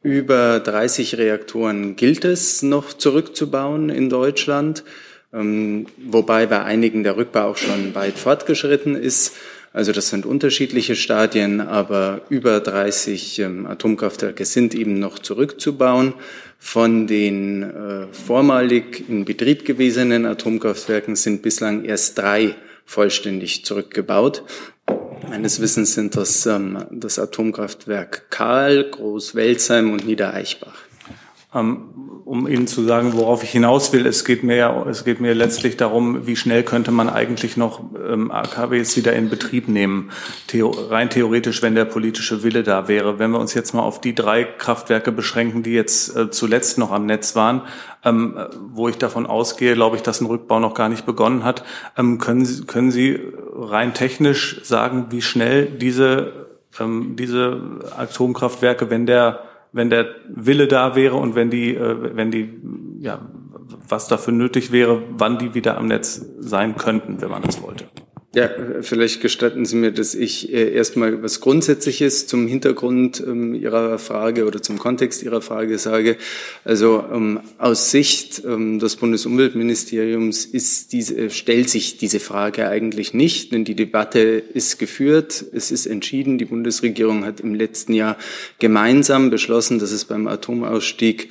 über 0.04 0.60
30 0.60 1.18
Reaktoren 1.18 1.96
gilt 1.96 2.26
es 2.26 2.62
noch 2.62 2.94
zurückzubauen 2.94 3.90
in 3.90 4.10
Deutschland, 4.10 4.84
ähm, 5.34 5.88
wobei 5.98 6.46
bei 6.46 6.64
einigen 6.64 7.04
der 7.04 7.18
Rückbau 7.18 7.46
auch 7.46 7.58
schon 7.58 7.96
weit 7.96 8.20
fortgeschritten 8.20 8.96
ist. 8.96 9.34
Also 9.72 9.92
das 9.92 10.10
sind 10.10 10.28
unterschiedliche 10.28 10.96
Stadien, 10.96 11.60
aber 11.60 12.22
über 12.30 12.60
30 12.60 13.40
ähm, 13.40 13.66
Atomkraftwerke 13.66 14.46
sind 14.46 14.76
eben 14.76 15.00
noch 15.00 15.18
zurückzubauen. 15.18 16.14
Von 16.60 17.08
den 17.08 17.64
äh, 17.64 18.08
vormalig 18.14 19.10
in 19.10 19.26
Betrieb 19.26 19.66
gewesenen 19.66 20.26
Atomkraftwerken 20.26 21.16
sind 21.16 21.42
bislang 21.42 21.86
erst 21.86 22.20
drei 22.20 22.56
vollständig 22.86 23.66
zurückgebaut. 23.66 24.44
Meines 25.30 25.60
Wissens 25.62 25.94
sind 25.94 26.16
das 26.16 26.46
ähm, 26.46 26.86
das 26.92 27.20
Atomkraftwerk 27.20 28.30
Kahl, 28.30 28.90
Groß-Welzheim 28.90 29.92
und 29.92 30.06
Niedereichbach. 30.06 30.76
Ähm, 31.54 31.94
um 32.26 32.48
Ihnen 32.48 32.68
zu 32.68 32.84
sagen, 32.84 33.14
worauf 33.14 33.44
ich 33.44 33.52
hinaus 33.52 33.92
will, 33.92 34.06
es 34.06 34.24
geht 34.24 34.44
mir, 34.44 34.56
ja, 34.56 34.86
es 34.88 35.04
geht 35.04 35.20
mir 35.20 35.34
letztlich 35.34 35.78
darum, 35.78 36.26
wie 36.26 36.36
schnell 36.36 36.64
könnte 36.64 36.92
man 36.92 37.10
eigentlich 37.10 37.58
noch 37.58 37.82
ähm, 38.08 38.32
AKWs 38.32 38.96
wieder 38.96 39.14
in 39.14 39.30
Betrieb 39.30 39.68
nehmen, 39.68 40.10
Theo, 40.48 40.70
rein 40.70 41.10
theoretisch, 41.10 41.62
wenn 41.62 41.76
der 41.76 41.86
politische 41.86 42.44
Wille 42.44 42.64
da 42.64 42.88
wäre. 42.88 43.20
Wenn 43.20 43.32
wir 43.32 43.40
uns 43.40 43.54
jetzt 43.54 43.74
mal 43.74 43.82
auf 43.82 44.00
die 44.00 44.16
drei 44.16 44.46
Kraftwerke 44.46 45.12
beschränken, 45.12 45.64
die 45.64 45.74
jetzt 45.74 46.16
äh, 46.16 46.32
zuletzt 46.32 46.78
noch 46.78 46.92
am 46.92 47.06
Netz 47.06 47.36
waren, 47.36 47.62
ähm, 48.06 48.38
wo 48.72 48.88
ich 48.88 48.98
davon 48.98 49.26
ausgehe, 49.26 49.74
glaube 49.74 49.98
ich, 49.98 50.02
dass 50.02 50.22
ein 50.22 50.28
Rückbau 50.28 50.60
noch 50.60 50.74
gar 50.74 50.90
nicht 50.90 51.06
begonnen 51.06 51.44
hat, 51.44 51.64
können, 51.96 52.46
Sie, 52.46 52.66
können 52.66 52.92
Sie 52.92 53.20
rein 53.54 53.94
technisch 53.94 54.62
sagen, 54.64 55.08
wie 55.10 55.22
schnell 55.22 55.66
diese, 55.66 56.48
diese 56.80 57.62
Atomkraftwerke, 57.98 58.90
wenn 58.90 59.06
der 59.06 59.44
wenn 59.74 59.90
der 59.90 60.08
Wille 60.30 60.68
da 60.68 60.96
wäre 60.96 61.16
und 61.16 61.36
wenn 61.36 61.50
die, 61.50 61.76
äh, 61.76 62.16
wenn 62.16 62.32
die, 62.32 62.50
ja, 63.00 63.20
was 63.90 64.08
dafür 64.08 64.34
nötig 64.34 64.72
wäre, 64.72 65.04
wann 65.10 65.38
die 65.38 65.54
wieder 65.54 65.78
am 65.78 65.88
Netz 65.88 66.26
sein 66.40 66.78
könnten, 66.78 67.22
wenn 67.22 67.30
man 67.30 67.42
das 67.42 67.62
wollte. 67.62 67.86
Ja, 68.36 68.50
vielleicht 68.82 69.22
gestatten 69.22 69.64
Sie 69.64 69.76
mir, 69.76 69.92
dass 69.92 70.16
ich 70.16 70.52
äh, 70.52 70.74
erstmal 70.74 71.22
was 71.22 71.40
Grundsätzliches 71.40 72.26
zum 72.26 72.48
Hintergrund 72.48 73.24
ähm, 73.24 73.54
Ihrer 73.54 74.00
Frage 74.00 74.46
oder 74.48 74.60
zum 74.60 74.80
Kontext 74.80 75.22
Ihrer 75.22 75.40
Frage 75.40 75.78
sage. 75.78 76.18
Also 76.64 77.06
ähm, 77.14 77.42
aus 77.60 77.92
Sicht 77.92 78.42
ähm, 78.44 78.80
des 78.80 78.96
Bundesumweltministeriums 78.96 80.46
ist 80.46 80.94
diese, 80.94 81.30
stellt 81.30 81.70
sich 81.70 81.98
diese 81.98 82.20
Frage 82.20 82.68
eigentlich 82.68 83.14
nicht, 83.14 83.52
denn 83.52 83.66
die 83.66 83.76
Debatte 83.76 84.20
ist 84.22 84.80
geführt, 84.80 85.46
es 85.54 85.70
ist 85.70 85.86
entschieden. 85.86 86.40
Die 86.40 86.46
Bundesregierung 86.46 87.26
hat 87.26 87.40
im 87.40 87.54
letzten 87.54 87.94
Jahr 87.94 88.18
gemeinsam 88.58 89.30
beschlossen, 89.30 89.78
dass 89.78 89.92
es 89.92 90.06
beim 90.06 90.26
Atomausstieg 90.26 91.30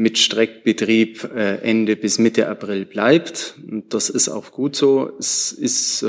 mit 0.00 0.16
Streckbetrieb 0.16 1.30
äh, 1.36 1.56
Ende 1.56 1.94
bis 1.94 2.18
Mitte 2.18 2.48
April 2.48 2.86
bleibt. 2.86 3.56
Und 3.70 3.92
das 3.92 4.08
ist 4.08 4.30
auch 4.30 4.50
gut 4.50 4.74
so. 4.74 5.12
Es 5.18 5.52
ist 5.52 6.02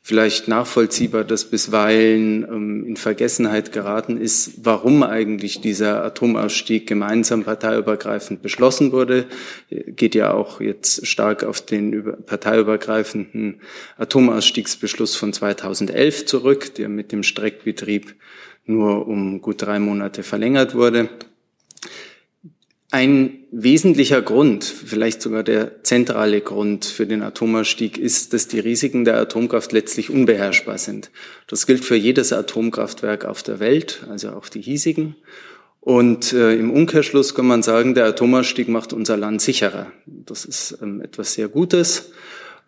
vielleicht 0.00 0.48
nachvollziehbar, 0.48 1.24
dass 1.24 1.44
bisweilen 1.44 2.44
ähm, 2.44 2.86
in 2.86 2.96
Vergessenheit 2.96 3.72
geraten 3.72 4.16
ist, 4.16 4.64
warum 4.64 5.02
eigentlich 5.02 5.60
dieser 5.60 6.02
Atomausstieg 6.02 6.86
gemeinsam 6.86 7.44
parteiübergreifend 7.44 8.40
beschlossen 8.40 8.90
wurde. 8.90 9.26
Geht 9.68 10.14
ja 10.14 10.32
auch 10.32 10.62
jetzt 10.62 11.06
stark 11.06 11.44
auf 11.44 11.60
den 11.60 12.24
parteiübergreifenden 12.24 13.60
Atomausstiegsbeschluss 13.98 15.14
von 15.14 15.34
2011 15.34 16.24
zurück, 16.24 16.74
der 16.76 16.88
mit 16.88 17.12
dem 17.12 17.22
Streckbetrieb 17.22 18.14
nur 18.64 19.06
um 19.06 19.42
gut 19.42 19.60
drei 19.60 19.78
Monate 19.78 20.22
verlängert 20.22 20.74
wurde. 20.74 21.10
Ein 22.92 23.44
wesentlicher 23.52 24.20
Grund, 24.20 24.64
vielleicht 24.64 25.22
sogar 25.22 25.44
der 25.44 25.84
zentrale 25.84 26.40
Grund 26.40 26.84
für 26.84 27.06
den 27.06 27.22
Atomausstieg 27.22 27.96
ist, 27.98 28.32
dass 28.32 28.48
die 28.48 28.58
Risiken 28.58 29.04
der 29.04 29.16
Atomkraft 29.16 29.70
letztlich 29.70 30.10
unbeherrschbar 30.10 30.76
sind. 30.76 31.10
Das 31.46 31.66
gilt 31.66 31.84
für 31.84 31.94
jedes 31.94 32.32
Atomkraftwerk 32.32 33.24
auf 33.24 33.44
der 33.44 33.60
Welt, 33.60 34.04
also 34.10 34.30
auch 34.30 34.48
die 34.48 34.60
hiesigen. 34.60 35.14
Und 35.80 36.32
äh, 36.32 36.54
im 36.56 36.72
Umkehrschluss 36.72 37.34
kann 37.34 37.46
man 37.46 37.62
sagen, 37.62 37.94
der 37.94 38.06
Atomausstieg 38.06 38.68
macht 38.68 38.92
unser 38.92 39.16
Land 39.16 39.40
sicherer. 39.40 39.92
Das 40.06 40.44
ist 40.44 40.76
ähm, 40.82 41.00
etwas 41.00 41.34
sehr 41.34 41.48
Gutes. 41.48 42.10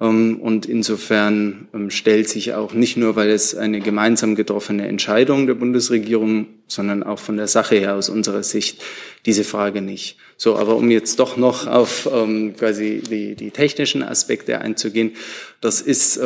Ähm, 0.03 0.41
und 0.41 0.67
insofern 0.67 1.69
ähm, 1.73 1.91
stellt 1.91 2.29
sich 2.29 2.55
auch 2.55 2.75
nicht 2.75 2.97
nur, 2.97 3.15
weil 3.15 3.31
es 3.31 3.55
eine 3.55 3.81
gemeinsam 3.81 4.35
getroffene 4.35 4.89
Entscheidung 4.89 5.47
der 5.47 5.55
Bundesregierung, 5.55 6.49
sondern 6.67 7.05
auch 7.05 7.21
von 7.21 7.37
der 7.37 7.47
Sache 7.47 7.77
her 7.77 7.95
aus 7.95 8.09
unserer 8.09 8.43
Sicht 8.43 8.83
diese 9.25 9.45
Frage 9.45 9.81
nicht. 9.81 10.17
So, 10.37 10.57
aber 10.57 10.77
um 10.77 10.91
jetzt 10.91 11.21
doch 11.21 11.37
noch 11.37 11.69
auf 11.69 12.09
ähm, 12.13 12.57
quasi 12.57 13.01
die, 13.09 13.37
die 13.37 13.53
technischen 13.53 14.03
Aspekte 14.03 14.61
einzugehen, 14.61 15.13
das 15.61 15.81
ist 15.81 16.21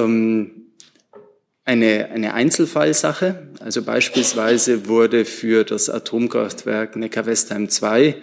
eine, 1.66 2.08
eine 2.10 2.32
Einzelfallsache. 2.32 3.48
Also 3.60 3.82
beispielsweise 3.82 4.88
wurde 4.88 5.26
für 5.26 5.64
das 5.64 5.90
Atomkraftwerk 5.90 6.96
Neckar-Westheim 6.96 7.68
2 7.68 8.14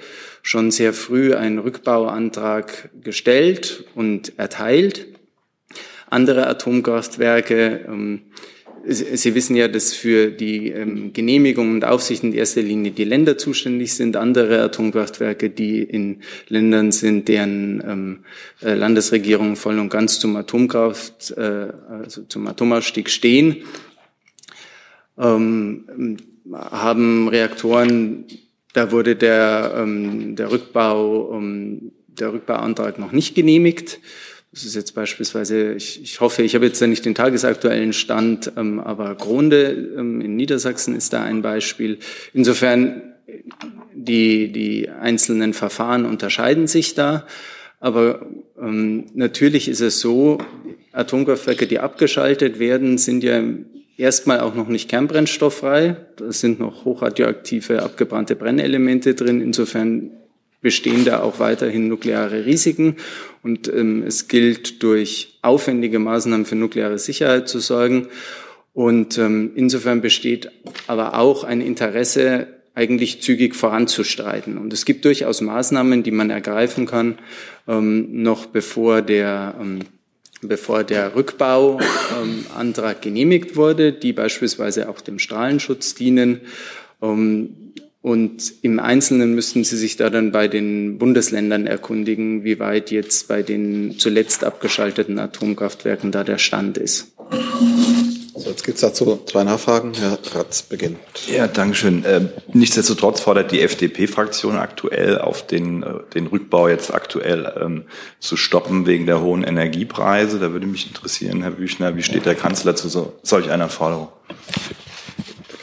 schon 0.42 0.72
sehr 0.72 0.94
früh 0.94 1.36
ein 1.36 1.60
Rückbauantrag 1.60 2.90
gestellt 3.04 3.84
und 3.94 4.40
erteilt 4.40 5.13
andere 6.14 6.48
Atomkraftwerke. 6.48 7.86
Ähm, 7.88 8.22
Sie 8.86 9.34
wissen 9.34 9.56
ja, 9.56 9.70
dass 9.70 9.94
für 9.94 10.30
die 10.30 10.68
ähm, 10.68 11.14
Genehmigung 11.14 11.72
und 11.72 11.86
Aufsicht 11.86 12.22
in 12.24 12.34
erster 12.34 12.62
Linie 12.62 12.92
die 12.92 13.06
Länder 13.06 13.38
zuständig 13.38 13.94
sind. 13.94 14.18
Andere 14.18 14.62
Atomkraftwerke, 14.62 15.50
die 15.50 15.82
in 15.82 16.20
Ländern 16.50 16.92
sind, 16.92 17.30
deren 17.30 17.82
ähm, 17.88 18.20
äh, 18.62 18.74
Landesregierungen 18.74 19.56
voll 19.56 19.80
und 19.80 19.88
ganz 19.88 20.20
zum 20.20 20.36
Atomkraft, 20.36 21.32
äh, 21.32 21.70
also 21.88 22.24
zum 22.24 22.46
Atomausstieg 22.46 23.10
stehen, 23.10 23.64
haben 25.16 25.88
Reaktoren, 27.30 28.26
da 28.74 28.92
wurde 28.92 29.16
der, 29.16 29.86
der 29.86 30.52
Rückbau, 30.52 31.40
der 31.40 32.34
Rückbauantrag 32.34 32.98
noch 32.98 33.12
nicht 33.12 33.36
genehmigt. 33.36 34.00
Das 34.54 34.66
ist 34.66 34.76
jetzt 34.76 34.94
beispielsweise, 34.94 35.74
ich, 35.74 36.00
ich 36.04 36.22
hoffe, 36.22 36.44
ich 36.44 36.54
habe 36.54 36.68
jetzt 36.68 36.80
ja 36.80 36.86
nicht 36.86 37.04
den 37.06 37.16
tagesaktuellen 37.16 37.92
Stand, 37.92 38.52
ähm, 38.56 38.80
aber 38.80 39.16
Gronde 39.16 39.94
ähm, 39.98 40.22
in 40.22 40.36
Niedersachsen 40.36 40.96
ist 40.96 41.12
da 41.12 41.24
ein 41.24 41.42
Beispiel. 41.42 41.98
Insofern, 42.36 43.02
die, 43.96 44.52
die 44.52 44.90
einzelnen 44.90 45.54
Verfahren 45.54 46.06
unterscheiden 46.06 46.68
sich 46.68 46.94
da. 46.94 47.26
Aber 47.80 48.28
ähm, 48.62 49.06
natürlich 49.16 49.68
ist 49.68 49.82
es 49.82 50.00
so, 50.00 50.38
Atomkraftwerke, 50.92 51.66
die 51.66 51.80
abgeschaltet 51.80 52.60
werden, 52.60 53.00
sind 53.00 53.24
ja 53.24 53.42
erstmal 53.98 54.40
auch 54.42 54.54
noch 54.54 54.68
nicht 54.68 54.88
kernbrennstofffrei. 54.88 55.96
Da 56.18 56.32
sind 56.32 56.60
noch 56.60 56.86
hochradioaktive 56.86 57.82
abgebrannte 57.82 58.36
Brennelemente 58.36 59.16
drin. 59.16 59.42
Insofern 59.42 60.12
bestehen 60.64 61.06
da 61.06 61.22
auch 61.22 61.38
weiterhin 61.40 61.88
nukleare 61.88 62.48
Risiken. 62.48 62.96
Und 63.44 63.68
ähm, 63.68 64.02
es 64.08 64.28
gilt, 64.28 64.82
durch 64.82 65.38
aufwendige 65.44 66.00
Maßnahmen 66.00 66.48
für 66.48 66.56
nukleare 66.56 66.98
Sicherheit 66.98 67.48
zu 67.48 67.60
sorgen. 67.60 68.08
Und 68.74 69.20
ähm, 69.20 69.52
insofern 69.54 70.02
besteht 70.02 70.50
aber 70.88 71.20
auch 71.20 71.44
ein 71.44 71.62
Interesse, 71.62 72.48
eigentlich 72.76 73.22
zügig 73.22 73.56
voranzustreiten. 73.56 74.58
Und 74.58 74.74
es 74.74 74.86
gibt 74.86 75.06
durchaus 75.06 75.42
Maßnahmen, 75.42 76.02
die 76.02 76.10
man 76.10 76.32
ergreifen 76.32 76.88
kann, 76.88 77.20
ähm, 77.68 78.24
noch 78.24 78.48
bevor 78.48 79.04
der, 79.04 79.56
ähm, 79.62 79.80
bevor 80.42 80.84
der 80.84 81.16
Rückbauantrag 81.16 82.96
ähm, 82.96 83.02
genehmigt 83.02 83.56
wurde, 83.56 83.94
die 83.94 84.12
beispielsweise 84.12 84.90
auch 84.90 85.02
dem 85.02 85.20
Strahlenschutz 85.20 85.94
dienen. 85.94 86.42
Ähm, 87.02 87.63
und 88.04 88.54
im 88.64 88.82
Einzelnen 88.82 89.34
müssten 89.34 89.64
Sie 89.64 89.78
sich 89.78 89.96
da 89.96 90.10
dann 90.10 90.34
bei 90.34 90.50
den 90.50 90.98
Bundesländern 90.98 91.66
erkundigen, 91.66 92.44
wie 92.44 92.60
weit 92.60 92.92
jetzt 92.92 93.30
bei 93.30 93.44
den 93.44 93.98
zuletzt 93.98 94.44
abgeschalteten 94.44 95.18
Atomkraftwerken 95.18 96.12
da 96.12 96.26
der 96.26 96.38
Stand 96.38 96.78
ist. 96.78 97.14
So, 98.36 98.50
jetzt 98.50 98.66
gibt 98.66 98.76
es 98.76 98.82
dazu 98.82 99.22
zwei 99.26 99.46
Nachfragen. 99.46 99.94
Herr 99.98 100.20
Ratz 100.36 100.64
beginnt. 100.64 100.98
Ja, 101.28 101.48
Dankeschön. 101.48 102.04
Äh, 102.04 102.26
nichtsdestotrotz 102.52 103.22
fordert 103.22 103.54
die 103.54 103.62
FDP-Fraktion 103.62 104.58
aktuell 104.58 105.18
auf 105.18 105.48
den, 105.48 105.84
äh, 105.84 105.94
den 106.14 106.28
Rückbau 106.28 106.68
jetzt 106.68 106.94
aktuell 106.94 107.54
ähm, 107.58 107.84
zu 108.20 108.36
stoppen 108.36 108.86
wegen 108.86 109.06
der 109.06 109.22
hohen 109.22 109.46
Energiepreise. 109.46 110.40
Da 110.40 110.52
würde 110.52 110.68
mich 110.68 110.88
interessieren, 110.88 111.42
Herr 111.42 111.52
Büchner, 111.52 111.96
wie 111.96 112.04
steht 112.04 112.26
der 112.26 112.36
Kanzler 112.36 112.76
zu 112.76 112.90
so, 112.90 113.14
solch 113.24 113.50
einer 113.50 113.70
Forderung? 113.70 114.10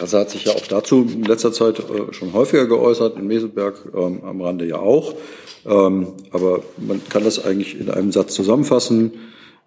Kasse 0.00 0.18
hat 0.18 0.30
sich 0.30 0.44
ja 0.44 0.52
auch 0.52 0.66
dazu 0.66 1.02
in 1.02 1.24
letzter 1.24 1.52
Zeit 1.52 1.78
äh, 1.78 2.14
schon 2.14 2.32
häufiger 2.32 2.66
geäußert, 2.66 3.18
in 3.18 3.26
Meseberg 3.26 3.82
ähm, 3.94 4.24
am 4.24 4.40
Rande 4.40 4.66
ja 4.66 4.78
auch. 4.78 5.14
Ähm, 5.66 6.14
aber 6.30 6.62
man 6.78 7.06
kann 7.10 7.22
das 7.22 7.44
eigentlich 7.44 7.78
in 7.78 7.90
einem 7.90 8.10
Satz 8.10 8.34
zusammenfassen. 8.34 9.12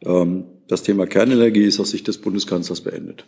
Ähm, 0.02 0.46
das 0.68 0.82
Thema 0.82 1.06
Kernenergie 1.06 1.66
ist 1.66 1.80
aus 1.80 1.92
Sicht 1.92 2.08
des 2.08 2.18
Bundeskanzlers 2.18 2.82
beendet. 2.82 3.26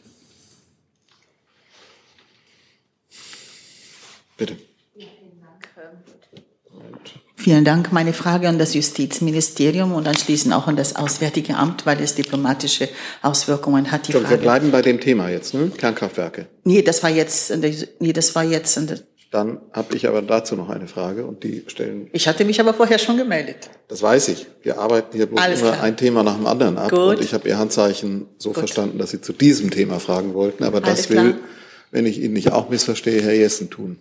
Bitte. 4.37 4.57
Vielen 7.45 7.63
Dank. 7.63 7.91
Meine 7.91 8.11
Frage 8.11 8.49
an 8.49 8.57
das 8.57 8.73
Justizministerium 8.73 9.93
und 9.93 10.07
anschließend 10.07 10.51
auch 10.51 10.65
an 10.65 10.75
das 10.75 10.95
Auswärtige 10.95 11.55
Amt, 11.55 11.85
weil 11.85 12.01
es 12.01 12.15
diplomatische 12.15 12.89
Auswirkungen 13.21 13.91
hat. 13.91 14.07
Die 14.07 14.13
Frage. 14.13 14.31
Wir 14.31 14.37
bleiben 14.37 14.71
bei 14.71 14.81
dem 14.81 14.99
Thema 14.99 15.29
jetzt, 15.29 15.53
ne? 15.53 15.69
Kernkraftwerke. 15.77 16.47
Nee, 16.63 16.81
das 16.81 17.03
war 17.03 17.11
jetzt, 17.11 17.53
nee, 17.99 18.13
das 18.13 18.33
war 18.33 18.43
jetzt. 18.43 18.79
Dann 19.29 19.59
habe 19.73 19.95
ich 19.95 20.07
aber 20.07 20.23
dazu 20.23 20.55
noch 20.55 20.71
eine 20.71 20.87
Frage 20.87 21.23
und 21.27 21.43
die 21.43 21.63
stellen. 21.67 22.09
Ich 22.13 22.27
hatte 22.27 22.45
mich 22.45 22.59
aber 22.59 22.73
vorher 22.73 22.97
schon 22.97 23.17
gemeldet. 23.17 23.69
Das 23.89 24.01
weiß 24.01 24.29
ich. 24.29 24.47
Wir 24.63 24.79
arbeiten 24.79 25.15
hier 25.15 25.27
bloß 25.27 25.39
Alles 25.39 25.61
immer 25.61 25.73
klar. 25.73 25.83
ein 25.83 25.97
Thema 25.97 26.23
nach 26.23 26.37
dem 26.37 26.47
anderen 26.47 26.79
ab. 26.79 26.89
Gut. 26.89 26.99
Und 26.99 27.21
ich 27.21 27.35
habe 27.35 27.47
Ihr 27.47 27.59
Handzeichen 27.59 28.25
so 28.39 28.49
Gut. 28.49 28.57
verstanden, 28.57 28.97
dass 28.97 29.11
Sie 29.11 29.21
zu 29.21 29.33
diesem 29.33 29.69
Thema 29.69 29.99
fragen 29.99 30.33
wollten. 30.33 30.63
Aber 30.63 30.83
Alles 30.83 31.01
das 31.01 31.09
will 31.11 31.17
klar 31.17 31.33
wenn 31.95 32.05
ich 32.05 32.21
ihn 32.21 32.33
nicht 32.33 32.51
auch 32.51 32.69
missverstehe, 32.69 33.21
Herr 33.21 33.33
Jessen 33.33 33.69
tun. 33.69 33.95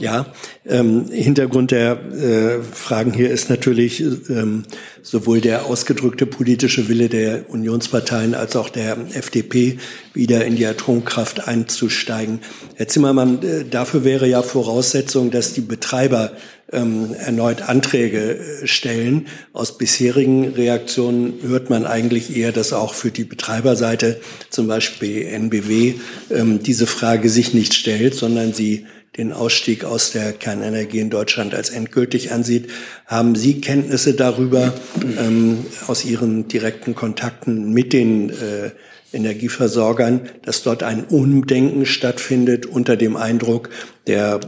Ja, 0.00 0.32
ähm, 0.66 1.10
Hintergrund 1.10 1.72
der 1.72 2.00
äh, 2.00 2.62
Fragen 2.62 3.12
hier 3.12 3.30
ist 3.30 3.50
natürlich 3.50 4.00
ähm, 4.00 4.62
sowohl 5.02 5.42
der 5.42 5.66
ausgedrückte 5.66 6.24
politische 6.24 6.88
Wille 6.88 7.10
der 7.10 7.50
Unionsparteien 7.50 8.34
als 8.34 8.56
auch 8.56 8.70
der 8.70 8.96
FDP, 9.12 9.78
wieder 10.14 10.46
in 10.46 10.56
die 10.56 10.64
Atomkraft 10.64 11.46
einzusteigen. 11.46 12.38
Herr 12.76 12.88
Zimmermann, 12.88 13.42
äh, 13.42 13.66
dafür 13.70 14.04
wäre 14.04 14.26
ja 14.26 14.40
Voraussetzung, 14.42 15.30
dass 15.30 15.52
die 15.52 15.60
Betreiber 15.60 16.32
ähm, 16.74 17.14
erneut 17.18 17.62
Anträge 17.62 18.38
äh, 18.38 18.66
stellen. 18.66 19.26
Aus 19.52 19.78
bisherigen 19.78 20.50
Reaktionen 20.54 21.34
hört 21.42 21.70
man 21.70 21.86
eigentlich 21.86 22.36
eher, 22.36 22.52
dass 22.52 22.72
auch 22.72 22.94
für 22.94 23.10
die 23.10 23.24
Betreiberseite, 23.24 24.20
zum 24.50 24.66
Beispiel 24.66 25.26
NBW, 25.26 25.94
ähm, 26.30 26.62
diese 26.62 26.86
Frage 26.86 27.28
sich 27.28 27.54
nicht 27.54 27.74
stellt, 27.74 28.14
sondern 28.14 28.52
sie 28.52 28.86
den 29.16 29.32
Ausstieg 29.32 29.84
aus 29.84 30.10
der 30.10 30.32
Kernenergie 30.32 30.98
in 30.98 31.10
Deutschland 31.10 31.54
als 31.54 31.70
endgültig 31.70 32.32
ansieht. 32.32 32.68
Haben 33.06 33.36
Sie 33.36 33.60
Kenntnisse 33.60 34.14
darüber 34.14 34.72
ähm, 35.18 35.64
aus 35.86 36.04
Ihren 36.04 36.48
direkten 36.48 36.94
Kontakten 36.94 37.72
mit 37.72 37.92
den 37.92 38.30
äh, 38.30 38.70
Energieversorgern, 39.14 40.28
dass 40.42 40.62
dort 40.62 40.82
ein 40.82 41.04
Umdenken 41.04 41.86
stattfindet 41.86 42.66
unter 42.66 42.96
dem 42.96 43.16
Eindruck 43.16 43.70
der 44.06 44.40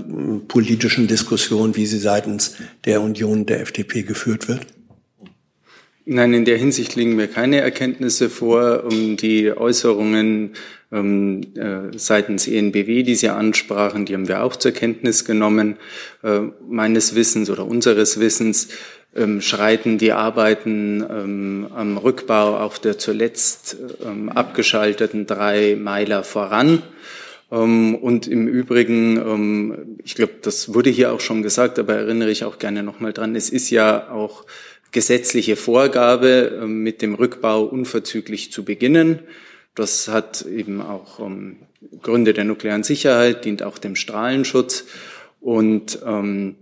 politischen 0.48 1.06
Diskussion, 1.06 1.76
wie 1.76 1.86
sie 1.86 1.98
seitens 1.98 2.56
der 2.84 3.00
Union 3.00 3.46
der 3.46 3.60
FDP 3.60 4.02
geführt 4.02 4.48
wird? 4.48 4.66
Nein, 6.08 6.34
in 6.34 6.44
der 6.44 6.56
Hinsicht 6.56 6.94
liegen 6.94 7.16
mir 7.16 7.26
keine 7.26 7.60
Erkenntnisse 7.60 8.30
vor. 8.30 8.84
Um 8.84 9.16
die 9.16 9.50
Äußerungen 9.50 10.52
ähm, 10.92 11.40
äh, 11.56 11.98
seitens 11.98 12.46
ENBW, 12.46 13.02
die 13.02 13.16
Sie 13.16 13.28
ansprachen, 13.28 14.06
die 14.06 14.14
haben 14.14 14.28
wir 14.28 14.44
auch 14.44 14.54
zur 14.54 14.70
Kenntnis 14.70 15.24
genommen. 15.24 15.78
Äh, 16.22 16.42
meines 16.68 17.16
Wissens 17.16 17.50
oder 17.50 17.66
unseres 17.66 18.20
Wissens 18.20 18.68
ähm, 19.16 19.40
schreiten 19.40 19.98
die 19.98 20.12
Arbeiten 20.12 21.04
ähm, 21.08 21.66
am 21.74 21.98
Rückbau 21.98 22.58
auch 22.58 22.78
der 22.78 22.98
zuletzt 22.98 23.76
ähm, 24.04 24.28
abgeschalteten 24.28 25.26
drei 25.26 25.76
Meiler 25.76 26.24
voran. 26.24 26.82
Ähm, 27.50 27.94
und 27.94 28.26
im 28.26 28.48
Übrigen, 28.48 29.16
ähm, 29.16 29.98
ich 30.04 30.14
glaube, 30.14 30.34
das 30.42 30.74
wurde 30.74 30.90
hier 30.90 31.12
auch 31.12 31.20
schon 31.20 31.42
gesagt, 31.42 31.78
aber 31.78 31.94
erinnere 31.94 32.30
ich 32.30 32.44
auch 32.44 32.58
gerne 32.58 32.82
nochmal 32.82 33.12
dran, 33.12 33.36
es 33.36 33.50
ist 33.50 33.70
ja 33.70 34.10
auch 34.10 34.44
gesetzliche 34.92 35.56
Vorgabe, 35.56 36.60
ähm, 36.62 36.82
mit 36.82 37.02
dem 37.02 37.14
Rückbau 37.14 37.62
unverzüglich 37.64 38.52
zu 38.52 38.64
beginnen. 38.64 39.20
Das 39.74 40.08
hat 40.08 40.46
eben 40.46 40.80
auch 40.80 41.20
Gründe 42.00 42.32
der 42.32 42.44
nuklearen 42.44 42.82
Sicherheit, 42.82 43.44
dient 43.44 43.62
auch 43.62 43.76
dem 43.76 43.94
Strahlenschutz. 43.94 44.86
Und 45.42 45.98
ähm, 46.06 46.56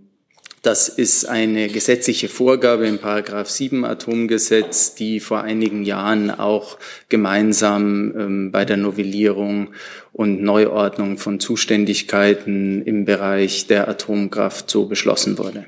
das 0.65 0.89
ist 0.89 1.27
eine 1.27 1.69
gesetzliche 1.69 2.29
Vorgabe 2.29 2.87
im 2.87 2.99
Paragraph 2.99 3.51
7 3.51 3.85
Atomgesetz, 3.85 4.95
die 4.95 5.21
vor 5.21 5.43
einigen 5.43 5.85
Jahren 5.85 6.31
auch 6.31 6.79
gemeinsam 7.09 8.15
ähm, 8.19 8.51
bei 8.51 8.65
der 8.65 8.79
Novellierung 8.79 9.75
und 10.13 10.43
Neuordnung 10.43 11.19
von 11.19 11.39
Zuständigkeiten 11.39 12.83
im 12.83 13.05
Bereich 13.05 13.67
der 13.67 13.89
Atomkraft 13.89 14.71
so 14.71 14.87
beschlossen 14.87 15.39
wurde. 15.39 15.67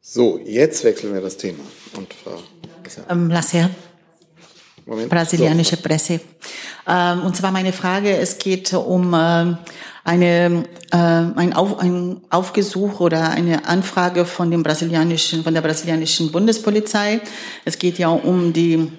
So, 0.00 0.40
jetzt 0.44 0.84
wechseln 0.84 1.14
wir 1.14 1.20
das 1.20 1.36
Thema. 1.36 1.64
Und 1.96 2.14
Frau 2.14 2.42
ähm, 3.08 3.28
Lasser. 3.28 3.70
Moment. 4.90 5.08
Brasilianische 5.08 5.76
Presse. 5.76 6.20
Ähm, 6.86 7.22
und 7.22 7.36
zwar 7.36 7.52
meine 7.52 7.72
Frage, 7.72 8.16
es 8.16 8.38
geht 8.38 8.74
um 8.74 9.14
äh, 9.14 9.54
eine, 10.02 10.64
äh, 10.90 10.96
ein, 10.96 11.52
Auf, 11.52 11.78
ein 11.78 12.20
Aufgesuch 12.28 12.98
oder 12.98 13.30
eine 13.30 13.66
Anfrage 13.66 14.24
von 14.24 14.50
dem 14.50 14.64
brasilianischen, 14.64 15.44
von 15.44 15.54
der 15.54 15.60
brasilianischen 15.60 16.32
Bundespolizei. 16.32 17.20
Es 17.64 17.78
geht 17.78 17.98
ja 17.98 18.08
um 18.08 18.52
die 18.52 18.90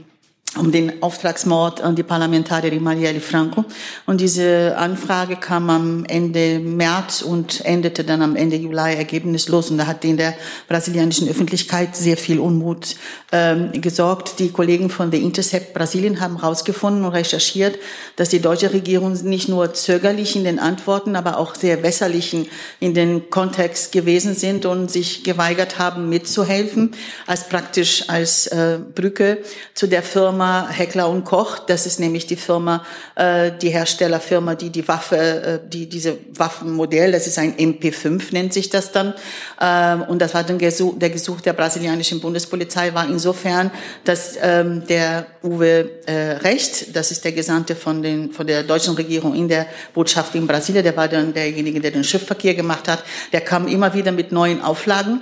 um 0.57 0.69
den 0.69 1.01
Auftragsmord 1.01 1.79
an 1.79 1.95
die 1.95 2.03
Parlamentarierin 2.03 2.83
Marielle 2.83 3.21
Franco. 3.21 3.63
Und 4.05 4.19
diese 4.19 4.75
Anfrage 4.77 5.37
kam 5.37 5.69
am 5.69 6.05
Ende 6.05 6.59
März 6.59 7.21
und 7.21 7.63
endete 7.63 8.03
dann 8.03 8.21
am 8.21 8.35
Ende 8.35 8.57
Juli 8.57 8.95
ergebnislos. 8.95 9.71
Und 9.71 9.77
da 9.77 9.87
hat 9.87 10.03
in 10.03 10.17
der 10.17 10.33
brasilianischen 10.67 11.29
Öffentlichkeit 11.29 11.95
sehr 11.95 12.17
viel 12.17 12.37
Unmut 12.37 12.97
ähm, 13.31 13.71
gesorgt. 13.71 14.39
Die 14.39 14.49
Kollegen 14.49 14.89
von 14.89 15.09
The 15.09 15.23
Intercept 15.23 15.73
Brasilien 15.73 16.19
haben 16.19 16.41
herausgefunden 16.41 17.05
und 17.05 17.13
recherchiert, 17.13 17.79
dass 18.17 18.27
die 18.27 18.41
deutsche 18.41 18.73
Regierung 18.73 19.13
nicht 19.23 19.47
nur 19.47 19.73
zögerlich 19.73 20.35
in 20.35 20.43
den 20.43 20.59
Antworten, 20.59 21.15
aber 21.15 21.37
auch 21.37 21.55
sehr 21.55 21.81
wässerlich 21.81 22.35
in 22.81 22.93
den 22.93 23.29
Kontext 23.29 23.93
gewesen 23.93 24.35
sind 24.35 24.65
und 24.65 24.91
sich 24.91 25.23
geweigert 25.23 25.79
haben, 25.79 26.09
mitzuhelfen, 26.09 26.93
als 27.25 27.47
praktisch 27.47 28.09
als 28.09 28.47
äh, 28.47 28.79
Brücke 28.93 29.37
zu 29.73 29.87
der 29.87 30.03
Firma 30.03 30.40
Firma 30.41 30.69
Heckler 30.69 31.07
und 31.07 31.23
Koch. 31.23 31.59
Das 31.59 31.85
ist 31.85 31.99
nämlich 31.99 32.25
die 32.25 32.35
Firma, 32.35 32.83
äh, 33.13 33.51
die 33.61 33.69
Herstellerfirma, 33.69 34.55
die 34.55 34.71
die 34.71 34.87
Waffe, 34.87 35.17
äh, 35.17 35.59
die 35.69 35.87
diese 35.87 36.17
Waffenmodell, 36.33 37.11
das 37.11 37.27
ist 37.27 37.37
ein 37.37 37.55
MP5 37.57 38.23
nennt 38.31 38.51
sich 38.51 38.71
das 38.71 38.91
dann. 38.91 39.13
Ähm, 39.61 40.01
und 40.01 40.19
das 40.19 40.33
war 40.33 40.43
dann 40.43 40.57
der 40.57 41.09
Gesuch 41.11 41.41
der 41.41 41.53
brasilianischen 41.53 42.19
Bundespolizei 42.21 42.91
war 42.95 43.07
insofern, 43.07 43.69
dass 44.03 44.35
ähm, 44.41 44.87
der 44.87 45.27
Uwe 45.43 46.07
äh, 46.07 46.39
Recht, 46.41 46.95
das 46.95 47.11
ist 47.11 47.23
der 47.23 47.33
Gesandte 47.33 47.75
von 47.75 48.01
den 48.01 48.31
von 48.31 48.47
der 48.47 48.63
deutschen 48.63 48.95
Regierung 48.95 49.35
in 49.35 49.47
der 49.47 49.67
Botschaft 49.93 50.33
in 50.33 50.47
Brasilien, 50.47 50.83
der 50.83 50.97
war 50.97 51.07
dann 51.07 51.35
derjenige, 51.35 51.79
der 51.79 51.91
den 51.91 52.03
Schiffverkehr 52.03 52.55
gemacht 52.55 52.87
hat. 52.87 53.03
Der 53.31 53.41
kam 53.41 53.67
immer 53.67 53.93
wieder 53.93 54.11
mit 54.11 54.31
neuen 54.31 54.59
Auflagen 54.63 55.21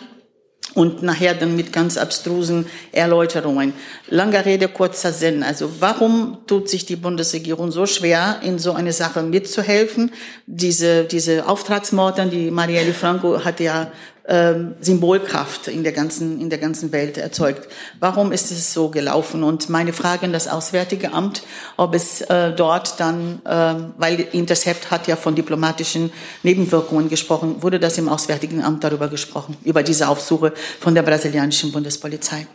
und 0.75 1.01
nachher 1.01 1.33
dann 1.33 1.55
mit 1.55 1.73
ganz 1.73 1.97
abstrusen 1.97 2.67
Erläuterungen. 2.91 3.73
Langer 4.07 4.45
Rede, 4.45 4.67
kurzer 4.67 5.11
Sinn. 5.11 5.43
Also 5.43 5.71
warum 5.79 6.37
tut 6.47 6.69
sich 6.69 6.85
die 6.85 6.95
Bundesregierung 6.95 7.71
so 7.71 7.85
schwer, 7.85 8.39
in 8.43 8.59
so 8.59 8.73
eine 8.73 8.93
Sache 8.93 9.23
mitzuhelfen? 9.23 10.11
Diese, 10.45 11.05
diese 11.05 11.47
Auftragsmorde, 11.47 12.27
die 12.27 12.51
Marielle 12.51 12.93
Franco 12.93 13.43
hat 13.43 13.59
ja 13.59 13.91
ähm, 14.29 14.75
Symbolkraft 14.79 15.67
in 15.67 15.83
der 15.83 15.91
ganzen 15.91 16.39
in 16.39 16.49
der 16.49 16.59
ganzen 16.59 16.91
Welt 16.91 17.17
erzeugt. 17.17 17.67
Warum 17.99 18.31
ist 18.31 18.51
es 18.51 18.73
so 18.73 18.89
gelaufen? 18.89 19.43
Und 19.43 19.69
meine 19.69 19.91
Frage 19.91 20.25
an 20.25 20.33
das 20.33 20.47
Auswärtige 20.47 21.13
Amt, 21.13 21.41
ob 21.77 21.95
es 21.95 22.21
äh, 22.21 22.53
dort 22.53 22.99
dann, 22.99 23.41
äh, 23.43 23.75
weil 23.97 24.19
Intercept 24.31 24.91
hat 24.91 25.07
ja 25.07 25.15
von 25.15 25.35
diplomatischen 25.35 26.11
Nebenwirkungen 26.43 27.09
gesprochen, 27.09 27.63
wurde 27.63 27.79
das 27.79 27.97
im 27.97 28.07
Auswärtigen 28.07 28.63
Amt 28.63 28.83
darüber 28.83 29.07
gesprochen 29.07 29.57
über 29.63 29.83
diese 29.83 30.07
Aufsuche 30.07 30.53
von 30.79 30.93
der 30.93 31.01
brasilianischen 31.01 31.71
Bundespolizei? 31.71 32.47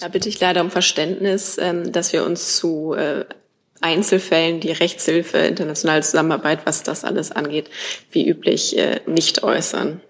Da 0.00 0.08
bitte 0.08 0.28
ich 0.28 0.40
leider 0.40 0.60
um 0.60 0.70
Verständnis, 0.70 1.58
ähm, 1.58 1.92
dass 1.92 2.12
wir 2.12 2.24
uns 2.24 2.56
zu 2.56 2.94
äh, 2.94 3.24
Einzelfällen 3.80 4.60
die 4.60 4.72
Rechtshilfe, 4.72 5.38
internationale 5.38 6.02
Zusammenarbeit, 6.02 6.60
was 6.64 6.82
das 6.82 7.04
alles 7.04 7.32
angeht, 7.32 7.70
wie 8.10 8.28
üblich 8.28 8.76
äh, 8.78 9.00
nicht 9.06 9.42
äußern. 9.42 10.00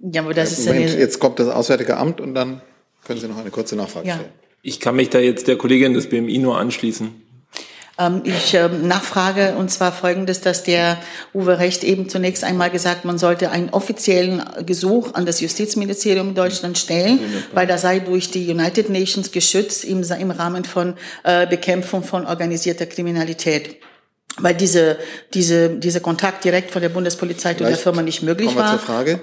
Ja, 0.00 0.22
aber 0.22 0.34
das 0.34 0.52
ist 0.52 0.66
Moment, 0.66 0.96
jetzt 0.96 1.18
kommt 1.18 1.38
das 1.38 1.48
Auswärtige 1.48 1.96
Amt 1.96 2.20
und 2.20 2.34
dann 2.34 2.62
können 3.04 3.20
Sie 3.20 3.28
noch 3.28 3.38
eine 3.38 3.50
kurze 3.50 3.74
Nachfrage 3.76 4.08
ja. 4.08 4.14
stellen. 4.14 4.30
Ich 4.62 4.80
kann 4.80 4.96
mich 4.96 5.10
da 5.10 5.18
jetzt 5.18 5.48
der 5.48 5.56
Kollegin 5.56 5.94
des 5.94 6.08
BMI 6.08 6.38
nur 6.38 6.58
anschließen. 6.58 7.27
Ähm, 7.98 8.22
ich 8.24 8.54
ähm, 8.54 8.86
nachfrage 8.86 9.54
und 9.56 9.70
zwar 9.70 9.92
folgendes, 9.92 10.40
dass 10.40 10.62
der 10.62 10.98
Uwe 11.34 11.58
Recht 11.58 11.82
eben 11.84 12.08
zunächst 12.08 12.44
einmal 12.44 12.70
gesagt, 12.70 13.04
man 13.04 13.18
sollte 13.18 13.50
einen 13.50 13.70
offiziellen 13.70 14.42
Gesuch 14.64 15.14
an 15.14 15.26
das 15.26 15.40
Justizministerium 15.40 16.30
in 16.30 16.34
Deutschland 16.34 16.78
stellen, 16.78 17.18
weil 17.52 17.66
da 17.66 17.76
sei 17.76 17.98
durch 17.98 18.30
die 18.30 18.48
United 18.48 18.88
Nations 18.90 19.32
geschützt 19.32 19.84
im, 19.84 20.02
im 20.02 20.30
Rahmen 20.30 20.64
von 20.64 20.94
äh, 21.24 21.46
Bekämpfung 21.46 22.02
von 22.02 22.26
organisierter 22.26 22.86
Kriminalität 22.86 23.76
weil 24.40 24.54
diese, 24.54 24.98
diese, 25.34 25.70
diese 25.70 26.00
Kontakt 26.00 26.44
direkt 26.44 26.70
von 26.70 26.80
der 26.80 26.90
Bundespolizei 26.90 27.54
zu 27.54 27.64
der 27.64 27.76
Firma 27.76 28.02
nicht 28.02 28.22
möglich 28.22 28.48
kommen 28.48 28.58
wir 28.58 28.64
war. 28.64 28.78
Zur 28.78 28.86
Frage. 28.86 29.20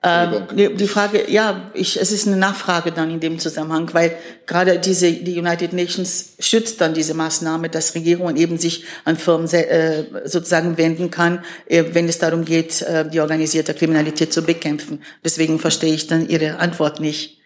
Ähm, 0.00 0.76
die 0.76 0.86
Frage, 0.86 1.28
ja, 1.28 1.70
ich, 1.74 2.00
es 2.00 2.12
ist 2.12 2.28
eine 2.28 2.36
Nachfrage 2.36 2.92
dann 2.92 3.10
in 3.10 3.18
dem 3.18 3.40
Zusammenhang, 3.40 3.92
weil 3.94 4.16
gerade 4.46 4.78
diese, 4.78 5.10
die 5.10 5.36
United 5.38 5.72
Nations 5.72 6.34
schützt 6.38 6.80
dann 6.80 6.94
diese 6.94 7.14
Maßnahme, 7.14 7.68
dass 7.68 7.96
Regierungen 7.96 8.36
eben 8.36 8.58
sich 8.58 8.84
an 9.04 9.16
Firmen 9.16 9.48
äh, 9.52 10.04
sozusagen 10.24 10.78
wenden 10.78 11.10
kann, 11.10 11.44
äh, 11.66 11.84
wenn 11.92 12.08
es 12.08 12.18
darum 12.18 12.44
geht, 12.44 12.80
äh, 12.82 13.08
die 13.08 13.20
organisierte 13.20 13.74
Kriminalität 13.74 14.32
zu 14.32 14.42
bekämpfen. 14.42 15.02
Deswegen 15.24 15.58
verstehe 15.58 15.94
ich 15.94 16.06
dann 16.06 16.28
Ihre 16.28 16.58
Antwort 16.58 17.00
nicht. 17.00 17.38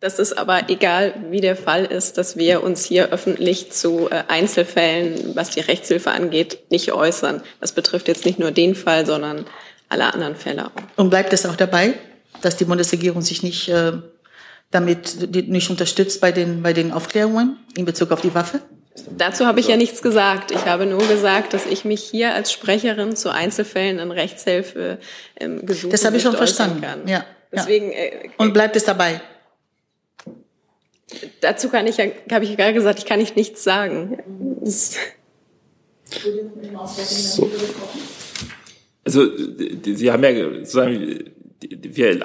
Das 0.00 0.20
ist 0.20 0.38
aber 0.38 0.70
egal, 0.70 1.12
wie 1.30 1.40
der 1.40 1.56
Fall 1.56 1.84
ist, 1.84 2.18
dass 2.18 2.36
wir 2.36 2.62
uns 2.62 2.84
hier 2.84 3.10
öffentlich 3.10 3.72
zu 3.72 4.08
äh, 4.08 4.22
Einzelfällen, 4.28 5.34
was 5.34 5.50
die 5.50 5.60
Rechtshilfe 5.60 6.12
angeht, 6.12 6.70
nicht 6.70 6.92
äußern. 6.92 7.42
Das 7.60 7.72
betrifft 7.72 8.06
jetzt 8.06 8.24
nicht 8.24 8.38
nur 8.38 8.52
den 8.52 8.76
Fall, 8.76 9.04
sondern 9.06 9.46
alle 9.88 10.12
anderen 10.12 10.36
Fälle 10.36 10.66
auch. 10.66 10.70
Und 10.96 11.10
bleibt 11.10 11.32
es 11.32 11.46
auch 11.46 11.56
dabei, 11.56 11.94
dass 12.42 12.56
die 12.56 12.64
Bundesregierung 12.64 13.22
sich 13.22 13.42
nicht 13.42 13.68
äh, 13.68 13.92
damit 14.70 15.32
nicht 15.48 15.70
unterstützt 15.70 16.20
bei 16.20 16.32
den, 16.32 16.62
bei 16.62 16.72
den 16.72 16.92
Aufklärungen 16.92 17.56
in 17.76 17.84
Bezug 17.84 18.12
auf 18.12 18.20
die 18.20 18.34
Waffe? 18.34 18.60
Dazu 19.16 19.46
habe 19.46 19.60
ich 19.60 19.68
ja 19.68 19.76
nichts 19.76 20.02
gesagt. 20.02 20.50
Ich 20.50 20.66
habe 20.66 20.84
nur 20.84 21.06
gesagt, 21.06 21.54
dass 21.54 21.66
ich 21.66 21.84
mich 21.84 22.02
hier 22.02 22.34
als 22.34 22.52
Sprecherin 22.52 23.14
zu 23.16 23.30
Einzelfällen 23.30 23.98
in 23.98 24.10
Rechtshilfe 24.10 24.98
ähm, 25.38 25.64
gesucht 25.64 25.92
Das 25.92 26.04
habe 26.04 26.16
ich 26.16 26.22
schon 26.22 26.36
verstanden. 26.36 26.80
Kann. 26.80 27.06
Ja. 27.06 27.24
Deswegen, 27.52 27.92
äh, 27.92 28.28
Und 28.38 28.52
bleibt 28.52 28.76
es 28.76 28.84
dabei? 28.84 29.20
Dazu 31.40 31.68
kann 31.68 31.86
ich 31.86 31.96
ja, 31.96 32.06
habe 32.32 32.44
ich 32.44 32.56
gerade 32.56 32.74
gesagt, 32.74 32.98
ich 32.98 33.06
kann 33.06 33.18
nicht 33.18 33.36
nichts 33.36 33.64
sagen. 33.64 34.18
Das 34.60 34.96
so. 37.08 37.50
Also 39.08 39.26
Sie 39.86 40.12
haben 40.12 40.22
ja 40.22 40.34
sozusagen 40.58 41.24
wir, 41.62 42.20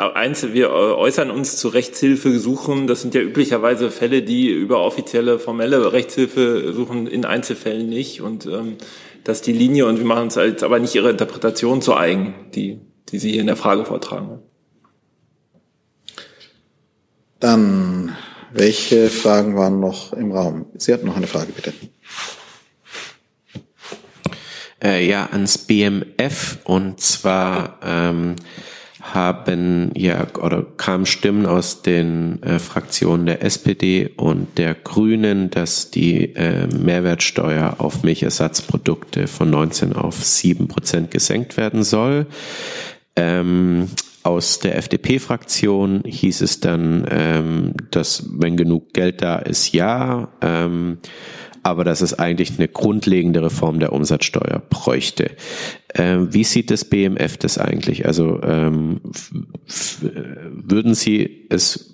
wir 0.54 0.70
äußern 0.70 1.32
uns 1.32 1.56
zu 1.56 1.70
Rechtshilfesuchen. 1.70 2.88
Das 2.88 3.02
sind 3.02 3.16
ja 3.16 3.22
üblicherweise 3.22 3.90
Fälle, 3.90 4.22
die 4.22 4.50
über 4.50 4.82
offizielle, 4.82 5.40
formelle 5.40 5.94
Rechtshilfe 5.94 6.74
suchen, 6.74 7.08
in 7.08 7.24
Einzelfällen 7.24 7.88
nicht. 7.88 8.20
Und 8.20 8.46
ähm, 8.48 8.76
das 9.24 9.38
ist 9.38 9.48
die 9.48 9.54
Linie 9.54 9.86
und 9.86 9.98
wir 9.98 10.06
machen 10.06 10.24
uns 10.24 10.36
jetzt 10.36 10.62
aber 10.62 10.78
nicht 10.78 10.94
Ihre 10.94 11.10
Interpretation 11.10 11.82
zu 11.82 11.96
eigen, 11.96 12.36
die, 12.54 12.82
die 13.14 13.18
Sie 13.18 13.32
hier 13.32 13.42
in 13.42 13.48
der 13.48 13.56
Frage 13.56 13.86
vortragen. 13.86 14.40
Dann, 17.40 18.14
welche 18.52 19.08
Fragen 19.08 19.56
waren 19.56 19.80
noch 19.80 20.12
im 20.12 20.34
Raum? 20.34 20.66
Sie 20.78 20.94
hatten 20.94 21.06
noch 21.06 21.16
eine 21.16 21.28
Frage, 21.28 21.54
bitte 21.54 21.72
äh, 24.84 25.08
ja 25.08 25.30
ans 25.32 25.58
BMF 25.58 26.60
und 26.66 27.00
zwar 27.00 27.80
ähm, 27.84 28.36
haben 29.02 29.92
ja 29.96 30.28
oder 30.42 30.64
kamen 30.64 31.06
Stimmen 31.06 31.46
aus 31.46 31.82
den 31.82 32.42
äh, 32.42 32.58
Fraktionen 32.60 33.26
der 33.26 33.44
SPD 33.44 34.10
und 34.16 34.58
der 34.58 34.76
Grünen, 34.76 35.50
dass 35.50 35.92
die 35.92 36.36
äh, 36.36 36.68
Mehrwertsteuer 36.68 37.76
auf 37.80 38.04
Milchersatzprodukte 38.04 39.28
von 39.28 39.50
19 39.50 39.94
auf 39.94 40.24
7 40.24 40.68
Prozent 40.68 41.12
gesenkt 41.12 41.58
werden 41.58 41.84
soll. 41.84 42.28
Ähm, 43.16 43.90
aus 44.24 44.60
der 44.60 44.78
FDP-Fraktion 44.78 46.04
hieß 46.06 46.42
es 46.42 46.62
dann, 46.62 47.06
ähm, 47.10 47.74
dass 47.92 48.30
wenn 48.32 48.56
genug 48.56 48.94
Geld 48.94 49.22
da 49.22 49.36
ist, 49.38 49.74
ja, 49.74 50.30
ähm, 50.42 51.00
aber 51.64 51.84
dass 51.84 52.02
es 52.02 52.18
eigentlich 52.20 52.58
eine 52.58 52.68
grundlegende 52.68 53.42
Reform 53.42 53.80
der 53.80 53.94
Umsatzsteuer 53.94 54.62
bräuchte. 54.70 55.32
Ähm, 55.96 56.34
wie 56.34 56.44
sieht 56.44 56.70
das 56.70 56.86
BMF 56.86 57.38
das 57.38 57.58
eigentlich? 57.58 58.06
Also 58.06 58.42
ähm, 58.44 59.02
würden 60.52 60.94
Sie 60.94 61.48
es 61.50 61.94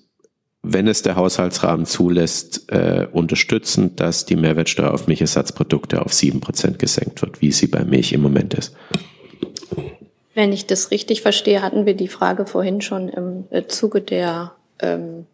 wenn 0.61 0.87
es 0.87 1.01
der 1.01 1.15
Haushaltsrahmen 1.15 1.85
zulässt, 1.85 2.69
äh, 2.71 3.07
unterstützen, 3.11 3.95
dass 3.95 4.25
die 4.25 4.35
Mehrwertsteuer 4.35 4.93
auf 4.93 5.07
Milchersatzprodukte 5.07 6.01
auf 6.01 6.13
sieben 6.13 6.41
Prozent 6.41 6.79
gesenkt 6.79 7.21
wird, 7.21 7.41
wie 7.41 7.51
sie 7.51 7.67
bei 7.67 7.83
Milch 7.85 8.11
im 8.11 8.21
Moment 8.21 8.53
ist. 8.53 8.75
Wenn 10.33 10.51
ich 10.51 10.67
das 10.67 10.91
richtig 10.91 11.21
verstehe, 11.21 11.61
hatten 11.61 11.85
wir 11.85 11.93
die 11.93 12.07
Frage 12.07 12.45
vorhin 12.45 12.81
schon 12.81 13.09
im 13.09 13.45
äh, 13.51 13.67
Zuge 13.67 14.01
der 14.01 14.53
ähm, 14.79 15.25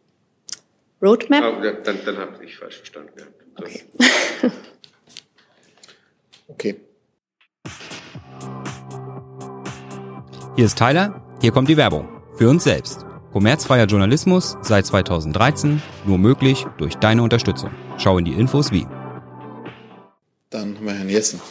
Roadmap. 1.02 1.44
Oh, 1.44 1.62
dann, 1.84 1.98
dann 2.06 2.18
habe 2.18 2.44
ich 2.46 2.58
falsch 2.58 2.78
verstanden. 2.78 3.12
Ja. 3.18 3.26
Okay. 3.58 3.84
okay. 6.48 6.76
Hier 10.56 10.66
ist 10.66 10.78
Tyler, 10.78 11.22
hier 11.42 11.52
kommt 11.52 11.70
die 11.70 11.78
Werbung. 11.78 12.08
Für 12.38 12.50
uns 12.50 12.64
selbst. 12.64 13.06
Kommerzfreier 13.32 13.86
Journalismus 13.86 14.58
seit 14.62 14.86
2013, 14.86 15.82
nur 16.06 16.18
möglich 16.18 16.66
durch 16.78 16.96
deine 16.96 17.22
Unterstützung. 17.22 17.72
Schau 17.98 18.18
in 18.18 18.26
die 18.26 18.34
Infos 18.34 18.72
wie. 18.72 18.88
Dann 20.50 20.78
haben 20.78 20.86
wir 20.86 20.94
Herrn 20.94 21.10
Jessen. 21.10 21.42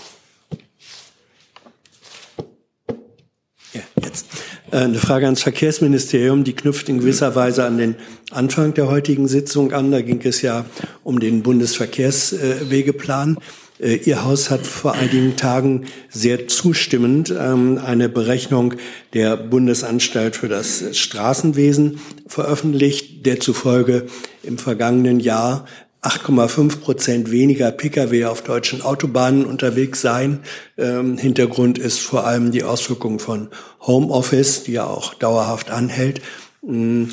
Ja, 3.74 3.82
jetzt. 4.00 4.43
Äh, 4.70 4.76
eine 4.78 4.98
Frage 4.98 5.26
ans 5.26 5.42
Verkehrsministerium, 5.42 6.44
die 6.44 6.54
knüpft 6.54 6.88
in 6.88 6.98
gewisser 6.98 7.34
Weise 7.34 7.64
an 7.64 7.78
den 7.78 7.96
Anfang 8.30 8.74
der 8.74 8.88
heutigen 8.88 9.28
Sitzung 9.28 9.72
an. 9.72 9.90
Da 9.90 10.00
ging 10.00 10.20
es 10.24 10.42
ja 10.42 10.64
um 11.02 11.20
den 11.20 11.42
Bundesverkehrswegeplan. 11.42 13.38
Äh, 13.78 13.96
Ihr 13.96 14.24
Haus 14.24 14.50
hat 14.50 14.66
vor 14.66 14.94
einigen 14.94 15.36
Tagen 15.36 15.86
sehr 16.08 16.48
zustimmend 16.48 17.34
ähm, 17.36 17.80
eine 17.84 18.08
Berechnung 18.08 18.74
der 19.12 19.36
Bundesanstalt 19.36 20.36
für 20.36 20.48
das 20.48 20.96
Straßenwesen 20.96 21.98
veröffentlicht, 22.26 23.26
der 23.26 23.40
zufolge 23.40 24.06
im 24.42 24.58
vergangenen 24.58 25.20
Jahr 25.20 25.66
8,5 26.04 26.80
Prozent 26.80 27.30
weniger 27.30 27.72
Pkw 27.72 28.26
auf 28.26 28.42
deutschen 28.42 28.82
Autobahnen 28.82 29.46
unterwegs 29.46 30.02
seien. 30.02 30.40
Ähm, 30.76 31.16
Hintergrund 31.16 31.78
ist 31.78 32.00
vor 32.00 32.26
allem 32.26 32.50
die 32.50 32.62
Auswirkung 32.62 33.18
von 33.18 33.48
Homeoffice, 33.80 34.64
die 34.64 34.72
ja 34.72 34.84
auch 34.84 35.14
dauerhaft 35.14 35.70
anhält. 35.70 36.20
Mm, 36.60 37.04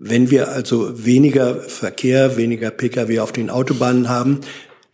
wenn 0.00 0.32
wir 0.32 0.48
also 0.48 1.04
weniger 1.04 1.54
Verkehr, 1.54 2.36
weniger 2.36 2.72
Pkw 2.72 3.20
auf 3.20 3.30
den 3.30 3.48
Autobahnen 3.48 4.08
haben, 4.08 4.40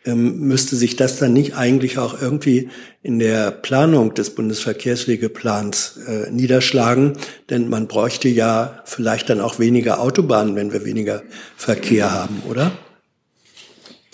ähm, 0.04 0.40
müsste 0.40 0.76
sich 0.76 0.96
das 0.96 1.18
dann 1.18 1.32
nicht 1.32 1.56
eigentlich 1.56 1.96
auch 1.96 2.20
irgendwie 2.20 2.68
in 3.02 3.18
der 3.18 3.50
Planung 3.50 4.12
des 4.12 4.34
Bundesverkehrswegeplans 4.34 6.00
äh, 6.06 6.30
niederschlagen? 6.30 7.14
Denn 7.48 7.70
man 7.70 7.88
bräuchte 7.88 8.28
ja 8.28 8.82
vielleicht 8.84 9.30
dann 9.30 9.40
auch 9.40 9.58
weniger 9.58 10.00
Autobahnen, 10.00 10.54
wenn 10.54 10.70
wir 10.70 10.84
weniger 10.84 11.22
Verkehr 11.56 12.12
haben, 12.12 12.42
oder? 12.46 12.72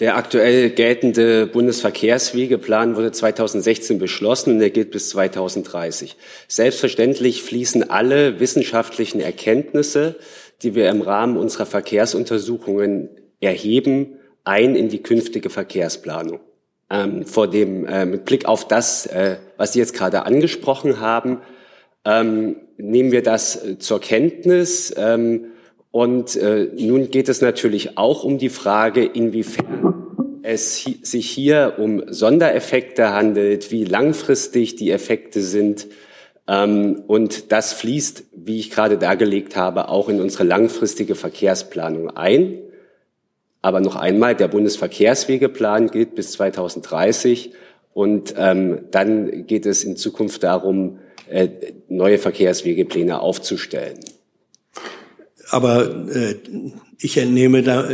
Der 0.01 0.17
aktuell 0.17 0.71
geltende 0.71 1.47
Bundesverkehrswegeplan 1.47 2.97
wurde 2.97 3.13
2016 3.13 3.99
beschlossen 3.99 4.55
und 4.55 4.61
er 4.61 4.71
gilt 4.71 4.91
bis 4.91 5.11
2030. 5.11 6.17
Selbstverständlich 6.49 7.43
fließen 7.45 7.89
alle 7.91 8.41
wissenschaftlichen 8.41 9.21
Erkenntnisse, 9.21 10.17
die 10.63 10.75
wir 10.75 10.89
im 10.89 11.01
Rahmen 11.01 11.37
unserer 11.37 11.67
Verkehrsuntersuchungen 11.67 13.09
erheben, 13.41 14.19
ein 14.43 14.75
in 14.75 14.89
die 14.89 15.03
künftige 15.03 15.49
Verkehrsplanung. 15.49 16.41
Ähm, 16.91 17.25
vor 17.25 17.49
dem, 17.49 17.87
äh, 17.87 18.05
mit 18.05 18.25
Blick 18.25 18.47
auf 18.47 18.67
das, 18.67 19.07
äh, 19.07 19.37
was 19.57 19.73
Sie 19.73 19.79
jetzt 19.79 19.95
gerade 19.95 20.27
angesprochen 20.27 21.01
haben, 21.01 21.41
ähm, 22.05 22.57
nehmen 22.77 23.13
wir 23.13 23.23
das 23.23 23.65
äh, 23.65 23.79
zur 23.79 24.01
Kenntnis. 24.01 24.93
Ähm, 24.97 25.53
und 25.95 26.35
äh, 26.35 26.71
nun 26.77 27.09
geht 27.09 27.29
es 27.29 27.41
natürlich 27.41 27.97
auch 27.99 28.25
um 28.25 28.37
die 28.37 28.49
Frage, 28.49 29.05
inwiefern 29.05 30.41
es 30.43 30.85
hi 30.85 30.99
sich 31.03 31.31
hier 31.31 31.75
um 31.79 32.03
Sondereffekte 32.09 33.13
handelt, 33.13 33.71
wie 33.71 33.85
langfristig 33.85 34.75
die 34.75 34.91
Effekte 34.91 35.41
sind. 35.41 35.87
Ähm, 36.49 37.05
und 37.07 37.53
das 37.53 37.75
fließt, 37.75 38.25
wie 38.35 38.59
ich 38.59 38.73
gerade 38.73 38.99
dargelegt 38.99 39.55
habe, 39.55 39.89
auch 39.89 40.09
in 40.09 40.21
unsere 40.21 40.43
langfristige 40.43 41.15
Verkehrsplanung 41.15 42.11
ein. 42.11 42.59
Aber 43.63 43.79
noch 43.81 43.95
einmal, 43.95 44.35
der 44.35 44.49
Bundesverkehrswegeplan 44.49 45.93
gilt 45.93 46.17
bis 46.17 46.33
2030 46.33 47.53
und 47.93 48.35
ähm, 48.37 48.87
dann 48.91 49.47
geht 49.47 49.65
es 49.65 49.85
in 49.85 49.97
Zukunft 49.97 50.43
darum, 50.43 50.99
äh, 51.31 51.51
neue 51.89 52.19
Verkehrswegepläne 52.19 53.21
aufzustellen. 53.21 54.01
Aber 55.55 55.87
äh, 56.13 56.35
ich 56.99 57.17
entnehme 57.17 57.63
da, 57.63 57.89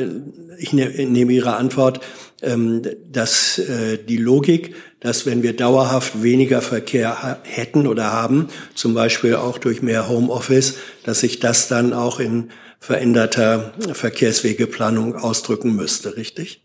ich 0.57 0.73
ne-, 0.73 0.97
entnehme 0.97 1.33
Ihre 1.33 1.57
Antwort, 1.57 2.01
ähm, 2.41 2.81
dass 3.13 3.59
äh, 3.59 3.99
die 3.99 4.17
Logik, 4.17 4.75
dass 5.01 5.27
wenn 5.27 5.43
wir 5.43 5.55
dauerhaft 5.55 6.23
weniger 6.23 6.63
Verkehr 6.63 7.39
hätten 7.43 7.87
oder 7.87 8.15
haben, 8.15 8.49
zum 8.75 8.95
Beispiel 8.95 9.35
auch 9.35 9.59
durch 9.59 9.83
mehr 9.83 10.09
Homeoffice, 10.09 10.79
dass 11.05 11.21
sich 11.21 11.39
das 11.39 11.69
dann 11.69 11.93
auch 11.93 12.19
in 12.19 12.49
veränderter 12.79 13.75
Verkehrswegeplanung 13.93 15.17
ausdrücken 15.17 15.77
müsste, 15.77 16.17
richtig? 16.17 16.63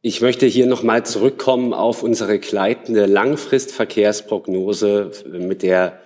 Ich 0.00 0.22
möchte 0.22 0.46
hier 0.46 0.66
nochmal 0.66 1.04
zurückkommen 1.04 1.74
auf 1.74 2.02
unsere 2.02 2.38
gleitende 2.38 3.04
Langfristverkehrsprognose 3.04 5.10
mit 5.30 5.62
der 5.62 6.00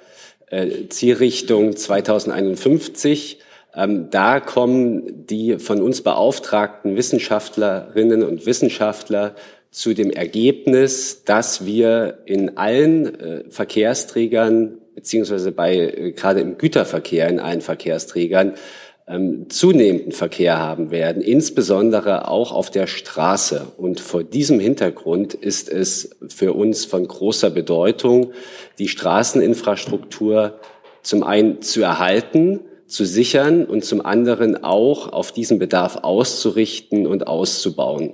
Zielrichtung 0.88 1.76
2051. 1.76 3.40
Ähm, 3.74 4.10
da 4.10 4.40
kommen 4.40 5.26
die 5.26 5.58
von 5.58 5.82
uns 5.82 6.02
beauftragten 6.02 6.96
Wissenschaftlerinnen 6.96 8.22
und 8.22 8.46
Wissenschaftler 8.46 9.34
zu 9.70 9.92
dem 9.92 10.10
Ergebnis, 10.10 11.24
dass 11.24 11.66
wir 11.66 12.20
in 12.24 12.56
allen 12.56 13.20
äh, 13.20 13.44
Verkehrsträgern 13.50 14.78
beziehungsweise 14.94 15.52
bei 15.52 15.76
äh, 15.76 16.12
gerade 16.12 16.40
im 16.40 16.58
Güterverkehr 16.58 17.28
in 17.28 17.38
allen 17.38 17.60
Verkehrsträgern 17.60 18.54
ähm, 19.08 19.48
zunehmenden 19.48 20.12
Verkehr 20.12 20.58
haben 20.58 20.90
werden, 20.90 21.22
insbesondere 21.22 22.28
auch 22.28 22.52
auf 22.52 22.70
der 22.70 22.86
Straße. 22.86 23.68
Und 23.76 24.00
vor 24.00 24.24
diesem 24.24 24.58
Hintergrund 24.58 25.34
ist 25.34 25.68
es 25.68 26.10
für 26.28 26.54
uns 26.54 26.84
von 26.84 27.06
großer 27.06 27.50
Bedeutung, 27.50 28.32
die 28.78 28.88
Straßeninfrastruktur 28.88 30.58
zum 31.02 31.22
einen 31.22 31.62
zu 31.62 31.82
erhalten, 31.82 32.60
zu 32.86 33.04
sichern 33.04 33.64
und 33.64 33.84
zum 33.84 34.04
anderen 34.04 34.62
auch 34.62 35.12
auf 35.12 35.32
diesen 35.32 35.58
Bedarf 35.58 35.96
auszurichten 36.02 37.06
und 37.06 37.26
auszubauen. 37.26 38.12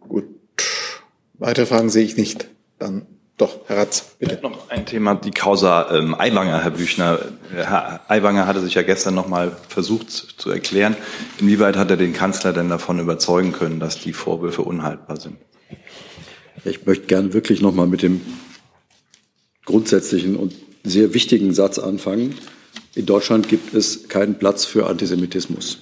Gut. 0.00 0.24
Weitere 1.34 1.66
Fragen 1.66 1.90
sehe 1.90 2.04
ich 2.04 2.16
nicht. 2.16 2.48
Dann 2.78 3.06
doch, 3.36 3.60
Herr 3.66 3.78
Ratz, 3.78 4.14
bitte. 4.20 4.38
Noch 4.42 4.70
ein 4.70 4.86
Thema, 4.86 5.16
die 5.16 5.32
Causa 5.32 5.90
ähm, 5.90 6.14
Aiwanger, 6.14 6.62
Herr 6.62 6.70
Büchner. 6.70 7.18
Herr 7.52 8.00
Aiwanger 8.08 8.46
hatte 8.46 8.60
sich 8.60 8.74
ja 8.74 8.82
gestern 8.82 9.16
noch 9.16 9.26
mal 9.26 9.56
versucht 9.68 10.10
zu 10.10 10.50
erklären. 10.50 10.96
Inwieweit 11.40 11.76
hat 11.76 11.90
er 11.90 11.96
den 11.96 12.12
Kanzler 12.12 12.52
denn 12.52 12.68
davon 12.68 13.00
überzeugen 13.00 13.50
können, 13.50 13.80
dass 13.80 13.98
die 13.98 14.12
Vorwürfe 14.12 14.62
unhaltbar 14.62 15.18
sind? 15.18 15.36
Ich 16.64 16.86
möchte 16.86 17.06
gerne 17.06 17.32
wirklich 17.32 17.60
noch 17.60 17.74
mal 17.74 17.88
mit 17.88 18.02
dem 18.02 18.20
grundsätzlichen 19.64 20.36
und 20.36 20.54
sehr 20.84 21.12
wichtigen 21.12 21.52
Satz 21.54 21.80
anfangen. 21.80 22.36
In 22.94 23.06
Deutschland 23.06 23.48
gibt 23.48 23.74
es 23.74 24.08
keinen 24.08 24.38
Platz 24.38 24.64
für 24.64 24.86
Antisemitismus. 24.86 25.78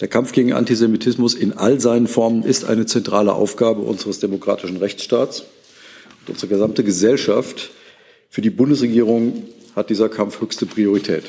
Der 0.00 0.08
Kampf 0.08 0.32
gegen 0.32 0.54
Antisemitismus 0.54 1.34
in 1.34 1.52
all 1.52 1.78
seinen 1.78 2.06
Formen 2.06 2.42
ist 2.42 2.64
eine 2.64 2.86
zentrale 2.86 3.34
Aufgabe 3.34 3.82
unseres 3.82 4.18
demokratischen 4.18 4.78
Rechtsstaats 4.78 5.44
unsere 6.30 6.48
gesamte 6.48 6.84
Gesellschaft. 6.84 7.70
Für 8.28 8.40
die 8.40 8.50
Bundesregierung 8.50 9.44
hat 9.74 9.90
dieser 9.90 10.08
Kampf 10.08 10.40
höchste 10.40 10.66
Priorität. 10.66 11.24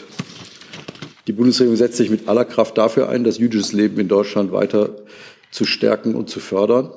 Die 1.28 1.34
Bundesregierung 1.34 1.76
setzt 1.76 1.97
sich 1.97 2.10
mit 2.10 2.28
aller 2.28 2.45
Kraft 2.45 2.78
dafür 2.78 3.10
ein, 3.10 3.24
das 3.24 3.38
jüdische 3.38 3.76
Leben 3.76 3.99
in 3.99 4.08
Deutschland 4.08 4.52
weiter 4.52 4.95
zu 5.52 5.66
stärken 5.66 6.16
und 6.16 6.30
zu 6.30 6.39
fördern. 6.39 6.91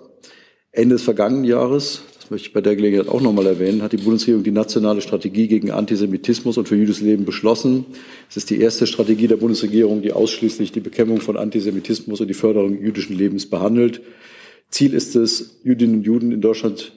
Ende 0.73 0.95
des 0.95 1.03
vergangenen 1.05 1.45
Jahres, 1.45 2.03
das 2.19 2.31
möchte 2.31 2.49
ich 2.49 2.53
bei 2.53 2.61
der 2.61 2.75
Gelegenheit 2.75 3.09
auch 3.09 3.21
noch 3.21 3.33
mal 3.33 3.47
erwähnen, 3.47 3.83
hat 3.83 3.93
die 3.93 3.99
Bundesregierung 3.99 4.43
die 4.43 4.51
nationale 4.51 5.03
Strategie 5.03 5.47
gegen 5.47 5.71
Antisemitismus 5.71 6.57
und 6.57 6.69
für 6.69 6.77
jüdisches 6.77 7.03
Leben 7.03 7.25
beschlossen. 7.25 7.85
Es 8.31 8.37
ist 8.37 8.51
die 8.51 8.61
erste 8.61 8.87
Strategie 8.87 9.29
der 9.29 9.37
Bundesregierung, 9.37 10.03
die 10.03 10.13
ausschließlich 10.13 10.73
die 10.73 10.81
Bekämpfung 10.81 11.21
von 11.21 11.37
Antisemitismus 11.37 12.21
und 12.21 12.29
die 12.29 12.35
Förderung 12.35 12.81
jüdischen 12.81 13.17
Lebens 13.17 13.49
behandelt. 13.49 14.01
Ziel 14.71 14.95
ist 14.95 15.15
es, 15.15 15.61
Jüdinnen 15.63 15.97
und 15.97 16.03
Juden 16.03 16.33
in 16.33 16.41
Deutschland 16.41 16.93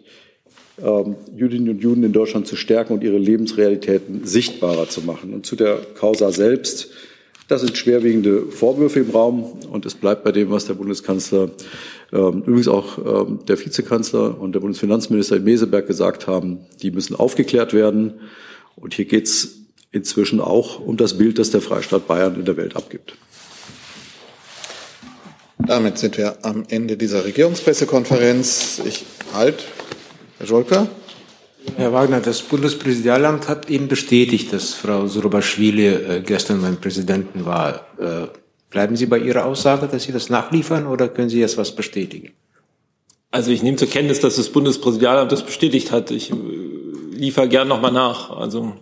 Jüdinnen 1.36 1.70
und 1.70 1.82
Juden 1.82 2.04
in 2.04 2.14
Deutschland 2.14 2.46
zu 2.46 2.56
stärken 2.56 2.94
und 2.94 3.04
ihre 3.04 3.18
Lebensrealitäten 3.18 4.26
sichtbarer 4.26 4.88
zu 4.88 5.02
machen. 5.02 5.34
Und 5.34 5.46
zu 5.46 5.56
der 5.56 5.80
Causa 5.96 6.32
selbst, 6.32 6.92
das 7.48 7.62
sind 7.62 7.78
schwerwiegende 7.78 8.44
Vorwürfe 8.44 9.00
im 9.00 9.10
Raum 9.10 9.54
und 9.72 9.86
es 9.86 9.96
bleibt 9.96 10.24
bei 10.24 10.32
dem, 10.32 10.52
was 10.52 10.66
der 10.66 10.74
Bundeskanzler, 10.76 11.50
ähm, 12.12 12.44
übrigens 12.46 12.68
auch 12.68 12.98
ähm, 12.98 13.40
der 13.48 13.58
Vizekanzler 13.58 14.40
und 14.40 14.54
der 14.54 14.60
Bundesfinanzminister 14.60 15.38
in 15.38 15.46
Meseberg 15.46 15.88
gesagt 15.88 16.28
haben, 16.28 16.60
die 16.82 16.92
müssen 16.92 17.16
aufgeklärt 17.16 17.74
werden. 17.74 18.16
Und 18.76 18.94
hier 18.94 19.06
geht 19.06 19.26
es 19.28 19.60
inzwischen 19.92 20.42
auch 20.42 20.80
um 20.80 20.98
das 20.98 21.18
Bild, 21.18 21.40
das 21.40 21.50
der 21.50 21.62
Freistaat 21.62 22.06
Bayern 22.06 22.36
in 22.36 22.46
der 22.46 22.58
Welt 22.58 22.76
abgibt. 22.76 23.16
Damit 25.58 25.98
sind 25.98 26.18
wir 26.18 26.46
am 26.46 26.66
Ende 26.70 26.98
dieser 26.98 27.26
Regierungspressekonferenz. 27.26 28.82
Ich 28.86 29.06
halt, 29.34 29.66
Herr 30.38 30.46
Scholker. 30.46 30.88
Herr 31.78 31.94
Wagner, 31.94 32.22
das 32.22 32.42
Bundespräsidialamt 32.44 33.48
hat 33.50 33.70
eben 33.70 33.88
bestätigt, 33.88 34.54
dass 34.54 34.74
Frau 34.74 35.08
Surbaschwili 35.08 35.88
äh, 35.88 36.22
gestern 36.24 36.62
beim 36.62 36.78
Präsidenten 36.78 37.46
war. 37.46 37.88
Äh, 38.00 38.28
bleiben 38.70 38.96
Sie 38.96 39.08
bei 39.08 39.18
Ihrer 39.18 39.46
Aussage, 39.46 39.88
dass 39.88 40.04
Sie 40.04 40.12
das 40.12 40.30
nachliefern 40.30 40.86
oder 40.86 41.10
können 41.10 41.30
Sie 41.30 41.40
jetzt 41.40 41.58
was 41.58 41.76
bestätigen? 41.76 42.32
Also 43.32 43.52
ich 43.52 43.64
nehme 43.64 43.78
zur 43.78 43.90
Kenntnis, 43.90 44.20
dass 44.20 44.36
das 44.36 44.50
Bundespräsidialamt 44.50 45.32
das 45.32 45.44
bestätigt 45.44 45.92
hat. 45.92 46.12
Ich 46.12 46.32
äh, 46.32 46.36
liefere 47.12 47.50
gern 47.50 47.68
nochmal 47.68 47.92
nach. 47.92 48.30
Also 48.30 48.74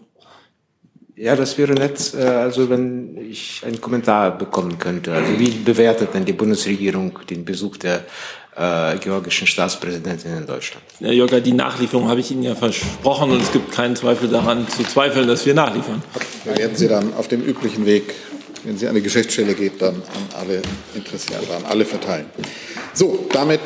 ja, 1.16 1.38
das 1.38 1.58
wäre 1.58 1.74
nett, 1.74 2.14
also 2.14 2.70
wenn 2.70 3.16
ich 3.32 3.64
einen 3.66 3.80
Kommentar 3.80 4.38
bekommen 4.38 4.78
könnte. 4.78 5.14
Also 5.14 5.40
wie 5.40 5.50
bewertet 5.52 6.14
denn 6.14 6.26
die 6.26 6.34
Bundesregierung 6.34 7.20
den 7.30 7.46
Besuch 7.46 7.78
der 7.78 8.04
äh, 8.58 8.98
georgischen 8.98 9.48
Staatspräsidentin 9.48 10.38
in 10.38 10.46
Deutschland? 10.46 10.84
Herr 11.00 11.12
Jörger, 11.12 11.42
die 11.42 11.54
Nachlieferung 11.54 12.08
habe 12.10 12.20
ich 12.20 12.32
Ihnen 12.32 12.44
ja 12.44 12.56
versprochen 12.56 13.32
und 13.32 13.42
es 13.42 13.52
gibt 13.52 13.72
keinen 13.72 13.96
Zweifel 13.96 14.30
daran 14.30 14.68
zu 14.68 14.84
zweifeln, 14.84 15.28
dass 15.28 15.46
wir 15.46 15.54
nachliefern. 15.54 16.02
Da 16.46 16.58
werden 16.58 16.76
Sie 16.76 16.88
dann 16.88 17.14
auf 17.14 17.28
dem 17.28 17.42
üblichen 17.42 17.86
Weg, 17.86 18.14
wenn 18.64 18.78
Sie 18.78 18.88
an 18.88 18.96
die 18.96 19.02
Geschäftsstelle 19.02 19.54
geht, 19.54 19.82
dann 19.82 19.96
an 19.96 20.40
alle 20.40 20.62
Interessierten, 20.96 21.52
an 21.56 21.66
alle 21.66 21.86
verteilen. 21.86 22.26
So, 22.94 23.26
damit 23.32 23.62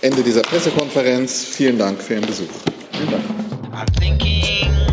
Ende 0.00 0.22
dieser 0.22 0.42
Pressekonferenz. 0.42 1.44
Vielen 1.44 1.78
Dank 1.78 2.00
für 2.00 2.14
Ihren 2.14 2.26
Besuch. 2.26 2.46
Vielen 2.92 3.10
Dank. 3.10 4.87